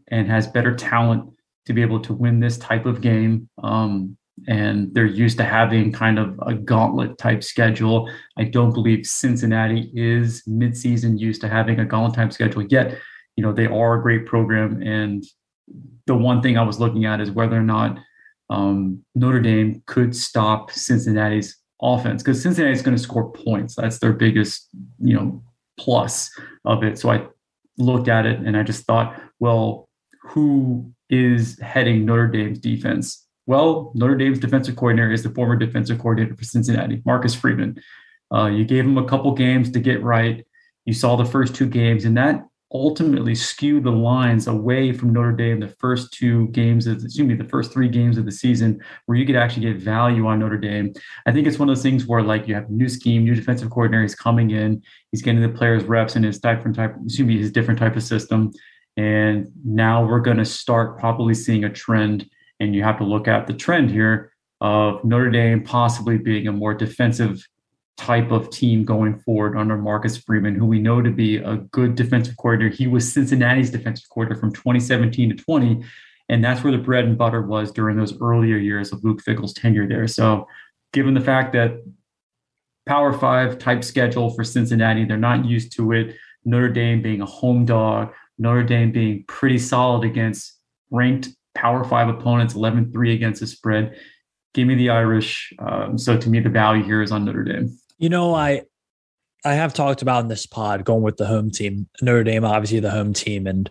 [0.09, 1.33] and has better talent
[1.67, 3.49] to be able to win this type of game.
[3.63, 4.17] Um,
[4.49, 8.11] and they're used to having kind of a gauntlet type schedule.
[8.37, 12.99] I don't believe Cincinnati is midseason used to having a gauntlet type schedule yet.
[13.37, 14.83] You know, they are a great program.
[14.83, 15.25] And
[16.07, 17.99] the one thing I was looking at is whether or not
[18.51, 23.75] um, Notre Dame could stop Cincinnati's offense because Cincinnati is going to score points.
[23.77, 24.69] That's their biggest,
[24.99, 25.43] you know,
[25.79, 26.31] plus
[26.65, 26.99] of it.
[26.99, 27.27] So I
[27.79, 29.89] looked at it and I just thought, well,
[30.23, 33.27] who is heading Notre Dame's defense?
[33.47, 37.81] Well, Notre Dame's defensive coordinator is the former defensive coordinator for Cincinnati, Marcus Freeman.
[38.33, 40.47] Uh, you gave him a couple games to get right.
[40.85, 42.43] You saw the first two games, and that
[42.73, 47.35] ultimately skewed the lines away from Notre Dame the first two games of excuse me
[47.35, 50.57] the first three games of the season where you could actually get value on Notre
[50.57, 50.93] Dame.
[51.27, 53.71] I think it's one of those things where like you have new scheme, new defensive
[53.71, 57.39] coordinator is coming in, he's getting the players reps in his different type, excuse me,
[57.39, 58.53] his different type of system.
[58.97, 62.29] And now we're going to start probably seeing a trend
[62.63, 66.53] and you have to look at the trend here of Notre Dame possibly being a
[66.53, 67.45] more defensive
[67.97, 71.97] type of team going forward under Marcus Freeman, who we know to be a good
[71.97, 72.75] defensive coordinator.
[72.75, 75.83] He was Cincinnati's defensive coordinator from 2017 to 20.
[76.29, 79.53] And that's where the bread and butter was during those earlier years of Luke Fickell's
[79.53, 80.07] tenure there.
[80.07, 80.47] So,
[80.93, 81.83] given the fact that
[82.87, 86.17] Power Five type schedule for Cincinnati, they're not used to it.
[86.45, 90.59] Notre Dame being a home dog, Notre Dame being pretty solid against
[90.91, 93.97] ranked Power Five opponents, 11 3 against the spread.
[94.55, 95.53] Give me the Irish.
[95.59, 97.77] Um, so to me, the value here is on Notre Dame.
[97.99, 98.63] You know, I
[99.45, 101.89] I have talked about in this pod going with the home team.
[102.01, 103.47] Notre Dame, obviously the home team.
[103.47, 103.71] And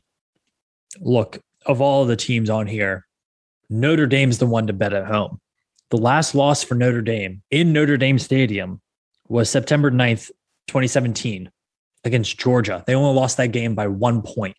[1.00, 3.08] look, of all the teams on here,
[3.70, 5.40] Notre Dame's the one to bet at home.
[5.90, 8.82] The last loss for Notre Dame in Notre Dame Stadium
[9.28, 10.28] was September 9th,
[10.68, 11.50] 2017
[12.04, 12.84] against Georgia.
[12.86, 14.58] They only lost that game by one point.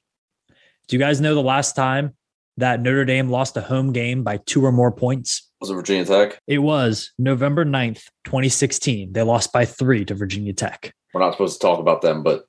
[0.88, 2.14] Do you guys know the last time
[2.62, 5.50] that Notre Dame lost a home game by two or more points?
[5.60, 6.38] Was it Virginia Tech?
[6.46, 9.12] It was November 9th, 2016.
[9.12, 10.94] They lost by three to Virginia Tech.
[11.12, 12.44] We're not supposed to talk about them, but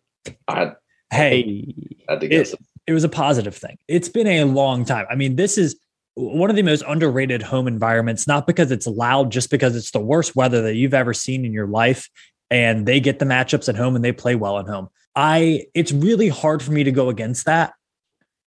[0.48, 0.76] I had,
[1.12, 1.74] Hey,
[2.08, 2.92] had to guess it, it.
[2.92, 3.78] it was a positive thing.
[3.88, 5.08] It's been a long time.
[5.10, 5.80] I mean, this is
[6.14, 10.00] one of the most underrated home environments, not because it's loud, just because it's the
[10.00, 12.08] worst weather that you've ever seen in your life.
[12.52, 14.90] And they get the matchups at home and they play well at home.
[15.16, 17.74] I it's really hard for me to go against that.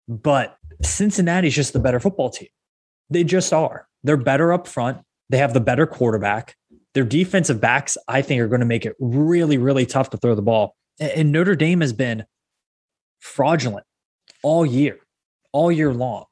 [0.09, 2.49] But Cincinnati's just the better football team.
[3.09, 3.87] They just are.
[4.03, 4.99] They're better up front.
[5.29, 6.55] They have the better quarterback.
[6.93, 10.35] Their defensive backs, I think, are going to make it really, really tough to throw
[10.35, 10.75] the ball.
[10.99, 12.25] And Notre Dame has been
[13.19, 13.85] fraudulent
[14.43, 14.99] all year,
[15.51, 16.25] all year long,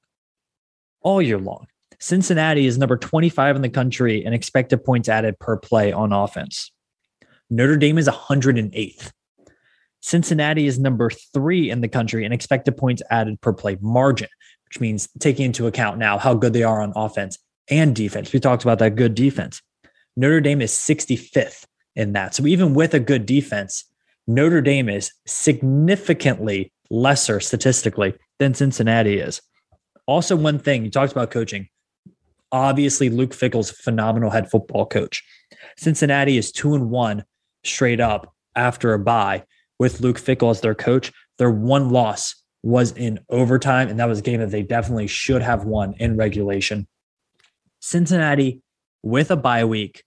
[1.02, 1.68] all year long.
[1.99, 6.72] Cincinnati is number 25 in the country in expected points added per play on offense.
[7.49, 9.11] Notre Dame is 108th.
[10.02, 14.30] Cincinnati is number three in the country in expected points added per play margin,
[14.72, 17.38] which means taking into account now how good they are on offense
[17.69, 18.31] and defense.
[18.31, 19.61] We talked about that good defense.
[20.15, 21.65] Notre Dame is 65th
[21.98, 22.34] in that.
[22.34, 23.84] So even with a good defense,
[24.27, 29.41] Notre Dame is significantly lesser statistically than Cincinnati is.
[30.06, 31.68] Also, one thing you talked about coaching.
[32.53, 35.22] Obviously, Luke Fickell's phenomenal head football coach.
[35.76, 37.26] Cincinnati is two and one
[37.65, 39.43] straight up after a bye
[39.80, 41.11] with Luke Fickell as their coach.
[41.39, 45.41] Their one loss was in overtime, and that was a game that they definitely should
[45.41, 46.88] have won in regulation.
[47.79, 48.61] Cincinnati
[49.03, 50.03] with a bye week,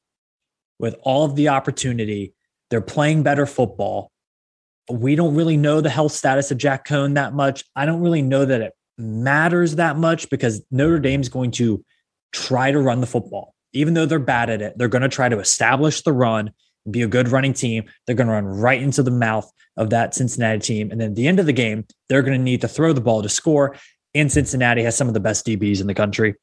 [0.78, 2.32] with all of the opportunity,
[2.70, 4.10] they're playing better football.
[4.90, 7.64] We don't really know the health status of Jack Coan that much.
[7.74, 11.84] I don't really know that it matters that much because Notre Dame's going to
[12.32, 13.54] try to run the football.
[13.72, 16.52] Even though they're bad at it, they're going to try to establish the run,
[16.90, 17.84] be a good running team.
[18.06, 20.90] They're going to run right into the mouth of that Cincinnati team.
[20.90, 23.00] And then at the end of the game, they're going to need to throw the
[23.00, 23.76] ball to score.
[24.14, 26.34] And Cincinnati has some of the best DBs in the country.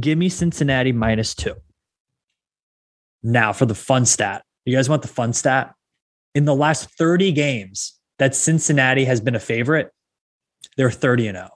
[0.00, 1.54] Give me Cincinnati minus two.
[3.22, 4.44] Now for the fun stat.
[4.64, 5.74] You guys want the fun stat?
[6.34, 9.90] In the last 30 games that Cincinnati has been a favorite,
[10.76, 11.48] they're 30 and 0.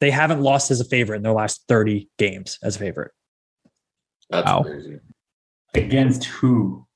[0.00, 3.12] They haven't lost as a favorite in their last 30 games as a favorite.
[4.28, 4.62] That's Wow.
[4.64, 4.98] crazy.
[5.74, 6.86] Against who?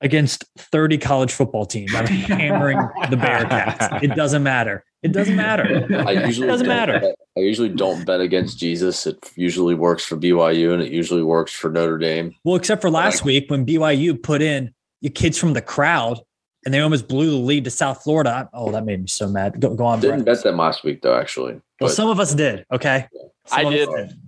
[0.00, 1.94] Against 30 college football teams.
[1.94, 2.78] I'm hammering
[3.10, 4.02] the Bearcats.
[4.02, 4.84] It doesn't matter.
[5.04, 5.86] It doesn't matter.
[6.06, 7.00] I usually Doesn't don't matter.
[7.00, 9.06] bet- I usually don't bet against Jesus.
[9.06, 12.34] It usually works for BYU and it usually works for Notre Dame.
[12.44, 16.20] Well, except for last week when BYU put in the kids from the crowd
[16.64, 18.48] and they almost blew the lead to South Florida.
[18.52, 19.60] Oh, that made me so mad.
[19.60, 20.36] Go, go on, Didn't Brett.
[20.36, 21.54] bet them last week though, actually.
[21.54, 22.64] Well, But some of us did.
[22.72, 23.06] Okay.
[23.50, 24.20] I Some of us did.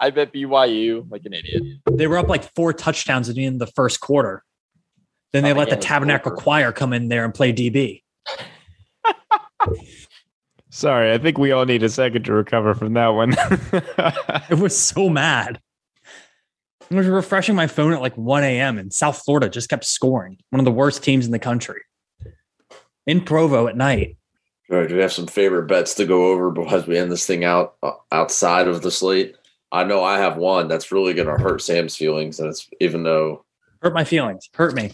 [0.00, 1.62] I bet BYU like an idiot.
[1.90, 4.42] They were up like four touchdowns at the end of the first quarter.
[5.32, 6.42] Then they Oh, let the the Tabernacle quarter.
[6.42, 8.02] Choir come in there and play DB.
[10.70, 13.34] Sorry, I think we all need a second to recover from that one.
[14.50, 15.60] It was so mad.
[16.90, 18.78] I was refreshing my phone at like 1 a.m.
[18.78, 20.38] and South Florida just kept scoring.
[20.50, 21.80] One of the worst teams in the country.
[23.06, 24.16] In Provo at night.
[24.70, 27.26] All right, do we have some favorite bets to go over because we end this
[27.26, 29.36] thing out uh, outside of the slate?
[29.72, 33.02] I know I have one that's really going to hurt Sam's feelings, and it's even
[33.02, 33.44] though
[33.82, 34.48] Hurt my feelings.
[34.54, 34.90] Hurt me.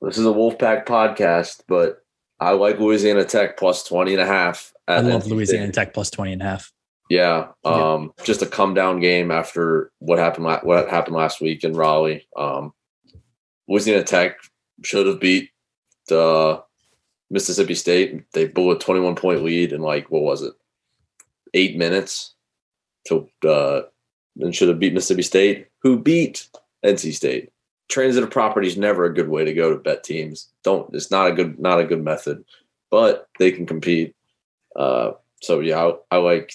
[0.00, 2.04] this is a Wolfpack podcast, but
[2.38, 4.72] I like Louisiana Tech plus 20 and a half.
[4.86, 5.74] I love NC Louisiana State.
[5.74, 6.72] Tech plus 20 and a half.
[7.10, 10.46] Yeah, um, just a come down game after what happened.
[10.46, 12.26] La- what happened last week in Raleigh.
[12.36, 12.72] Um,
[13.68, 14.36] Louisiana Tech
[14.82, 15.50] should have beat
[16.08, 16.62] the
[17.30, 18.24] Mississippi State.
[18.32, 20.54] They blew a twenty-one point lead in like what was it,
[21.52, 22.33] eight minutes,
[23.06, 23.82] to uh,
[24.40, 26.48] and should have beat Mississippi State, who beat
[26.84, 27.50] NC State.
[27.88, 30.48] Transitive property is never a good way to go to bet teams.
[30.62, 30.92] Don't.
[30.94, 31.58] It's not a good.
[31.58, 32.44] Not a good method,
[32.90, 34.14] but they can compete.
[34.74, 35.12] Uh,
[35.42, 36.54] so yeah, I, I like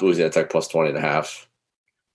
[0.00, 1.48] Louisiana Tech plus 20 and a half.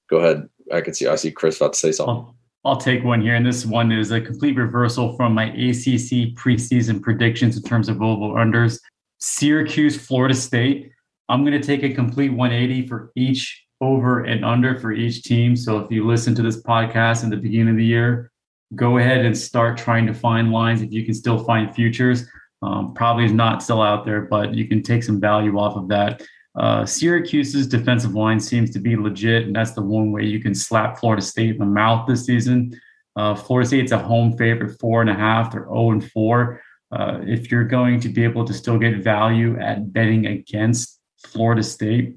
[0.09, 0.47] Go ahead.
[0.71, 2.15] I can see I see Chris about to say something.
[2.15, 3.35] I'll, I'll take one here.
[3.35, 8.01] And this one is a complete reversal from my ACC preseason predictions in terms of
[8.01, 8.79] over unders.
[9.19, 10.91] Syracuse, Florida State.
[11.29, 15.55] I'm going to take a complete 180 for each over and under for each team.
[15.55, 18.31] So if you listen to this podcast in the beginning of the year,
[18.75, 22.25] go ahead and start trying to find lines if you can still find futures.
[22.61, 25.87] Um, probably is not still out there, but you can take some value off of
[25.89, 26.23] that.
[26.57, 30.55] Uh, Syracuse's defensive line seems to be legit, and that's the one way you can
[30.55, 32.79] slap Florida State in the mouth this season.
[33.15, 35.51] Uh, Florida State's a home favorite, four and a half.
[35.51, 36.61] They're 0 and 4.
[36.91, 40.96] Uh, if you're going to be able to still get value at betting against
[41.27, 42.15] Florida State,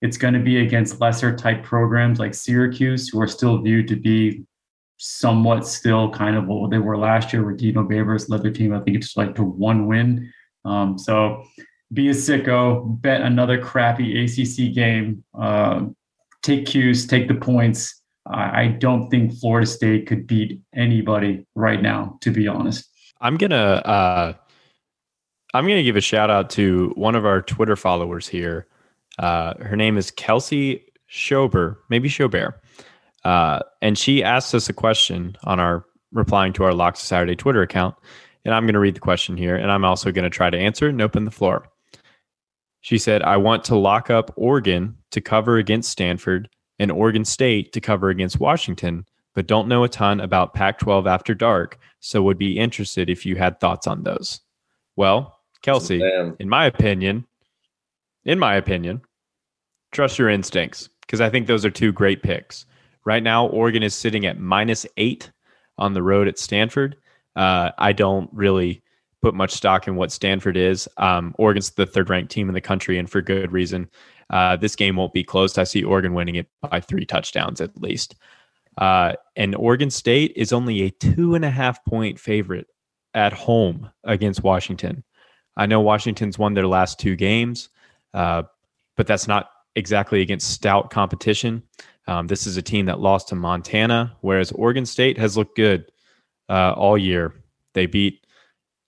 [0.00, 3.96] it's going to be against lesser type programs like Syracuse, who are still viewed to
[3.96, 4.44] be
[4.98, 8.72] somewhat still kind of what they were last year, where Dino Babers led their team.
[8.72, 10.32] I think it's like to one win.
[10.64, 11.44] Um, so
[11.92, 15.86] be a sicko, bet another crappy ACC game, uh,
[16.42, 18.00] take Cuse, take the points.
[18.26, 22.88] I, I don't think Florida State could beat anybody right now, to be honest.
[23.20, 24.32] I'm gonna uh,
[25.54, 28.66] I'm gonna give a shout out to one of our Twitter followers here.
[29.18, 32.54] Uh, her name is Kelsey Schober, maybe Schober,
[33.24, 37.62] uh, and she asked us a question on our replying to our Locks Saturday Twitter
[37.62, 37.94] account.
[38.44, 40.58] And I'm going to read the question here, and I'm also going to try to
[40.58, 41.68] answer and open the floor.
[42.80, 46.48] She said, I want to lock up Oregon to cover against Stanford
[46.78, 51.06] and Oregon State to cover against Washington, but don't know a ton about Pac 12
[51.06, 51.78] after dark.
[52.00, 54.40] So would be interested if you had thoughts on those.
[54.96, 56.36] Well, Kelsey, Damn.
[56.38, 57.26] in my opinion,
[58.24, 59.02] in my opinion,
[59.92, 62.66] trust your instincts because I think those are two great picks.
[63.04, 65.30] Right now, Oregon is sitting at minus eight
[65.78, 66.96] on the road at Stanford.
[67.34, 68.82] Uh, I don't really
[69.22, 70.88] put much stock in what Stanford is.
[70.96, 73.88] Um, Oregon's the third ranked team in the country, and for good reason.
[74.30, 75.58] Uh, this game won't be close.
[75.58, 78.16] I see Oregon winning it by three touchdowns at least.
[78.78, 82.66] Uh, and Oregon State is only a two and a half point favorite
[83.14, 85.04] at home against Washington.
[85.56, 87.68] I know Washington's won their last two games,
[88.14, 88.44] uh,
[88.96, 91.62] but that's not exactly against stout competition.
[92.06, 95.90] Um, this is a team that lost to Montana, whereas Oregon State has looked good
[96.48, 97.34] uh, all year.
[97.74, 98.26] They beat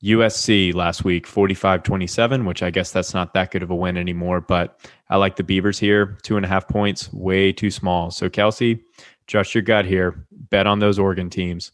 [0.03, 3.97] USC last week, 45 27, which I guess that's not that good of a win
[3.97, 4.41] anymore.
[4.41, 4.79] But
[5.09, 6.19] I like the Beavers here.
[6.23, 8.11] Two and a half points, way too small.
[8.11, 8.85] So, Kelsey,
[9.27, 10.27] trust your gut here.
[10.31, 11.73] Bet on those Oregon teams.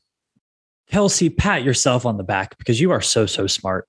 [0.89, 3.89] Kelsey, pat yourself on the back because you are so, so smart.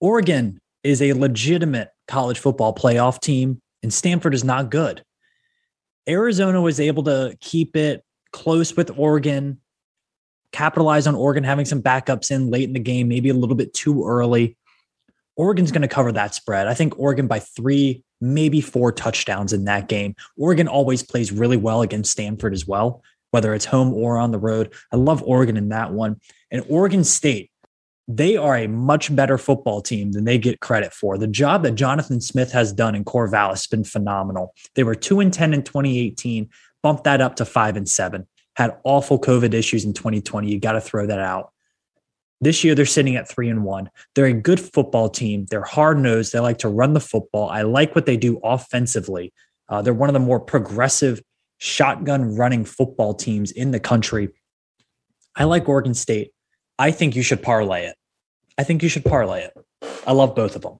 [0.00, 5.02] Oregon is a legitimate college football playoff team, and Stanford is not good.
[6.08, 8.02] Arizona was able to keep it
[8.32, 9.60] close with Oregon
[10.52, 13.74] capitalize on Oregon having some backups in late in the game, maybe a little bit
[13.74, 14.56] too early.
[15.36, 16.66] Oregon's going to cover that spread.
[16.66, 20.14] I think Oregon by three, maybe four touchdowns in that game.
[20.36, 24.38] Oregon always plays really well against Stanford as well, whether it's home or on the
[24.38, 24.72] road.
[24.92, 26.20] I love Oregon in that one.
[26.50, 27.50] And Oregon State,
[28.08, 31.18] they are a much better football team than they get credit for.
[31.18, 34.54] The job that Jonathan Smith has done in Corvallis has been phenomenal.
[34.74, 36.48] They were 2 and 10 in 2018,
[36.82, 38.26] bumped that up to 5 and 7
[38.58, 40.50] had awful COVID issues in 2020.
[40.50, 41.52] You got to throw that out.
[42.40, 43.88] This year, they're sitting at three and one.
[44.16, 45.46] They're a good football team.
[45.48, 46.32] They're hard nosed.
[46.32, 47.48] They like to run the football.
[47.48, 49.32] I like what they do offensively.
[49.68, 51.22] Uh, they're one of the more progressive
[51.58, 54.28] shotgun running football teams in the country.
[55.36, 56.32] I like Oregon State.
[56.78, 57.96] I think you should parlay it.
[58.56, 59.52] I think you should parlay it.
[60.06, 60.78] I love both of them.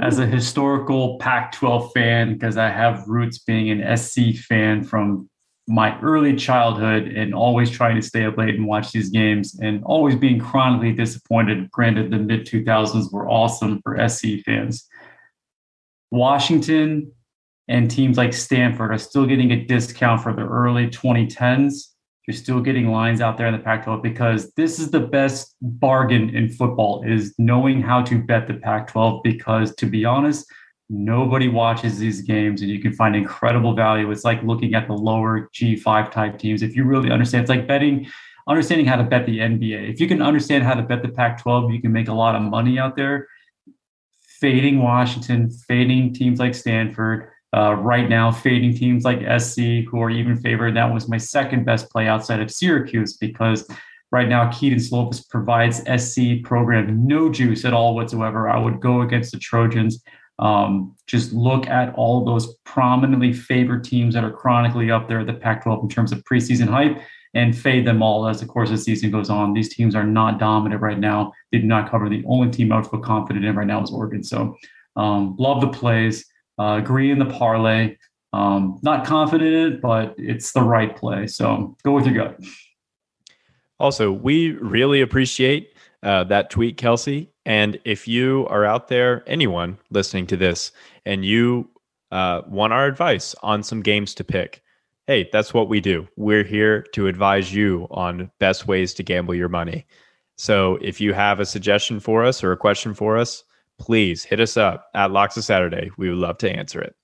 [0.00, 5.28] As a historical Pac 12 fan, because I have roots being an SC fan from
[5.68, 9.82] my early childhood and always trying to stay up late and watch these games and
[9.84, 11.70] always being chronically disappointed.
[11.70, 14.88] Granted, the mid 2000s were awesome for SC fans.
[16.10, 17.12] Washington
[17.68, 21.91] and teams like Stanford are still getting a discount for the early 2010s.
[22.26, 26.34] You're still getting lines out there in the Pac-12 because this is the best bargain
[26.34, 30.46] in football is knowing how to bet the Pac-12 because to be honest,
[30.94, 34.10] Nobody watches these games and you can find incredible value.
[34.10, 36.60] It's like looking at the lower G5 type teams.
[36.60, 38.06] If you really understand, it's like betting,
[38.46, 39.88] understanding how to bet the NBA.
[39.88, 42.34] If you can understand how to bet the Pac 12, you can make a lot
[42.34, 43.26] of money out there.
[44.20, 50.10] Fading Washington, fading teams like Stanford, uh, right now, fading teams like SC, who are
[50.10, 50.74] even favored.
[50.74, 53.68] That was my second best play outside of Syracuse because
[54.10, 58.48] right now Kedon Slovis provides SC program no juice at all whatsoever.
[58.48, 60.02] I would go against the Trojans.
[60.38, 65.26] Um, just look at all those prominently favored teams that are chronically up there at
[65.26, 66.98] the Pac 12 in terms of preseason hype
[67.34, 69.54] and fade them all as the course of the season goes on.
[69.54, 71.32] These teams are not dominant right now.
[71.50, 72.08] They do not cover.
[72.08, 74.22] The only team I would feel confident in right now is Oregon.
[74.22, 74.56] So
[74.96, 76.26] um, love the plays,
[76.58, 77.96] uh, agree in the parlay.
[78.32, 81.26] Um, not confident in it, but it's the right play.
[81.26, 82.40] So go with your gut.
[83.78, 87.30] Also, we really appreciate uh, that tweet, Kelsey.
[87.44, 90.72] And if you are out there, anyone listening to this,
[91.04, 91.68] and you
[92.10, 94.62] uh, want our advice on some games to pick,
[95.06, 96.06] hey, that's what we do.
[96.16, 99.84] We're here to advise you on best ways to gamble your money.
[100.36, 103.44] So if you have a suggestion for us or a question for us,
[103.78, 105.90] please hit us up at Locks of Saturday.
[105.96, 106.94] We would love to answer it.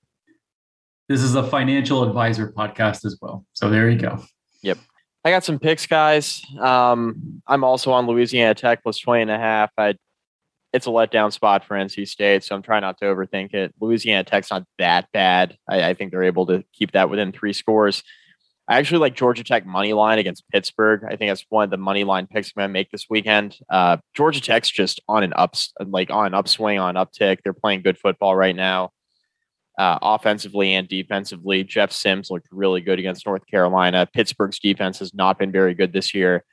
[1.07, 3.45] This is a financial advisor podcast as well.
[3.53, 4.23] So there you go.
[4.61, 4.77] Yep.
[5.25, 6.43] I got some picks, guys.
[6.59, 9.71] Um, I'm also on Louisiana Tech plus 20 and a half.
[9.77, 9.95] I,
[10.71, 13.73] it's a letdown spot for NC State, so I'm trying not to overthink it.
[13.81, 15.57] Louisiana Tech's not that bad.
[15.67, 18.03] I, I think they're able to keep that within three scores.
[18.69, 21.03] I actually like Georgia Tech money line against Pittsburgh.
[21.03, 23.57] I think that's one of the money line picks I'm to make this weekend.
[23.67, 27.39] Uh, Georgia Tech's just on an ups, like on an upswing, on an uptick.
[27.43, 28.91] They're playing good football right now,
[29.79, 31.63] uh, offensively and defensively.
[31.63, 34.07] Jeff Sims looked really good against North Carolina.
[34.13, 36.45] Pittsburgh's defense has not been very good this year.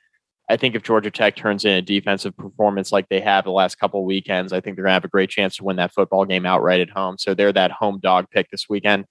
[0.49, 3.75] I think if Georgia Tech turns in a defensive performance like they have the last
[3.75, 6.47] couple weekends, I think they're to have a great chance to win that football game
[6.47, 7.19] outright at home.
[7.19, 9.05] So they're that home dog pick this weekend.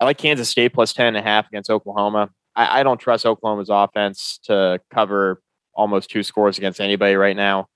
[0.00, 2.30] I like Kansas State plus 10 and a half against Oklahoma.
[2.54, 5.42] I, I don't trust Oklahoma's offense to cover
[5.74, 7.68] almost two scores against anybody right now.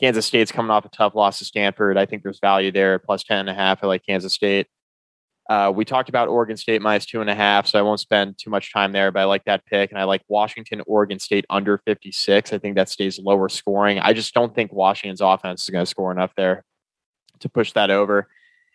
[0.00, 1.98] Kansas State's coming off a tough loss to Stanford.
[1.98, 3.84] I think there's value there, plus 10 and a half.
[3.84, 4.66] I like Kansas State.
[5.48, 8.38] Uh, we talked about Oregon State minus two and a half, so I won't spend
[8.38, 9.90] too much time there, but I like that pick.
[9.90, 12.52] And I like Washington, Oregon State under 56.
[12.52, 13.98] I think that stays lower scoring.
[13.98, 16.64] I just don't think Washington's offense is going to score enough there
[17.40, 18.28] to push that over.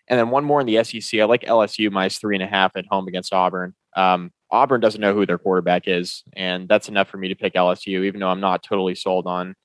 [0.08, 1.20] And then one more in the SEC.
[1.20, 3.74] I like LSU minus three and a half at home against Auburn.
[3.96, 7.54] Um, Auburn doesn't know who their quarterback is, and that's enough for me to pick
[7.56, 9.56] LSU, even though I'm not totally sold on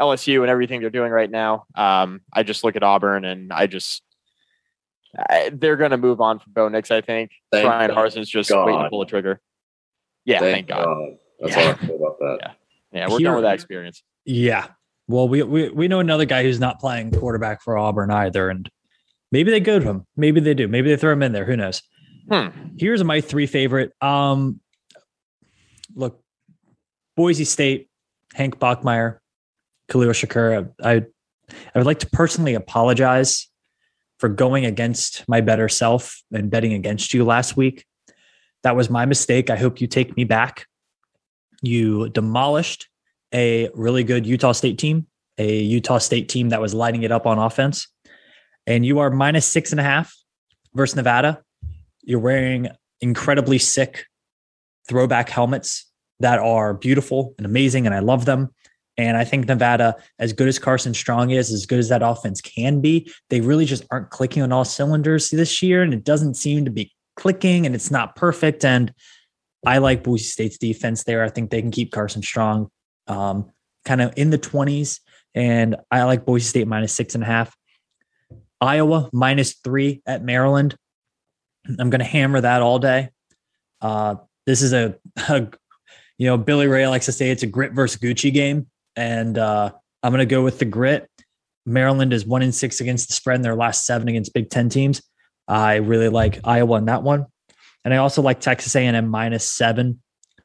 [0.00, 1.66] LSU and everything they're doing right now.
[1.74, 4.02] Um, I just look at Auburn and I just
[5.16, 6.90] I, they're going to move on from Bo Nix.
[6.90, 7.96] I think Thank Bryan God.
[7.96, 8.66] Harsin's just God.
[8.66, 9.40] waiting to pull the trigger.
[10.24, 10.86] Yeah, thank, God.
[11.40, 11.62] That's Yeah.
[11.62, 12.38] all I feel about that.
[12.40, 12.50] Yeah.
[12.92, 14.02] Yeah, we're Here- done with that experience.
[14.24, 14.68] Yeah.
[15.06, 18.70] Well, we, we we know another guy who's not playing quarterback for Auburn either, and
[19.34, 20.06] maybe they go to him.
[20.16, 20.68] Maybe they do.
[20.68, 21.44] Maybe they throw him in there.
[21.44, 21.82] Who knows?
[22.30, 22.46] Hmm.
[22.78, 23.92] Here's my three favorite.
[24.00, 24.60] Um,
[25.96, 26.22] look,
[27.16, 27.90] Boise State,
[28.32, 29.18] Hank Bachmeier,
[29.88, 30.72] Khalil Shakir.
[30.82, 31.04] I
[31.74, 33.48] I would like to personally apologize
[34.18, 37.84] for going against my better self and betting against you last week.
[38.62, 39.50] That was my mistake.
[39.50, 40.66] I hope you take me back.
[41.60, 42.88] You demolished
[43.34, 45.08] a really good Utah State team,
[45.38, 47.88] a Utah State team that was lighting it up on offense.
[48.66, 50.14] And you are minus six and a half
[50.74, 51.42] versus Nevada.
[52.02, 52.68] You're wearing
[53.00, 54.06] incredibly sick
[54.88, 58.50] throwback helmets that are beautiful and amazing, and I love them.
[58.96, 62.40] And I think Nevada, as good as Carson Strong is, as good as that offense
[62.40, 65.82] can be, they really just aren't clicking on all cylinders this year.
[65.82, 68.64] And it doesn't seem to be clicking and it's not perfect.
[68.64, 68.92] And
[69.66, 71.24] I like Boise State's defense there.
[71.24, 72.70] I think they can keep Carson Strong
[73.08, 73.50] um,
[73.84, 75.00] kind of in the 20s.
[75.34, 77.56] And I like Boise State minus six and a half.
[78.60, 80.76] Iowa minus three at Maryland.
[81.66, 83.10] I'm going to hammer that all day.
[83.80, 84.16] Uh,
[84.46, 84.96] this is a,
[85.28, 85.48] a,
[86.18, 88.66] you know, Billy Ray likes to say it's a grit versus Gucci game.
[88.96, 89.72] And uh,
[90.02, 91.08] I'm going to go with the grit.
[91.66, 94.68] Maryland is one in six against the spread in their last seven against Big Ten
[94.68, 95.02] teams.
[95.48, 97.26] I really like Iowa in that one.
[97.84, 100.00] And I also like Texas A&M minus seven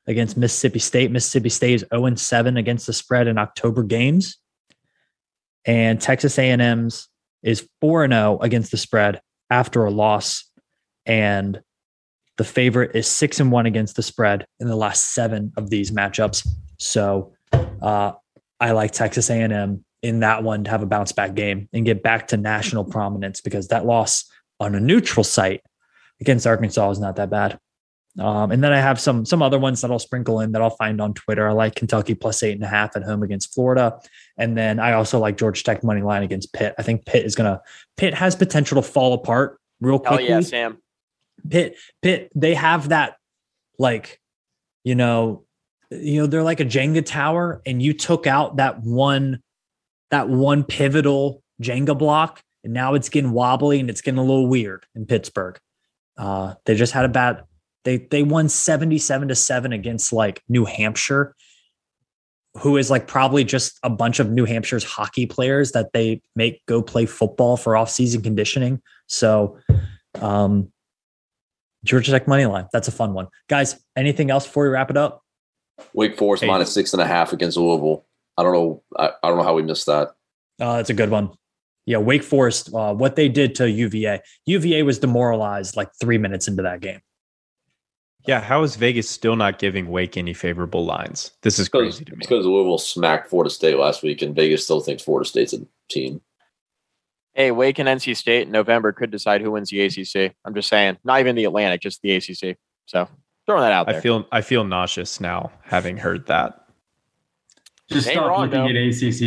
[0.07, 1.11] against Mississippi State.
[1.11, 4.37] Mississippi State is 0 7 against the spread in October games.
[5.65, 7.08] And Texas A&M's
[7.43, 10.45] is 4 and 0 against the spread after a loss.
[11.05, 11.61] And
[12.37, 15.91] the favorite is 6 and 1 against the spread in the last 7 of these
[15.91, 16.47] matchups.
[16.77, 17.33] So,
[17.81, 18.13] uh,
[18.59, 22.03] I like Texas A&M in that one to have a bounce back game and get
[22.03, 24.25] back to national prominence because that loss
[24.59, 25.61] on a neutral site
[26.21, 27.59] against Arkansas is not that bad.
[28.17, 30.71] Um, and then I have some some other ones that I'll sprinkle in that I'll
[30.71, 31.47] find on Twitter.
[31.47, 33.99] I like Kentucky plus eight and a half at home against Florida,
[34.39, 36.73] and then I also like Georgia Tech money line against Pitt.
[36.79, 37.61] I think Pitt is gonna
[37.97, 40.21] Pitt has potential to fall apart real quick.
[40.21, 40.77] Oh yeah, Sam.
[41.47, 43.17] Pitt, Pitt, they have that
[43.77, 44.19] like,
[44.83, 45.45] you know,
[45.91, 49.41] you know, they're like a Jenga tower, and you took out that one,
[50.11, 54.47] that one pivotal Jenga block, and now it's getting wobbly and it's getting a little
[54.47, 55.57] weird in Pittsburgh.
[56.17, 57.43] Uh, they just had a bad.
[57.85, 61.35] They they won seventy seven to seven against like New Hampshire,
[62.59, 66.65] who is like probably just a bunch of New Hampshire's hockey players that they make
[66.65, 68.81] go play football for off season conditioning.
[69.07, 69.57] So,
[70.21, 70.71] um,
[71.85, 72.67] Georgia Tech money line.
[72.73, 73.79] That's a fun one, guys.
[73.95, 75.23] Anything else before we wrap it up?
[75.93, 76.47] Wake Forest Hey.
[76.47, 78.05] minus six and a half against Louisville.
[78.37, 78.83] I don't know.
[78.97, 80.09] I, I don't know how we missed that.
[80.59, 81.31] Uh, that's a good one.
[81.85, 82.73] Yeah, Wake Forest.
[82.73, 84.19] Uh, what they did to UVA.
[84.45, 86.99] UVA was demoralized like three minutes into that game.
[88.29, 91.31] Yeah, how is Vegas still not giving Wake any favorable lines?
[91.41, 92.17] This is crazy to me.
[92.19, 96.21] Because Louisville smacked Florida State last week, and Vegas still thinks Florida State's a team.
[97.33, 100.35] Hey, Wake and NC State in November could decide who wins the ACC.
[100.45, 102.55] I'm just saying, not even the Atlantic, just the ACC.
[102.85, 103.07] So
[103.47, 103.97] throwing that out there.
[103.97, 106.67] I feel I feel nauseous now having heard that.
[107.91, 108.67] Just Ain't stop wrong, looking though.
[108.67, 108.75] at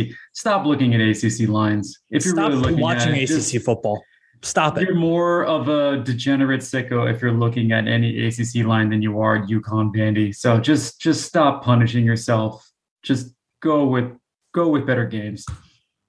[0.07, 0.15] ACC.
[0.31, 1.99] Stop looking at ACC lines.
[2.09, 4.01] If you're Stop really looking watching at it, ACC just- football.
[4.43, 4.83] Stop it.
[4.83, 9.21] You're more of a degenerate sicko if you're looking at any ACC line than you
[9.21, 10.35] are UConn Vandy.
[10.35, 12.69] So just just stop punishing yourself.
[13.03, 14.11] Just go with
[14.53, 15.45] go with better games.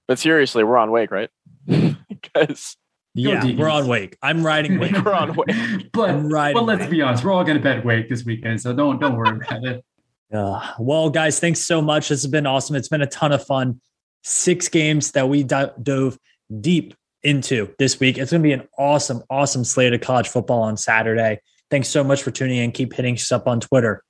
[0.08, 1.30] but seriously, we're on Wake, right?
[1.66, 2.76] because
[3.14, 4.18] Yeah, we're on Wake.
[4.20, 4.92] I'm riding Wake.
[5.04, 5.90] We're on Wake.
[5.92, 6.90] but I'm riding but let's Wake.
[6.90, 9.84] be honest, we're all gonna bet Wake this weekend, so don't don't worry about it.
[10.32, 12.08] Uh, well, guys, thanks so much.
[12.08, 12.74] This has been awesome.
[12.74, 13.80] It's been a ton of fun.
[14.24, 16.18] Six games that we dove
[16.60, 16.94] deep
[17.24, 18.18] into this week.
[18.18, 21.40] It's going to be an awesome, awesome slate of college football on Saturday.
[21.70, 22.72] Thanks so much for tuning in.
[22.72, 24.02] Keep hitting us up on Twitter.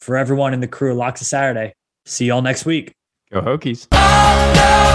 [0.00, 1.74] For everyone in the crew, Locks of Saturday.
[2.04, 2.94] See y'all next week.
[3.32, 3.86] Go Hokies.
[3.92, 4.93] Oh, no.